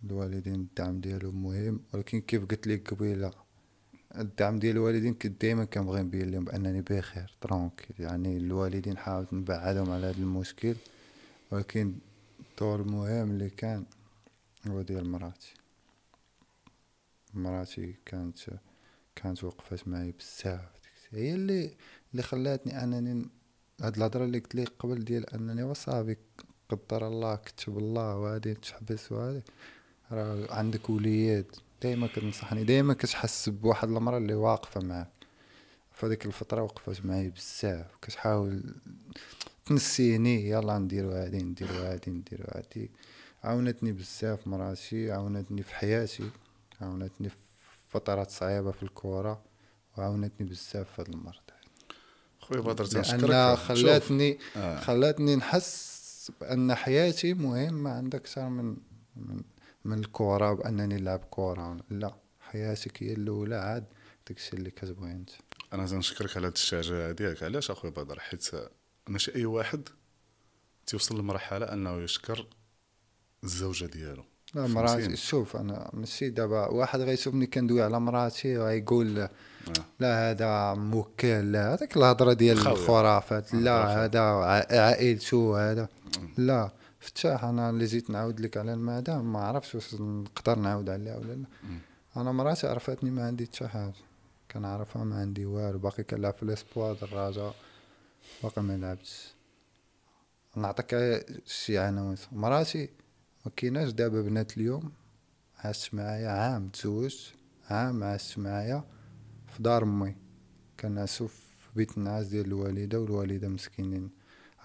[0.04, 3.32] الوالدين الدعم ديالهم مهم ولكن كيف قلت لك قبيلة
[4.18, 9.90] الدعم ديال الوالدين كنت دائما كنبغي نبين لهم بأنني بخير ترونكيل يعني الوالدين حاولت نبعدهم
[9.90, 10.76] على هذا المشكل
[11.50, 11.94] ولكن
[12.40, 13.84] الدور المهم اللي كان
[14.68, 15.54] هو ديال مراتي.
[17.34, 18.38] مراتي كانت
[19.16, 20.60] كانت وقفت معي بزاف.
[21.10, 21.76] هي اللي
[22.12, 23.26] اللي خلاتني أنني
[23.80, 26.16] هاد الهضرة اللي قلت لك قبل ديال أنني وصافي
[26.68, 29.42] قدر الله كتب الله وهادي تحبس وهادي.
[30.12, 31.56] راه عندك وليات.
[31.82, 35.10] دائما كتنصحني دائما كتحس بواحد المراه اللي واقفة معاك.
[35.92, 37.86] فديك الفترة وقفت معي بزاف.
[38.02, 38.74] كتحاول
[39.66, 42.90] تنسيني يلا نديرو هادي نديرو هادي نديرو هادي
[43.44, 46.30] عاونتني بزاف مراتي عاونتني في حياتي
[46.80, 47.36] عاونتني في
[47.90, 49.42] فترات صعيبة في الكورة
[49.96, 51.40] وعاونتني بزاف في هذا المرض
[52.38, 54.80] خويا بدر تنشكرك خلاتني آه.
[54.80, 58.76] خلاتني نحس بأن حياتي مهمة عندك أكثر من
[59.16, 59.42] من
[59.84, 61.76] من الكورة بأنني نلعب كورة.
[61.90, 63.84] لا حياتك هي الأولى عاد
[64.28, 65.30] داكشي اللي كتبغي أنت.
[65.72, 68.50] أنا تنشكرك على هاد الشجاعة ديالك علاش أخويا بدر؟ حيت
[69.08, 69.88] ماشي أي واحد
[70.86, 72.46] تيوصل لمرحلة أنه يشكر
[73.44, 74.24] الزوجة ديالو.
[74.54, 79.30] لا؟ مراتي شوف أنا ماشي دابا واحد غيشوفني كندوي على مراتي غيقول آه.
[80.00, 82.58] لا هذا موكل لا هذاك الهضرة ديال.
[82.58, 83.98] الخرافات لا خرافات.
[83.98, 84.20] هذا
[84.80, 85.88] عائلته هذا
[86.38, 86.70] لا
[87.00, 91.32] فتاح أنا اللي جيت نعاود لك على المدام ما عرفتش واش نقدر نعاود عليها ولا
[91.32, 91.44] لا
[92.16, 93.92] أنا مراتي عرفتني ما عندي حتى حاجة
[94.50, 97.50] كنعرفها ما عندي والو باقي كنلعب في الإسبوع الدراجه
[98.42, 99.34] باقي ما لعبتش
[100.56, 100.96] نعطيك
[101.46, 102.88] شي عناوين مراتي
[103.46, 104.92] ما كايناش دابا بنات اليوم.
[105.58, 107.34] عاشت معايا عام تزوجت
[107.70, 108.84] عام عاشت معايا
[109.46, 110.16] في دار أمي.
[110.80, 114.10] كنعسو في بيت النعاس ديال الوالدة والوالدة مسكينين.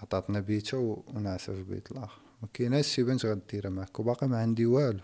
[0.02, 2.20] عطاتنا بيته و- ونعسه في بيت الآخر.
[2.42, 5.00] ما كايناش شي بنت غديرها معاك وباقي ما عندي والو.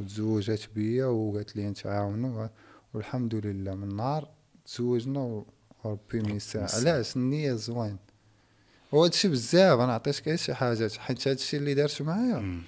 [0.00, 2.48] وتزوجات بيا وقالت لي نتعاونوا
[2.94, 4.28] والحمد لله من نهار
[4.66, 5.44] تزوجنا
[5.84, 6.66] وربي ميسر.
[6.74, 7.96] علاش؟ النية زوين.
[8.92, 12.62] وهادشي بزاف أنا عطيتك غير شي حاجات حيت هادشي اللي دارت معايا.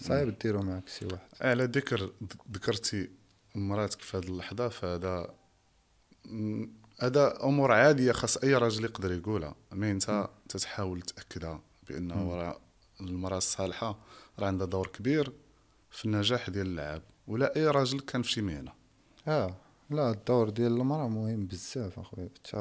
[0.00, 1.28] صعيب ديرو معاك شي واحد.
[1.40, 2.10] على ذكر
[2.52, 3.10] ذكرتي
[3.54, 5.34] مراتك في هذه اللحظة فهذا
[7.00, 9.54] هذا أمور عادية خاص أي راجل يقدر يقولها.
[9.72, 12.60] مي أنت تتحاول تأكدها بأن وراء
[13.00, 13.98] المرأة الصالحة
[14.38, 15.32] راه عندها دور كبير
[15.90, 18.72] في النجاح ديال اللعاب ولا أي راجل كان في شي مهنة.
[19.28, 19.56] آه
[19.90, 22.28] لا الدور ديال المرأة مهم بزاف أخويا.
[22.44, 22.58] فتح.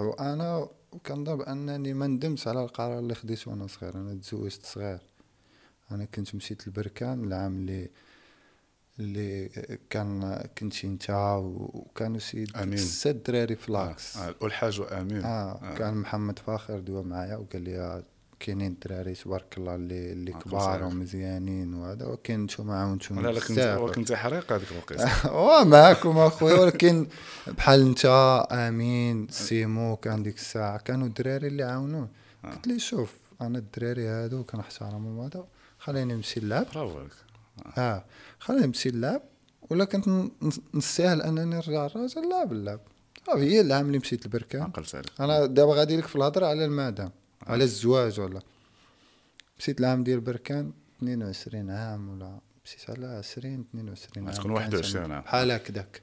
[0.95, 4.99] وأنا كنظن بانني ما ندمتش على القرار اللي خديته وأنا صغير أنا تزوجت صغير
[5.91, 7.89] أنا كنت مشيت لبركان العام اللي
[8.99, 9.49] اللي
[9.89, 12.45] كان كنتي أنت وكانوا شي.
[12.77, 14.35] ست دراري في l'axe آه.
[14.43, 18.03] الحاج وامين آه كان محمد فاخر دوا معايا وقال لي آه،
[18.39, 20.83] كاينين الدراري تبارك الله اللي اللي آه، كبار.
[20.83, 23.77] ومزيانين وهذا ولكن نتوما عاونتوني ولا لا كنت.
[23.81, 27.07] وكنت حريق هذيك الوقيته ومعكم اخويا ولكن
[27.47, 28.05] بحال انت
[28.51, 32.09] آمين سيمو كان ديك الساعة كانوا الدراري اللي عاونون
[32.43, 35.45] قلت لي شوف أنا الدراري هادو كنحترمهم هذا
[35.79, 37.11] خليني نمشي نلعب برافو عليك.
[37.77, 38.05] آه.
[38.39, 39.21] خليني نمشي نلعب
[39.69, 40.31] ولا كنت
[40.73, 42.21] نستاهل أنني نرجع الراجل
[42.51, 42.79] نلعب
[43.27, 44.61] صافي هي العام اللي مشيت لبركان.
[44.61, 47.11] عقلت عليك أنا دابا غادي لك في الهضرة على المدام.
[47.47, 48.41] على الزواج ولا؟
[49.59, 54.35] مشيت العام ديال بركان 22 عام ولا مشيت على 20 22 عام.
[54.35, 55.15] تكون كان 21 تما.
[55.15, 55.23] عام.
[55.23, 56.01] بحال هكذاك.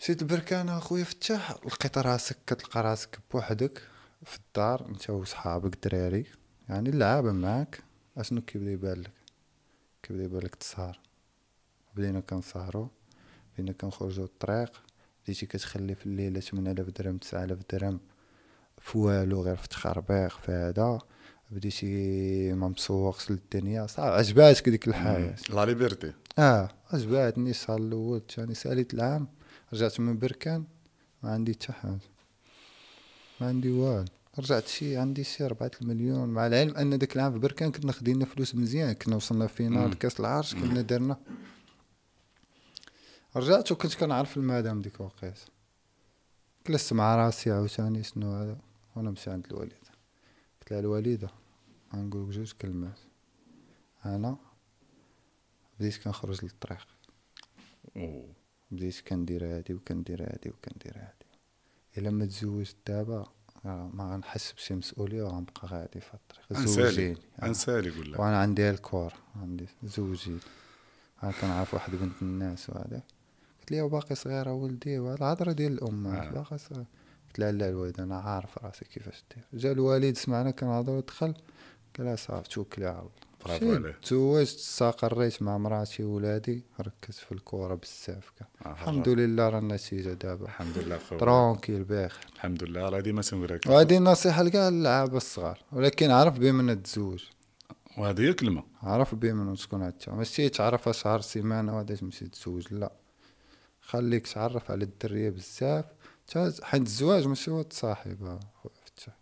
[0.00, 3.82] مشيت لبركان أخويا فتح لقيت راسك كتلقى راسك بوحدك
[4.24, 6.26] في الدار انت وصحابك الدراري.
[6.68, 7.82] يعني اللعابة معاك.
[8.16, 9.12] أشنو كيبدا يبان لك؟
[10.02, 11.00] كيبدا يبان لك تسهر.
[11.96, 12.88] بدينا كنسهرو
[13.54, 14.82] بدينا كنخرجو الطريق.
[15.24, 18.00] بديتي كتخلي في الليلة 8000 درهم 9000 درهم.
[18.86, 20.98] في والو غير في تخربيق في هذا.
[21.50, 25.34] بديتي ما مسوقش للدنيا صافي عجباتك ديك الحياة.
[25.50, 26.12] la liberté.
[26.38, 27.50] آه عجباتني.
[27.50, 29.28] الشهر الأول الثاني ساليت العام.
[29.72, 30.64] رجعت من بركان
[31.22, 31.98] ما عندي حتى حاجة.
[33.40, 34.04] ما عندي والو.
[34.38, 36.28] رجعت شي عندي شي ربعة المليون.
[36.28, 38.92] مع العلم أن داك العام في بركان كنا خدينا فلوس مزيان.
[38.92, 39.98] كنا وصلنا فينال.
[39.98, 41.16] كاس العرش كنا درنا.
[43.36, 45.42] رجعت وكنت كنعرف المدام ديك الوقيته
[46.68, 48.65] جلست مع راسي عاوتاني شنو هذا.
[48.96, 49.76] وأنا مشي عند الوالده
[50.60, 51.30] قلت لها الوالده
[51.94, 52.98] غنقول لك جوج كلمات.
[54.04, 54.36] أنا
[55.80, 56.86] بديت كنخرج للطريق.
[58.70, 61.26] بديت كندير هادي وكندير هادي وكندير هادي.
[61.98, 63.26] إلا ما تزوجت دابا
[63.64, 66.66] آه، ما غنحس بشي مسؤولية وغنبقى غادي في الطريق.
[66.66, 67.18] زوجيني.
[67.42, 70.38] أنسالي يقول لك وأنا عندي الكور عندي زوجي
[71.22, 73.02] أنا كنعرف واحد بنت الناس وهذا.
[73.60, 76.30] قلت لي باقي صغيرة ولدي وهذا الهضرة ديال الامهات آه.
[76.30, 76.84] باقي صغير
[77.36, 79.44] قلت لها لا الوالد أنا عارف راسي كيفاش دير.
[79.60, 81.34] جا الوالد سمعنا كنهضروا دخل
[81.98, 83.10] قال صافي توكلي على الله.
[83.46, 83.92] برافو عليه.
[84.02, 88.32] تزوجت استقريت مع مراتي وولادي ركزت في الكورة بزاف
[88.66, 90.44] آه، الحمد لله راه النتيجة دابا.
[90.44, 92.88] الحمد لله خويا ترونكيل باخر الحمد لله.
[92.88, 95.58] راه ديما تنقول وهذه النصيحة لكاع اللعابه الصغار.
[95.72, 97.24] ولكن عرف بمن تزوج.
[97.98, 98.64] وهذه هي كلمة.
[98.82, 102.92] عرف بمن تكون عدتها ماشي تعرفها شهر سيمانة وهذا تمشي تزوج لا.
[103.80, 105.84] خليك تعرف على الدرية بزاف.
[106.62, 108.18] حيت الزواج ماشي هو تصاحب
[108.62, 109.12] خويا فتح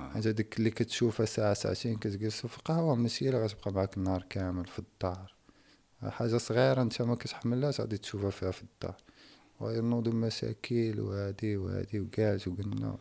[0.00, 0.10] آه.
[0.14, 4.66] حيت هذيك اللي كتشوفها ساعة ساعتين كتجلسوا في قهوه ماشي اللي غتبقى معاك النهار كامل
[4.66, 5.34] في الدار.
[6.08, 8.94] حاجة صغيرة أنت ما كتحملهاش غادي تشوفها فيها في الدار.
[9.60, 12.96] وينوضوا مشاكل وهادي وهادي وكاج وقلنا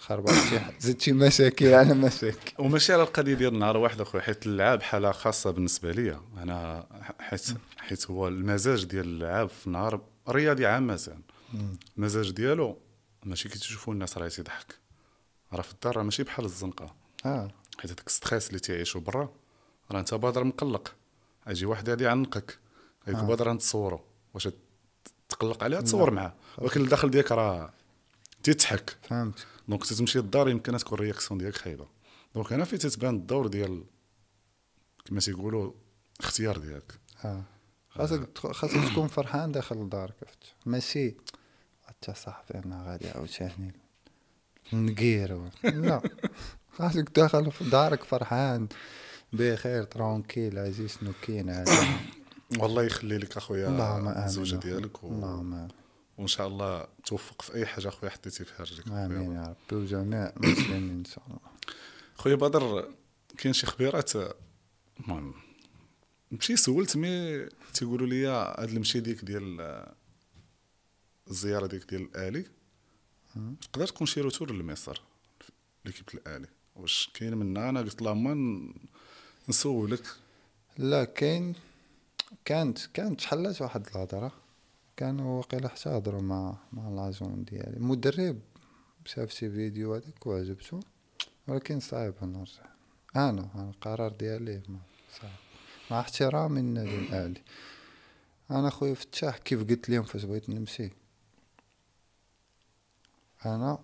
[0.00, 2.52] خربط شي ح- زدت شي مشاكل على مشاكل.
[2.64, 6.20] وماشي على القضية ديال نهار واحد اخويا حيت اللعاب حالة خاصة بالنسبة ليا.
[6.42, 6.86] أنا
[7.20, 7.46] حيت
[7.78, 11.16] حيت هو المزاج ديال اللعاب في النهار الرياضي عامه
[11.96, 12.78] المزاج ديالو
[13.24, 14.78] ماشي كي تشوفوا الناس راه تيضحك
[15.52, 16.94] راه في الدار راه ماشي بحال الزنقة.
[17.26, 17.50] آه.
[17.78, 19.32] حيت هذاك stress اللي تيعيشوا برا
[19.90, 20.94] راه انت بدر مقلق.
[21.46, 22.58] أجي واحد غادي يعنقك
[23.04, 23.26] هذيك آه.
[23.26, 24.00] بدر نتصورو.
[24.34, 24.48] واش
[25.28, 26.34] تقلق عليه تصور معاه.
[26.58, 27.72] ولكن الداخل ديالك راه
[28.42, 28.96] تيضحك.
[29.02, 29.46] فهمت.
[29.68, 31.88] donc تتمشي للدار يمكن تكون ال réaction ديالك خايبة.
[32.34, 33.84] donc هنا فين تتبان الدور ديال
[35.04, 35.72] كما تيقولوا
[36.20, 37.00] اختيار ديالك.
[37.24, 37.42] آه.
[37.90, 40.36] خاصك خاصك تكون فرحان داخل دارك
[40.66, 41.14] ماشي
[42.04, 43.72] حتى صاحبي أنا غادي عاوتاني.
[44.72, 46.02] نقير لا.
[46.78, 48.68] خاصك داخل في دارك فرحان.
[49.32, 50.98] بخير ترونكيل عزيز
[51.28, 51.86] هذا.
[52.60, 53.68] والله يخلي لك أخويا
[54.24, 54.56] الزوجة.
[54.56, 55.08] ديالك و...
[55.08, 55.68] اللهم.
[56.18, 58.88] وإن شاء الله توفق في أي حاجة أخويا حطيتي فيها رجلك.
[58.88, 59.82] آمين يا ربي.
[59.82, 61.38] وجميع المسلمين إن شاء الله.
[62.14, 62.88] خويا بدر
[63.38, 64.12] كاين شي خبيرات؟
[65.00, 65.34] المهم
[66.32, 69.86] مشي سولت مي تيقولوا لي هاد المشي ديك ديال
[71.30, 72.44] الزياره ديك ديال الأهلي
[73.62, 75.02] تقدر تكون شي retour لمصر
[75.84, 76.46] l'équipe الاهلي
[76.76, 78.74] واش كاين منا أنا قلت اللهم ن-
[79.48, 80.06] نسولك.
[80.78, 81.54] لا كاين
[82.44, 84.32] كانت كانت شحالات واحد الهضرة.
[84.96, 87.76] كانوا واقيلا حتى هضروا مع مع l'agent ديالي.
[87.76, 88.38] المدرب
[89.04, 90.80] شاف شي فيديو هذاك وعجبتو
[91.48, 92.62] ولكن صعيب نرجع
[93.16, 94.78] أنا أنا القرار ديالي ما
[95.20, 95.32] صعيب.
[95.90, 97.42] مع احترامي للنادي الاهلي
[98.50, 100.90] أنا خويا فتاح كيف قلت لهم فاش بغيت نمشي.
[103.46, 103.78] أنا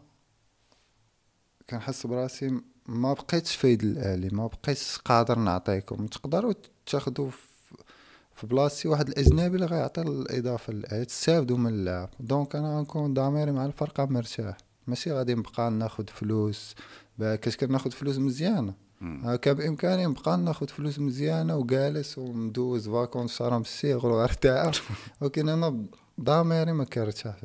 [1.71, 6.07] كنحس براسي ما بقيتش فايد الأهلي ما بقيتش قادر نعطيكم.
[6.07, 6.53] تقدروا
[6.87, 13.15] تاخذوا في- بلاصتي واحد الأجنبي اللي غيعطي الإضافة للأهلي تستافدوا من اللعب donc أنا غنكون
[13.15, 14.57] ضميري مع الفرقة مرتاح.
[14.87, 16.75] ماشي غادي نبقى ناخذ فلوس.
[17.19, 18.75] كاش كناخذ فلوس مزيانة.
[19.03, 24.73] آه، كان بامكاني نبقى ناخذ فلوس مزيانة وجالس وندوز vacances شرم الشيخ وغنرتاح
[25.21, 25.85] ولكن أنا
[26.21, 27.41] ضميري ما كيرتاحش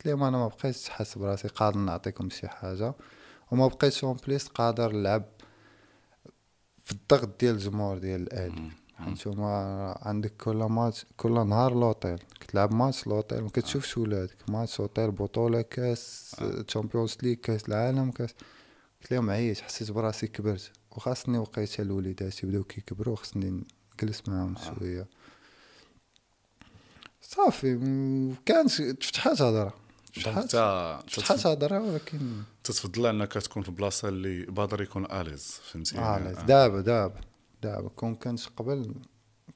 [0.00, 2.94] قلت لهم أنا ما بقيتش حاس براسي قادر نعطيكم شي حاجة.
[3.50, 5.24] وما بقيتش en plus قادر نلعب
[6.84, 8.70] في الضغط ديال الجمهور ديال الأهلي.
[8.96, 12.18] هانتوما عندك كل ماتش كل نهار لوطيل.
[12.40, 14.50] كتلعب ماتش لوطيل ما كتشوفش ولادك.
[14.50, 16.36] ماتش اوتيل بطولة كاس
[16.66, 18.34] Champions League كاس العالم كاس.
[19.02, 20.70] قلت لهم عييت حسيت براسي كبرت.
[20.90, 23.64] وخاصني وقيته الوليدات يبداو كيكبروا خصني
[23.94, 25.06] نجلس معاهم شوية.
[27.22, 27.78] صافي
[28.46, 29.74] كانت تفتحات هضرة.
[30.26, 35.96] انت تفتحات هضره ولكن تتفضل انك تكون في بلاصة اللي بدر يكون à l'aise فهمتي
[35.96, 37.20] لا دابا دابا
[37.62, 37.88] دابا.
[37.88, 38.94] كون كنت قبل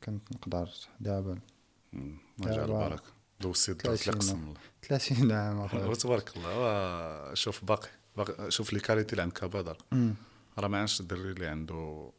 [0.05, 0.71] كنت نقدر
[1.01, 1.39] دابا.
[1.93, 2.19] مم.
[2.39, 3.13] ما جعل دابا البركة.
[3.41, 7.35] دوزتي ثلاثين اللي قسم الله 30 عام تبارك الله.
[7.35, 9.79] شوف باقي باقي شوف les qualités اللي عندك بدر.
[10.59, 12.11] راه ما عندش الدري اللي عنده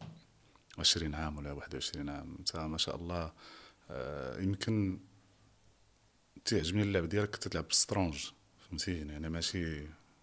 [0.79, 2.35] 20 عام ولا 21 عام.
[2.39, 3.31] انت ما شاء الله
[3.89, 4.99] آه، يمكن
[6.45, 8.25] تعجبني اللعب ديالك تلعب بال strong
[8.69, 9.77] فهمتيني يعني ماشي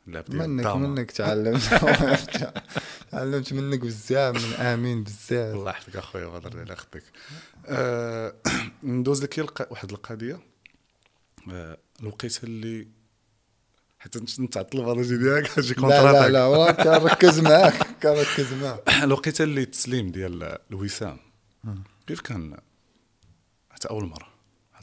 [0.08, 0.88] اللعب ديال منك الداما.
[0.88, 1.62] منك تعلمت.
[3.12, 5.54] تعلمت منك بزاف من آمين بزاف.
[5.56, 7.02] الله يحفظك أخويا بدر على خدك
[7.66, 8.34] آه،
[8.82, 10.40] ندوز لك الق- واحد القضية.
[11.52, 12.88] آه، الوقيته اللي
[13.98, 18.82] حتى نت- نتعطل البرنامج ديالك أجي لا لا لا والله كنركز معاك كنركز معاك.
[19.04, 21.18] الوقيته اللي التسليم ديال الوسام
[22.06, 22.56] كيف كان؟
[23.70, 24.31] حتى أول مرة.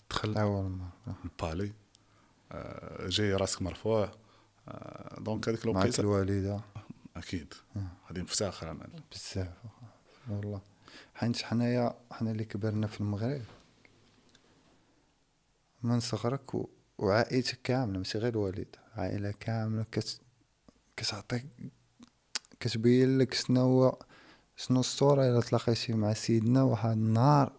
[0.09, 1.73] تدخل اول مره البالي
[2.51, 4.11] آه، جاي راسك مرفوع.
[4.67, 6.01] آه، دونك هذيك معك الوقيته.
[6.01, 6.61] الوالدة.
[7.15, 7.53] أكيد.
[8.07, 8.89] هذه مفتاح عمل.
[9.11, 9.53] بزاف.
[10.29, 10.61] والله.
[11.15, 13.41] حيت حنايا حنا اللي كبرنا في المغرب.
[15.83, 16.69] من صغرك و...
[16.97, 18.75] وعائلتك كاملة ماشي غير الوالد.
[18.95, 20.19] عائلة كاملة كت...
[20.97, 21.45] كتعطيك
[22.59, 23.99] كتبين لك شنو هو
[24.55, 27.53] شنو الصورة إلا تلاقيتي مع سيدنا واحد النهار.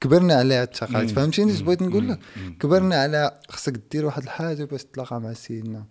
[0.00, 1.10] كبرنا على هاد التقاليد.
[1.10, 2.20] فهمتيني اش بغيت نقول؟ لك.
[2.60, 5.84] كبرنا على خصك دير واحد الحاجة باش تلاقى مع سيدنا.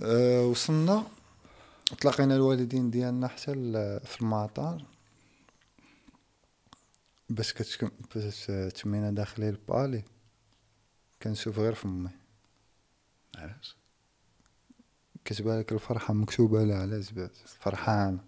[0.00, 1.06] أه وصلنا
[2.00, 3.52] تلاقينا الوالدين ديالنا حتى
[4.04, 4.84] في المطار
[7.30, 10.02] باش كتكم باش تمينا داخلين البالي
[11.22, 12.10] كنشوف غير فمي
[13.36, 13.76] علاش؟
[15.24, 17.30] كتبان لك الفرحة مكتوبة لها على زباد
[17.60, 18.18] فرحان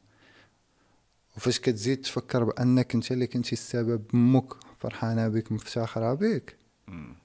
[1.37, 4.45] وفاش كتزيد تفكر بأنك انت اللي كنتي السبب أمك
[4.81, 6.57] فرحانة بك مفتخرة بك.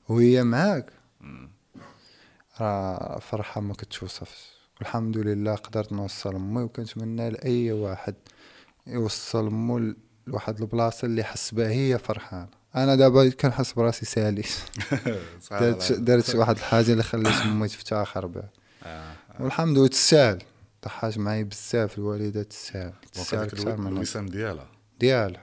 [0.09, 0.89] وهي معاك.
[2.61, 4.47] راه فرحة ما كتوصفش
[4.79, 8.15] والحمد لله قدرت نوصل أمي وكنتمنى لأي واحد
[8.87, 9.95] يوصل مو ل-
[10.27, 14.43] لواحد البلاصة اللي حس بها هي فرحان أنا دابا كنحس براسي سالي
[15.51, 15.91] درت.
[15.91, 18.49] درت واحد الحاجة اللي خليت أمي تفتخر بها
[18.83, 19.13] آه.
[19.39, 20.43] والحمد لله تسال
[20.85, 25.41] ضحاش معايا بزاف دونك تسال هذاك أكثر من الوسام ديالها؟ ديالها.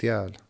[0.00, 0.40] ديالها.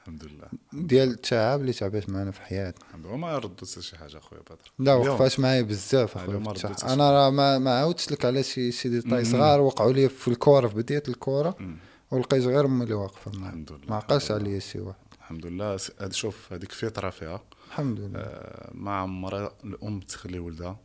[0.00, 0.48] الحمد لله.
[0.72, 2.84] ديال التعب اللي تعبت معنا في حياتنا.
[2.88, 3.16] الحمد لله.
[3.16, 4.72] ما ردت شي حاجة أخويا بدر.
[4.78, 6.54] لا وقفات معايا بزاف أخويا
[6.84, 9.24] أنا راه ما, ما عاودتش لك على شي شي ديتاي.
[9.24, 11.56] صغار وقعوا لي في الكورة في بداية الكورة.
[12.10, 13.52] ولقيت غير أمي اللي واقفة معايا.
[13.52, 13.86] الحمد لله.
[13.88, 14.98] ما عقلش عليا شي واحد.
[15.18, 15.78] الحمد لله.
[16.10, 17.42] شوف هذيك فطرة فيها.
[17.68, 18.20] الحمد لله.
[18.20, 20.80] آه، ما عمرها الأم تخلي ولدها.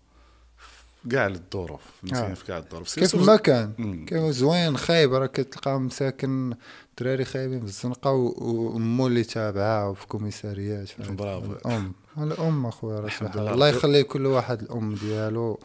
[1.12, 2.08] كاع الظروف آه.
[2.08, 4.06] فهمتيني في كاع الظروف كيف ما كان.
[4.06, 6.54] كيف زوين خايب راه كتلقى مساكن
[7.00, 11.52] دراري خايبين في الزنقة وامو اللي تابعة وفي كوميساريات؟ برافو.
[11.52, 13.52] الأم الأم أخويا راه.
[13.54, 15.60] الله يخلي كل واحد الأم ديالو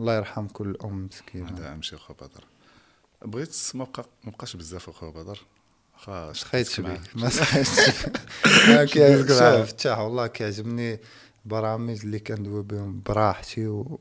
[0.00, 2.44] الله يرحم كل أم مسكينة هذا اهم شيء اخويا بدر
[3.24, 5.38] بغيت ما بقى ما بقاش بزاف أخويا بدر
[5.94, 7.00] واخا سخيت شديتك معاك.
[7.14, 8.06] بيه ما سخيتش
[8.68, 9.56] بيه كي- شديتك معاك.
[9.60, 11.00] شوف فتاح والله كيعجبني
[11.44, 13.98] برامج اللي كندوي بهم براحتي و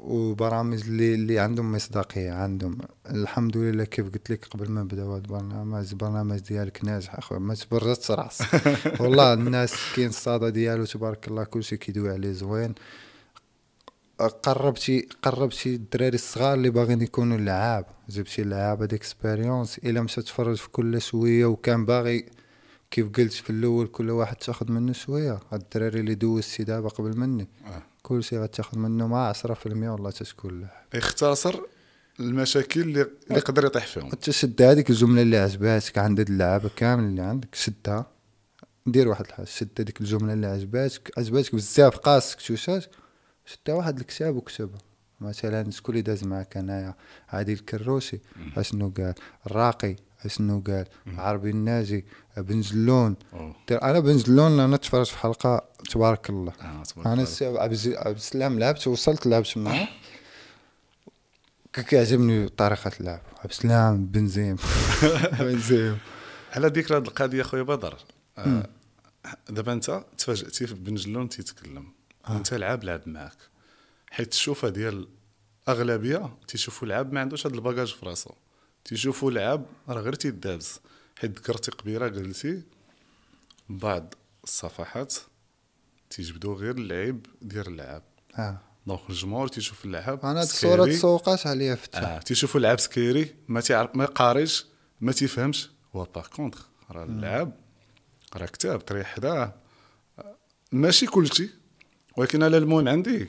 [0.00, 2.78] وبرامج اللي اللي عندهم مصداقية عندهم.
[3.10, 7.54] الحمد لله كيف قلت لك قبل ما نبداو هذا البرنامج البرنامج ديالك ناجح اخويا ما
[7.54, 8.42] تبردش راس
[9.00, 12.74] والله الناس كاين الصدى ديالو تبارك الله كلشي كيدوي عليه زوين.
[14.42, 17.86] قربتي قربتي الدراري الصغار اللي باغيين يكونوا لعاب.
[18.08, 22.26] جبتي لعابه d'expérience إلا مشى تفرج في كل شوية وكان باغي
[22.90, 25.40] كيف قلت في الأول كل واحد تاخذ منه شوية.
[25.52, 27.48] هاد الدراري اللي دوزتي دابا قبل مني.
[27.66, 27.82] آه.
[28.06, 30.70] كل شيء غتاخذ منه مع 10% والله تتكون له.
[30.94, 31.60] يختصر
[32.20, 34.10] المشاكل اللي اللي يقدر يطيح فيهم.
[34.10, 38.06] تشد هذيك الجمله اللي عجباتك عند اللعابة كامل اللي عندك شدها
[38.86, 42.84] دير واحد الحاجة شد هذيك الجمله اللي عجباتك عجباتك بزاف قاسك توشات
[43.46, 44.78] شدها واحد الكتاب وكتبها.
[45.20, 46.94] مثلا شكون اللي داز معاك أنايا
[47.28, 48.20] عادل الكروسي
[48.56, 49.14] أشنو قال؟
[49.46, 49.96] الراقي.
[50.26, 52.04] اشنو قال عربي الناجي
[52.36, 53.16] بن زلون.
[53.70, 56.52] أنا بن زلون أنا تفرجت في حلقة تبارك الله.
[56.60, 57.26] آه، تبارك أنا
[58.00, 59.88] عبد السلام لعبت وصلت لعبت معاه
[61.72, 63.20] كيعجبني طريقة اللعب.
[63.38, 64.56] عبد السلام بنزيم
[65.40, 65.98] بنزيم
[66.52, 67.96] على ذكر هذه القضية خويا بدر
[68.38, 68.66] آه،
[69.48, 71.92] دابا أنت تفاجأتي في بن جلون تيتكلم.
[72.30, 73.36] وانت لعاب لعب معاك.
[74.10, 75.08] حيت الشوفه ديال
[75.68, 78.30] الاغلبيه تيشوفوا لعاب ما عندوش هذا الباجاج في راسو.
[78.86, 80.80] تيشوفوا لعاب راه غير تيدابز
[81.16, 82.62] حيت ذكرتي قبيلة قلتي
[83.68, 84.14] بعض
[84.44, 85.14] الصفحات
[86.10, 88.02] تيجبدوا غير اللعيب ديال اللعاب.
[88.38, 90.46] آه donc الجمهور تيشوف اللعاب أنا هاد.
[90.46, 94.66] الصورة تسوقات عليا في التحت آه تيشوفوا اللعاب سكيري ما تيعرف ما قاريش
[95.00, 95.70] ما تيفهمش.
[95.96, 96.60] هو par contre
[96.90, 97.60] راه اللعاب
[98.36, 99.54] راه كتاب تريح حداه
[100.72, 101.50] ماشي كلشي
[102.16, 103.28] ولكن أنا المهم عندي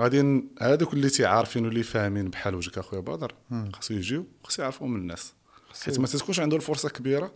[0.00, 3.34] غادي هادوك اللي تيعارفين واللي فاهمين بحال وجهك أخويا بدر
[3.72, 5.32] خاصو يجيو خاصو يعرفوا من الناس.
[5.84, 7.32] حيت ما تكونش عنده الفرصة كبيرة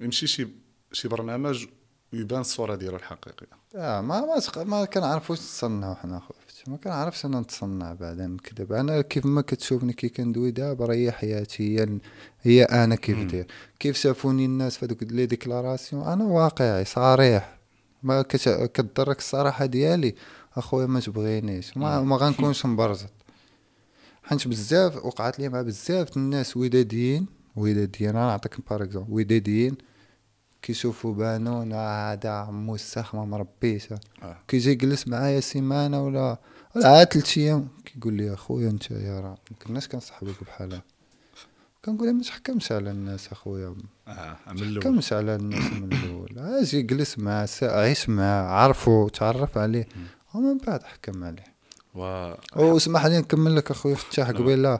[0.00, 0.48] يمشي شي
[0.92, 1.66] شي برنامج
[2.12, 3.46] ويبان الصورة ديالو الحقيقية.
[3.76, 6.70] آه ما ما تق- ما كنعرفوش نتصنعوا حنا خويا فتحي.
[6.70, 11.12] ما كنعرفش أنا نتصنع بعدا نكذب أنا كيف ما كتشوفني كي كندوي دابا راه هي
[11.12, 11.98] حياتي هي
[12.42, 13.46] هي أنا كيف داير.
[13.80, 17.58] كيف شافوني الناس في هذوك لي déclarations أنا واقعي صريح.
[18.02, 20.14] ما كت- كتضرك الصراحة ديالي.
[20.56, 23.10] أخويا ما تبغينيش ما, ما غنكونش مبرزط.
[24.24, 27.26] حيت بزاف وقعت لي مع بزاف الناس وداديين
[27.56, 29.76] وداديين أنا نعطيك par exemple وداديين
[30.62, 33.88] كيشوفوا بانون هذا عمو الساخ ما مربيش
[34.22, 34.36] آه.
[34.48, 36.38] كيجي يجلس معايا سيمانة ولا
[36.76, 40.82] ولا عاد ثلاث أيام كيقول لي أخويا أنت يا راه ما كناش كنصاحبك بحال هكا.
[41.84, 43.74] كنقول له ما تحكمش على الناس أخويا.
[44.08, 44.82] آه من الأول.
[44.82, 46.38] تحكمش على الناس من الأول.
[46.38, 49.88] أجي جلس معاه عيش معاه عرفو تعرف عليه.
[50.34, 51.44] ومن بعد حكم عليه.
[51.94, 52.00] و
[52.56, 54.78] واسمح لي نكمل لك أخويا فتاح قبيله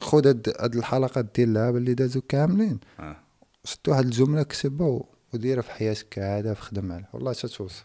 [0.00, 2.80] خذ هاد الحلقات ديال اللعب اللي دازو كاملين.
[3.00, 3.16] آه.
[3.64, 5.00] شد واحد الجملة كتبها
[5.34, 7.84] وديرها في حياتك في خدم عليها والله تتوصل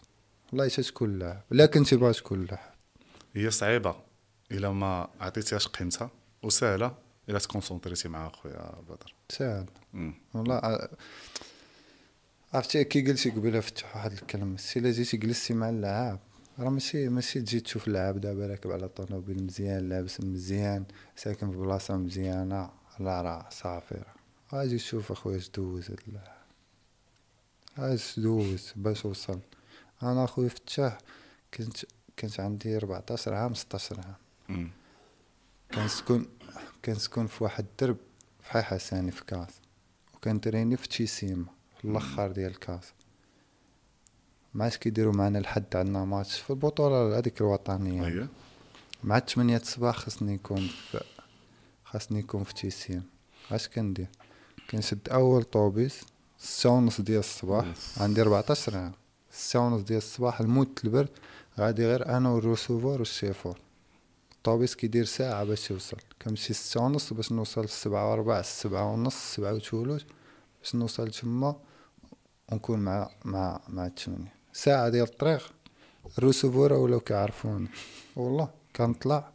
[0.51, 2.71] والله تتكون لاعب لا كنتي باغي تكون لاعب
[3.33, 3.95] هي صعيبة.
[4.51, 6.09] إلا ما عطيتيهاش قيمتها.
[6.43, 6.95] وسهلة.
[7.29, 9.13] إلا تكونسونطريتي مع أخويا بدر.
[9.29, 10.13] ساهل مم.
[10.33, 10.87] والله ع-
[12.53, 14.57] عرفتي كي قلتي قبيلة فتح واحد الكلمة.
[14.57, 16.19] سي الا جيتي جلستي مع اللعاب
[16.61, 20.85] راه ماشي ماشي تجي تشوف اللعاب دابا راكب على طوموبيل مزيان لابس مزيان
[21.15, 22.69] ساكن في بلاصة مزيانة.
[22.99, 24.63] لا راه صافي راه.
[24.63, 25.91] أجي تشوف اخويا اش دوز
[27.75, 29.39] هاد دوز باش وصل
[30.03, 30.97] أنا اخويا فتاح
[31.53, 31.77] كنت
[32.19, 34.71] كنت عندي 14 عام 16 عام.
[35.73, 36.25] كنسكن
[36.85, 37.97] كنسكن في واحد الدرب
[38.41, 39.61] في حي حساني في كازا.
[40.13, 41.45] وكنتريني في تيسيما
[41.77, 42.93] في الآخر ديال كازا
[44.53, 48.07] ما عادش كيديروا معنا الحد عندنا ماتش في البطولة هذيك الوطنية.
[48.07, 48.27] هي
[49.03, 51.03] مع 8 الصباح خصني نكون في
[51.85, 53.03] خاصني نكون في تيسيما
[53.51, 54.07] اش كندير؟
[54.69, 56.01] كنشد أول طوبيس
[56.37, 57.65] ستة ونص ديال الصباح.
[57.97, 58.91] عندي 14 عام
[59.31, 61.09] ستة ونص ديال الصباح الموت البرد
[61.59, 63.57] غادي غير أنا وال receveur وال chauffeur.
[64.31, 65.97] الطوبيس كيدير ساعة باش يوصل.
[66.21, 70.03] كنمشي ستة ونص باش نوصل السبعة وربع السبعة ونص السبعة وثلث
[70.61, 71.55] باش نوصل تما
[72.51, 75.51] ونكون مع مع مع الثمانية ساعة ديال الطريق
[76.17, 77.67] الروسوفورة ولاو كيعرفوني.
[78.15, 79.29] والله كنطلع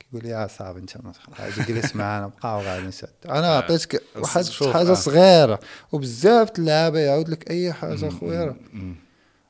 [0.00, 4.02] كيقول لي يا صاحبي انت ما تخ- غادي جلس معانا بقاو غادي نسد أنا عطيتك
[4.16, 4.94] واحد حاجة آه.
[4.94, 5.60] صغيرة
[5.92, 8.56] وبزاف اللعابة يعاود لك أي حاجة خويا.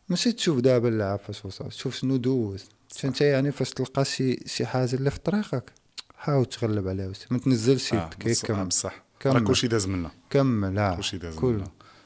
[0.09, 2.64] ماشي تشوف دابا اللعاب فاش وصل تشوف شنو دوز
[3.05, 5.73] انت يعني فاش تلقى شي شي حاجة اللي في طريقك.
[6.19, 8.64] حاول تغلب عليها ما تنزلش آه، يدك آه، كمل.
[8.64, 9.02] بصح.
[9.27, 10.10] راه كلشي داز منا.
[10.31, 11.64] كمل آه كلشي داز منا.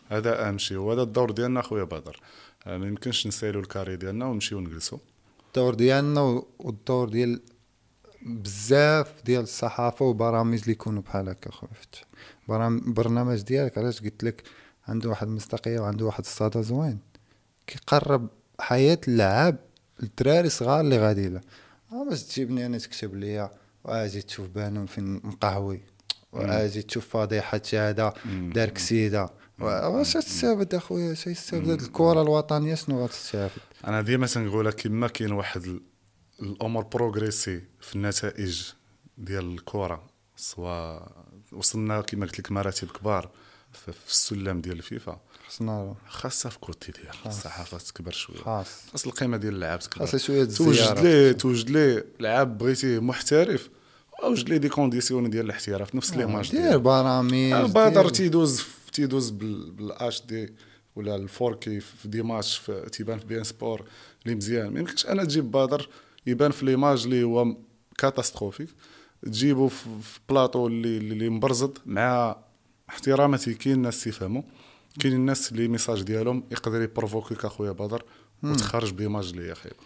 [0.09, 2.17] هذا أهم شيء وهذا الدور ديالنا أخويا بدر.
[2.17, 2.21] آه،
[2.66, 4.98] ما يمكنش نساليو ال carrière ديالنا ونمشيو نجلسوا.
[5.47, 7.40] الدور ديالنا والدور ديال
[8.22, 11.51] بزاف ديال الصحافة وبرامج اللي يكونوا بحال هكا
[12.48, 14.43] برام- برنامج ديالك علاش قلت لك
[14.88, 16.98] عنده واحد المصداقية وعنده واحد الصدى زوين؟
[17.66, 18.28] كيقرب
[18.60, 19.56] حياة اللعاب
[20.02, 21.40] الدراري صغار اللي غادي له
[21.93, 23.51] آه باش تجيبني أنا تكتب ليا
[23.84, 25.80] وآجي تشوف بانون فين مقهوي
[26.32, 28.14] وآجي تشوف فضيحة هذا.
[28.55, 29.30] دار كسيده
[29.61, 35.65] واش تستافد أخويا اش تستافد الكره الوطنية شنو غتستافد أنا ديما تنقولها كما كاين واحد
[35.65, 35.81] ال-
[36.43, 38.62] الأمور بروغريسي في النتائج
[39.19, 40.07] ديال الكره
[40.37, 41.12] سواء
[41.53, 43.31] وصلنا كما قلت لك مراتب كبار
[43.73, 48.37] في السلم ديال الفيفا خصنا خاصها في côté ديال الصحافة تكبر شوية.
[48.39, 48.66] خاص.
[48.93, 50.07] خاص القيمة ديال اللعاب تكبر.
[50.07, 53.69] خاص شوية توجد ليه توجد ليه لعاب بغيتيه محترف
[54.23, 57.31] أوجد ليه des conditions ديال الاحتراف نفس les matchs آه، دير برامج
[57.73, 58.62] بادر دير- تيدوز
[58.97, 60.53] تيدوز بال HD
[60.97, 63.85] ولا ال 4K في des matchs في تيبان في beIN Sports
[64.24, 64.73] اللي مزيان.
[64.73, 65.89] ما يمكنش أنا تجيب بادر
[66.27, 67.56] يبان في l'image اللي هو
[67.98, 68.69] catastrophique
[69.23, 72.36] تجيبو في بلاطو اللي اللي مبرزط مع
[72.89, 74.43] احتراماتي كاين الناس تيفهموا
[75.01, 78.05] كاين الناس اللي message ديالهم يقدر يبروفوكيك أخويا بدر
[78.43, 79.77] وتخرج ب image اللي هي خايبه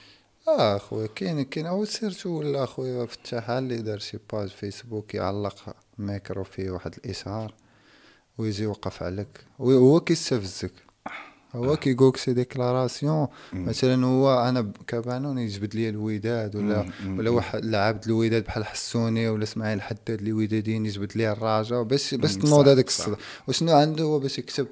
[0.49, 5.77] آه خويا كاين كاين أو surtout ولا خويا فتح اللي دار شي page فيسبوك يعلق
[5.99, 7.55] ميكرو فيه واحد الاشهار
[8.39, 9.28] ويجي يوقف عليك.
[9.59, 10.73] وهو كيستفزك.
[11.55, 18.01] هو كيقولك ses déclarations مثلا هو أنا كبانون يجبد لي الوداد ولا ولا واحد لعب
[18.07, 22.86] الوداد بحال حسوني ولا إسماعيل الحداد اللي ودادين يجبد لي الرجاء باش باش تنوض هذاك.
[22.86, 23.16] الصدى
[23.48, 24.66] وشنو عنده؟ هو باش يكتب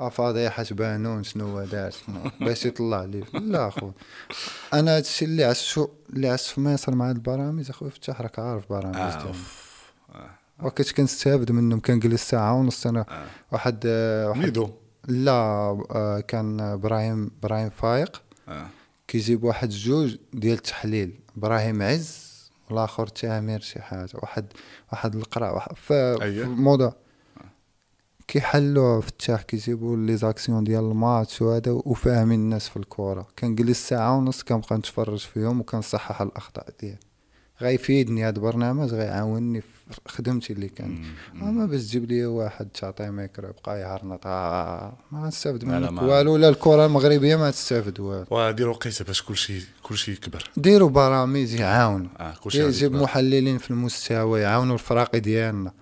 [0.00, 1.92] آه فضيحة بانون شنو هو دار
[2.40, 3.24] باش يطلع لي.
[3.34, 3.90] لا اخو
[4.72, 8.96] أنا هادشي اللي عشتو اللي عشت في مصر مع البرامج اخويا فتح راك عارف برامج.
[10.14, 10.30] آه،
[10.64, 13.26] وكنت كنستافد منهم كنجلس ساعة ونص أنا آه.
[13.52, 14.70] واحد آه، واحد ميدو
[15.08, 18.66] لا آه، كان إبراهيم إبراهيم فايق آه.
[19.08, 22.32] كيجيب واحد جوج ديال التحليل إبراهيم عز
[22.70, 24.46] والآخر تامر شي حاجة واحد
[24.92, 26.44] واحد القرا واحد ف أييه.
[26.44, 26.92] في موضه
[28.28, 34.42] كيحلوا فتاح كيجيبوا لي زاكسيون ديال الماتش وهذا وفاهمين الناس في الكره كنجلس ساعه ونص
[34.42, 37.11] كنبقى نتفرج فيهم وكنصحح الأخطاء ديالي
[37.62, 41.04] غيفيدني هذا البرنامج غيعاونني في خدمتي اللي كانت.
[41.42, 46.48] أما باش تجيب لي واحد تعطيه ميكرو يبقى يعرنط آه، ما غنستافد منك والو لا
[46.48, 48.26] الكرة المغربية ما تستافد والو.
[48.30, 50.50] ودير وقيته باش كلشي كلشي يكبر.
[50.56, 53.02] ديروا برامج يعاونوا آه يجيب يكبر.
[53.02, 55.72] محللين في المستوى يعاونوا الفراقي ديالنا.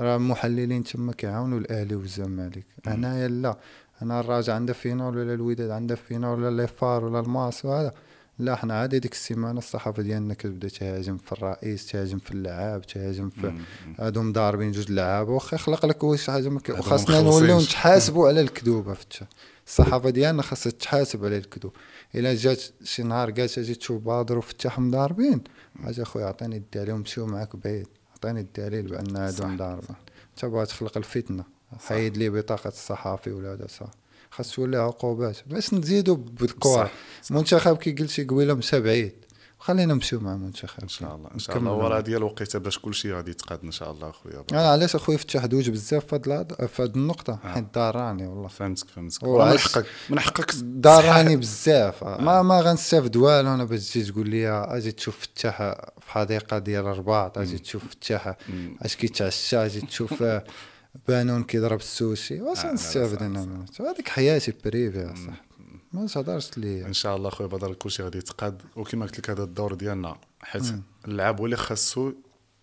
[0.00, 2.66] راه المحللين تما كيعاونوا الأهلي والزمالك.
[2.86, 3.56] هنايا لا.
[4.02, 7.92] أنا الرجاء عنده finale ولا الوداد عنده finale ولا ليفار ولا الماس وهذا.
[8.38, 13.30] لا حنا عادي ديك السيمانة الصحافة ديالنا كتبدا تهاجم في الرئيس تهاجم في اللعاب تهاجم
[13.30, 13.52] في
[13.98, 17.20] هادو مضاربين جوج لعابه واخا يخلق لك شي حاجة وخاصنا.
[17.20, 19.26] نوليو نتحاسبوا على الكذوبة فتح
[19.66, 21.72] الصحافة ديالنا خاصها تحاسب على الكذوب.
[22.14, 25.40] إلا جات شي نهار قالت أجي تشوف بادر وفتح مضاربين
[25.84, 27.88] أجي أخويا عطيني الدليل ومشيو معاك بعيد.
[28.14, 29.96] عطيني الدليل بأن هادو مضاربين
[30.30, 31.44] انت باغي تخلق الفتنة.
[31.86, 33.90] حيد لي بطاقة الصحافي ولا هذا صح.
[34.36, 35.36] خاص تولي عقوبات.
[35.46, 36.90] باش نزيدوا بالكره صح،
[37.30, 39.12] المنتخب كي قلت شي قبيله مشى بعيد
[39.58, 41.56] خلينا نمشيو مع المنتخب إن شاء الله إن شاء.
[41.56, 41.72] الله.
[41.72, 44.44] وراه ديال وقيته باش كلشي غادي يتقاد إن شاء الله أخويا.
[44.52, 48.48] أنا علاش أخويا فتاح دوج بزاف في هاد في هاد النقطة؟ حيت داراني والله.
[48.48, 49.24] فهمتك فهمتك.
[49.24, 52.04] من حقك من حقك داراني بزاف.
[52.04, 53.54] ما ما غنستافد والو.
[53.54, 55.56] أنا باش تجي تقول لي أجي تشوف فتاح
[56.00, 58.36] في حديقة ديال الرباط أجي تشوف فتاح
[58.82, 60.14] أش كيتعشى أجي تشوف
[61.08, 62.40] بانون كيضرب السوشي.
[62.40, 65.46] واش نستافد أنا؟ هذيك حياتي privée صح
[65.92, 66.86] ما تهضرش لي.
[66.86, 68.62] إن شاء الله أخويا بدر كلشي غادي يتقاد.
[68.76, 70.62] وكما قلت لك هذا الدور ديالنا حيت
[71.04, 72.12] اللعاب هو اللي خاصو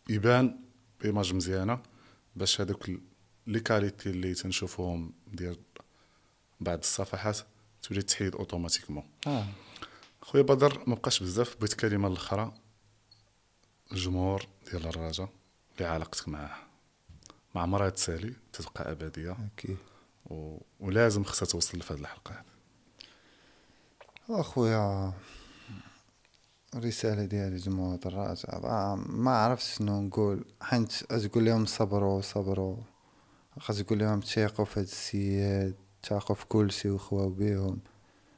[0.10, 0.60] يبان
[1.01, 1.80] بإيماج مزيانة
[2.35, 2.89] باش هذوك
[3.47, 5.57] لي كاليتي اللي تنشوفوهم ديال
[6.60, 7.38] بعض الصفحات
[7.84, 9.03] تولي تحيد أوتوماتيكمون.
[9.27, 9.45] آه.
[10.22, 11.55] خويا بدر ما بقاش بزاف.
[11.57, 12.53] بغيت كلمة الأخرى.
[13.91, 15.30] الجمهور ديال الرجاء
[15.77, 16.55] اللي علاقتك معاه.
[17.55, 19.38] ما عمرها تسالي تبقى أبدية.
[19.57, 19.77] أكيد.
[20.25, 20.57] و...
[20.80, 22.43] ولازم خصها توصل لهاد الحلقة.
[24.30, 25.13] هذه أخويا
[26.75, 30.45] الرسالة ديالي جمهور آه، ما عرفتش شنو نقول.
[30.61, 32.77] حيت تقول لهم صبروا صبروا.
[33.59, 37.80] خاص تقول لهم تيقوا في هاد السياد تاقوا في كل شيء وخواو بيهم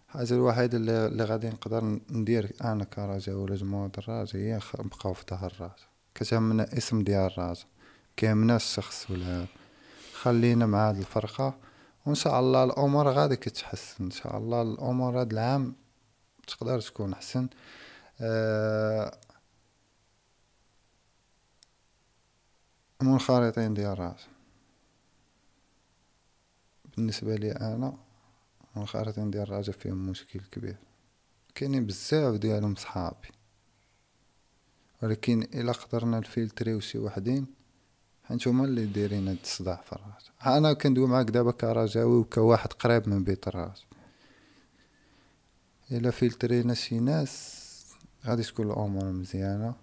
[0.05, 5.23] الحاجة الوحيدة اللي, اللي غادي نقدر ندير أنا كرجاء ولا جمهور الرجاء هي نبقاو في
[5.29, 7.65] ظهر الرجاء كتهمنا اسم ديال الرجاء
[8.17, 9.45] كيهمنا الشخص ولا.
[10.13, 11.57] خلينا مع هاد الفرقة.
[12.05, 15.75] وإن شاء الله الأمور غادي كتحسن إن شاء الله الأمور هاد العام
[16.47, 17.47] تقدر تكون أحسن.
[18.21, 19.17] آه،
[23.01, 24.27] منخرطين ديال راس
[26.97, 27.97] بالنسبة لي أنا
[28.75, 30.77] منخرطين ديال الراجل فيهم مشكل كبير.
[31.55, 33.27] كاينين بزاف ديالهم صحابي.
[35.03, 37.64] ولكن إلا قدرنا نفلتريو شي وحدين
[38.47, 40.31] هما اللي دايرين هاد الصداع في الراس.
[40.57, 43.85] أنا كندوي معاك دابا كرجاوي وكواحد قريب من بيت الراس.
[45.91, 47.61] إلا فلترينا شي ناس
[48.25, 49.73] غادي تكون الأمور مزيانة.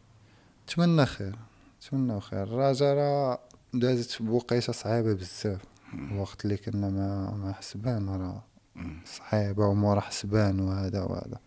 [0.65, 1.37] نتمنى خير
[1.79, 2.43] نتمنى خير.
[2.43, 3.41] الرجاء راه
[3.75, 5.61] دازت بوقيتة صعيبة بزاف.
[5.95, 8.43] الوقت اللي كنا مع مع حسبان راه
[9.05, 11.41] صعيبة ومورا حسبان وهذا وهذا.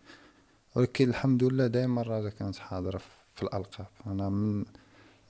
[0.76, 3.02] ولكن الحمد لله دائما الرجاء كانت حاضرة
[3.36, 3.88] في الألقاب.
[4.08, 4.66] أنا من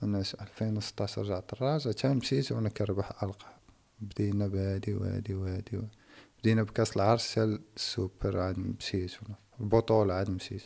[0.06, 3.56] من 2016 رجعت الرجاء حتى مشيت وأنا كنربح القاب
[4.00, 5.82] بدينا بهادي وهادي وهادي
[6.40, 9.12] بدينا بكاس العرش السوبر عاد مشيت
[9.60, 10.64] البطولة عاد مشيت.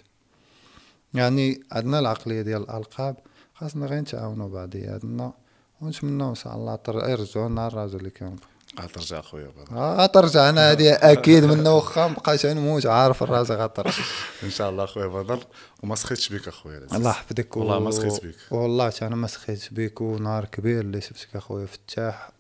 [1.14, 3.18] يعني عندنا العقلية ديال الألقاب
[3.54, 5.34] خاصنا غير نتعاونوا بعضياتنا
[5.82, 8.36] ونتمنوا إن شاء الله يرجعوا لنا الراجل اللي كان
[8.82, 14.04] غترجع خويا آه ترجع أنا هذه أكيد منه واخا مبقاش نموت عارف الراجل غترجع.
[14.44, 15.40] إن شاء الله خويا بدر.
[15.84, 17.58] وما سخيتش بك أخويا الله يحفظك.
[17.58, 22.32] والله ما سخيت بك والله أنا ما سخيتش بك ونهار كبير اللي شفتك أخويا فتاح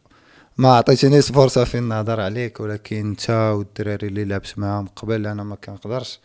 [0.57, 5.55] ما عطيتنيش فرصة فين نهضر عليك ولكن أنت والدراري اللي لعبت معاهم قبل أنا ما
[5.55, 6.19] كنقدرش.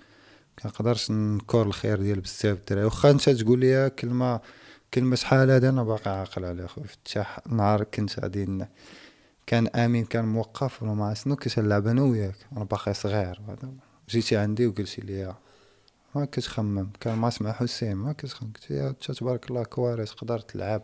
[0.62, 2.84] كنقدرش نكور الخير ديال بزاف الدراري.
[2.84, 4.40] واخا أنت تقول لي كلمة
[4.94, 8.66] كلمة شحال هذا؟ أنا باقي عاقل عليها خويا فتاح نهار كنت غادي
[9.46, 13.40] كان آمين كان موقف ولا ما شنو كنت نلعب أنا وياك أنا باقي صغير
[14.08, 15.34] جيتي عندي وقلتي لي
[16.14, 20.82] ما كتخمم كان ماتش مع حسين ما كتخمم قلت يا تبارك الله كوارث قدرت تلعب.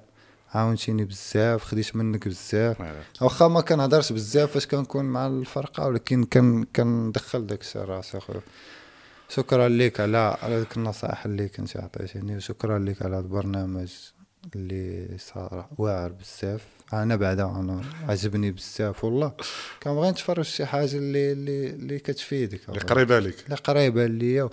[0.55, 2.77] عاونتيني بزاف خديت منك بزاف.
[3.21, 8.41] واخا ما كنهضرش بزاف فاش كنكون مع الفرقة ولكن كان كندخل داك الشيء راسي أخويا.
[9.29, 13.93] شكرا لك على على ديك النصائح اللي كنت عطيتيني وشكرا لك على البرنامج
[14.55, 16.67] اللي صار واعر بزاف.
[16.93, 19.33] أنا بعدا أنا عجبني بزاف والله.
[19.83, 22.61] كنبغي نتفرج شي حاجة اللي اللي اللي كتفيدك.
[22.69, 23.45] اللي قريبة لك.
[23.45, 24.49] اللي قريبة ليا.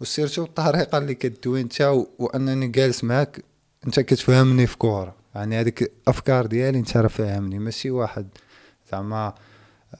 [0.00, 1.80] و surtout الطريقة اللي كدوي انت
[2.18, 3.44] وأنني جالس معاك
[3.86, 5.14] انت كتفهمني في كورة.
[5.34, 7.58] يعني هذيك الأفكار ديالي انت راه فاهمني.
[7.58, 8.28] ماشي واحد
[8.92, 9.34] زعما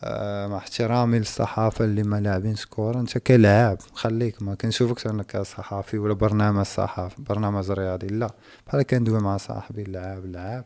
[0.05, 5.99] آه مع احترامي للصحافة اللي ما لاعبينش كورة انت كلاعب خليك ما كنشوفكش انك صحافي
[5.99, 8.31] ولا برنامج صحافي برنامج رياضي لا.
[8.67, 10.65] بحال كندوي مع صاحبي اللاعب اللاعب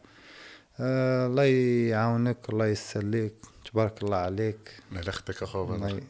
[0.81, 1.45] آه الله
[1.91, 3.35] يعاونك الله يسر ليك
[3.73, 4.81] تبارك الله عليك.
[4.91, 6.01] الله يخدك أخويا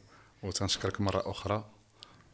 [0.42, 1.64] وتنشكرك مرة أخرى.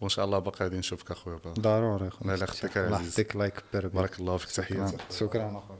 [0.00, 4.20] وإن شاء الله باقي غادي نشوفك أخويا ضروري الله يخدك الله يحفظك الله يكبر بارك
[4.20, 4.50] الله فيك.
[4.50, 5.48] تحياتي شكرا.
[5.58, 5.78] اخويا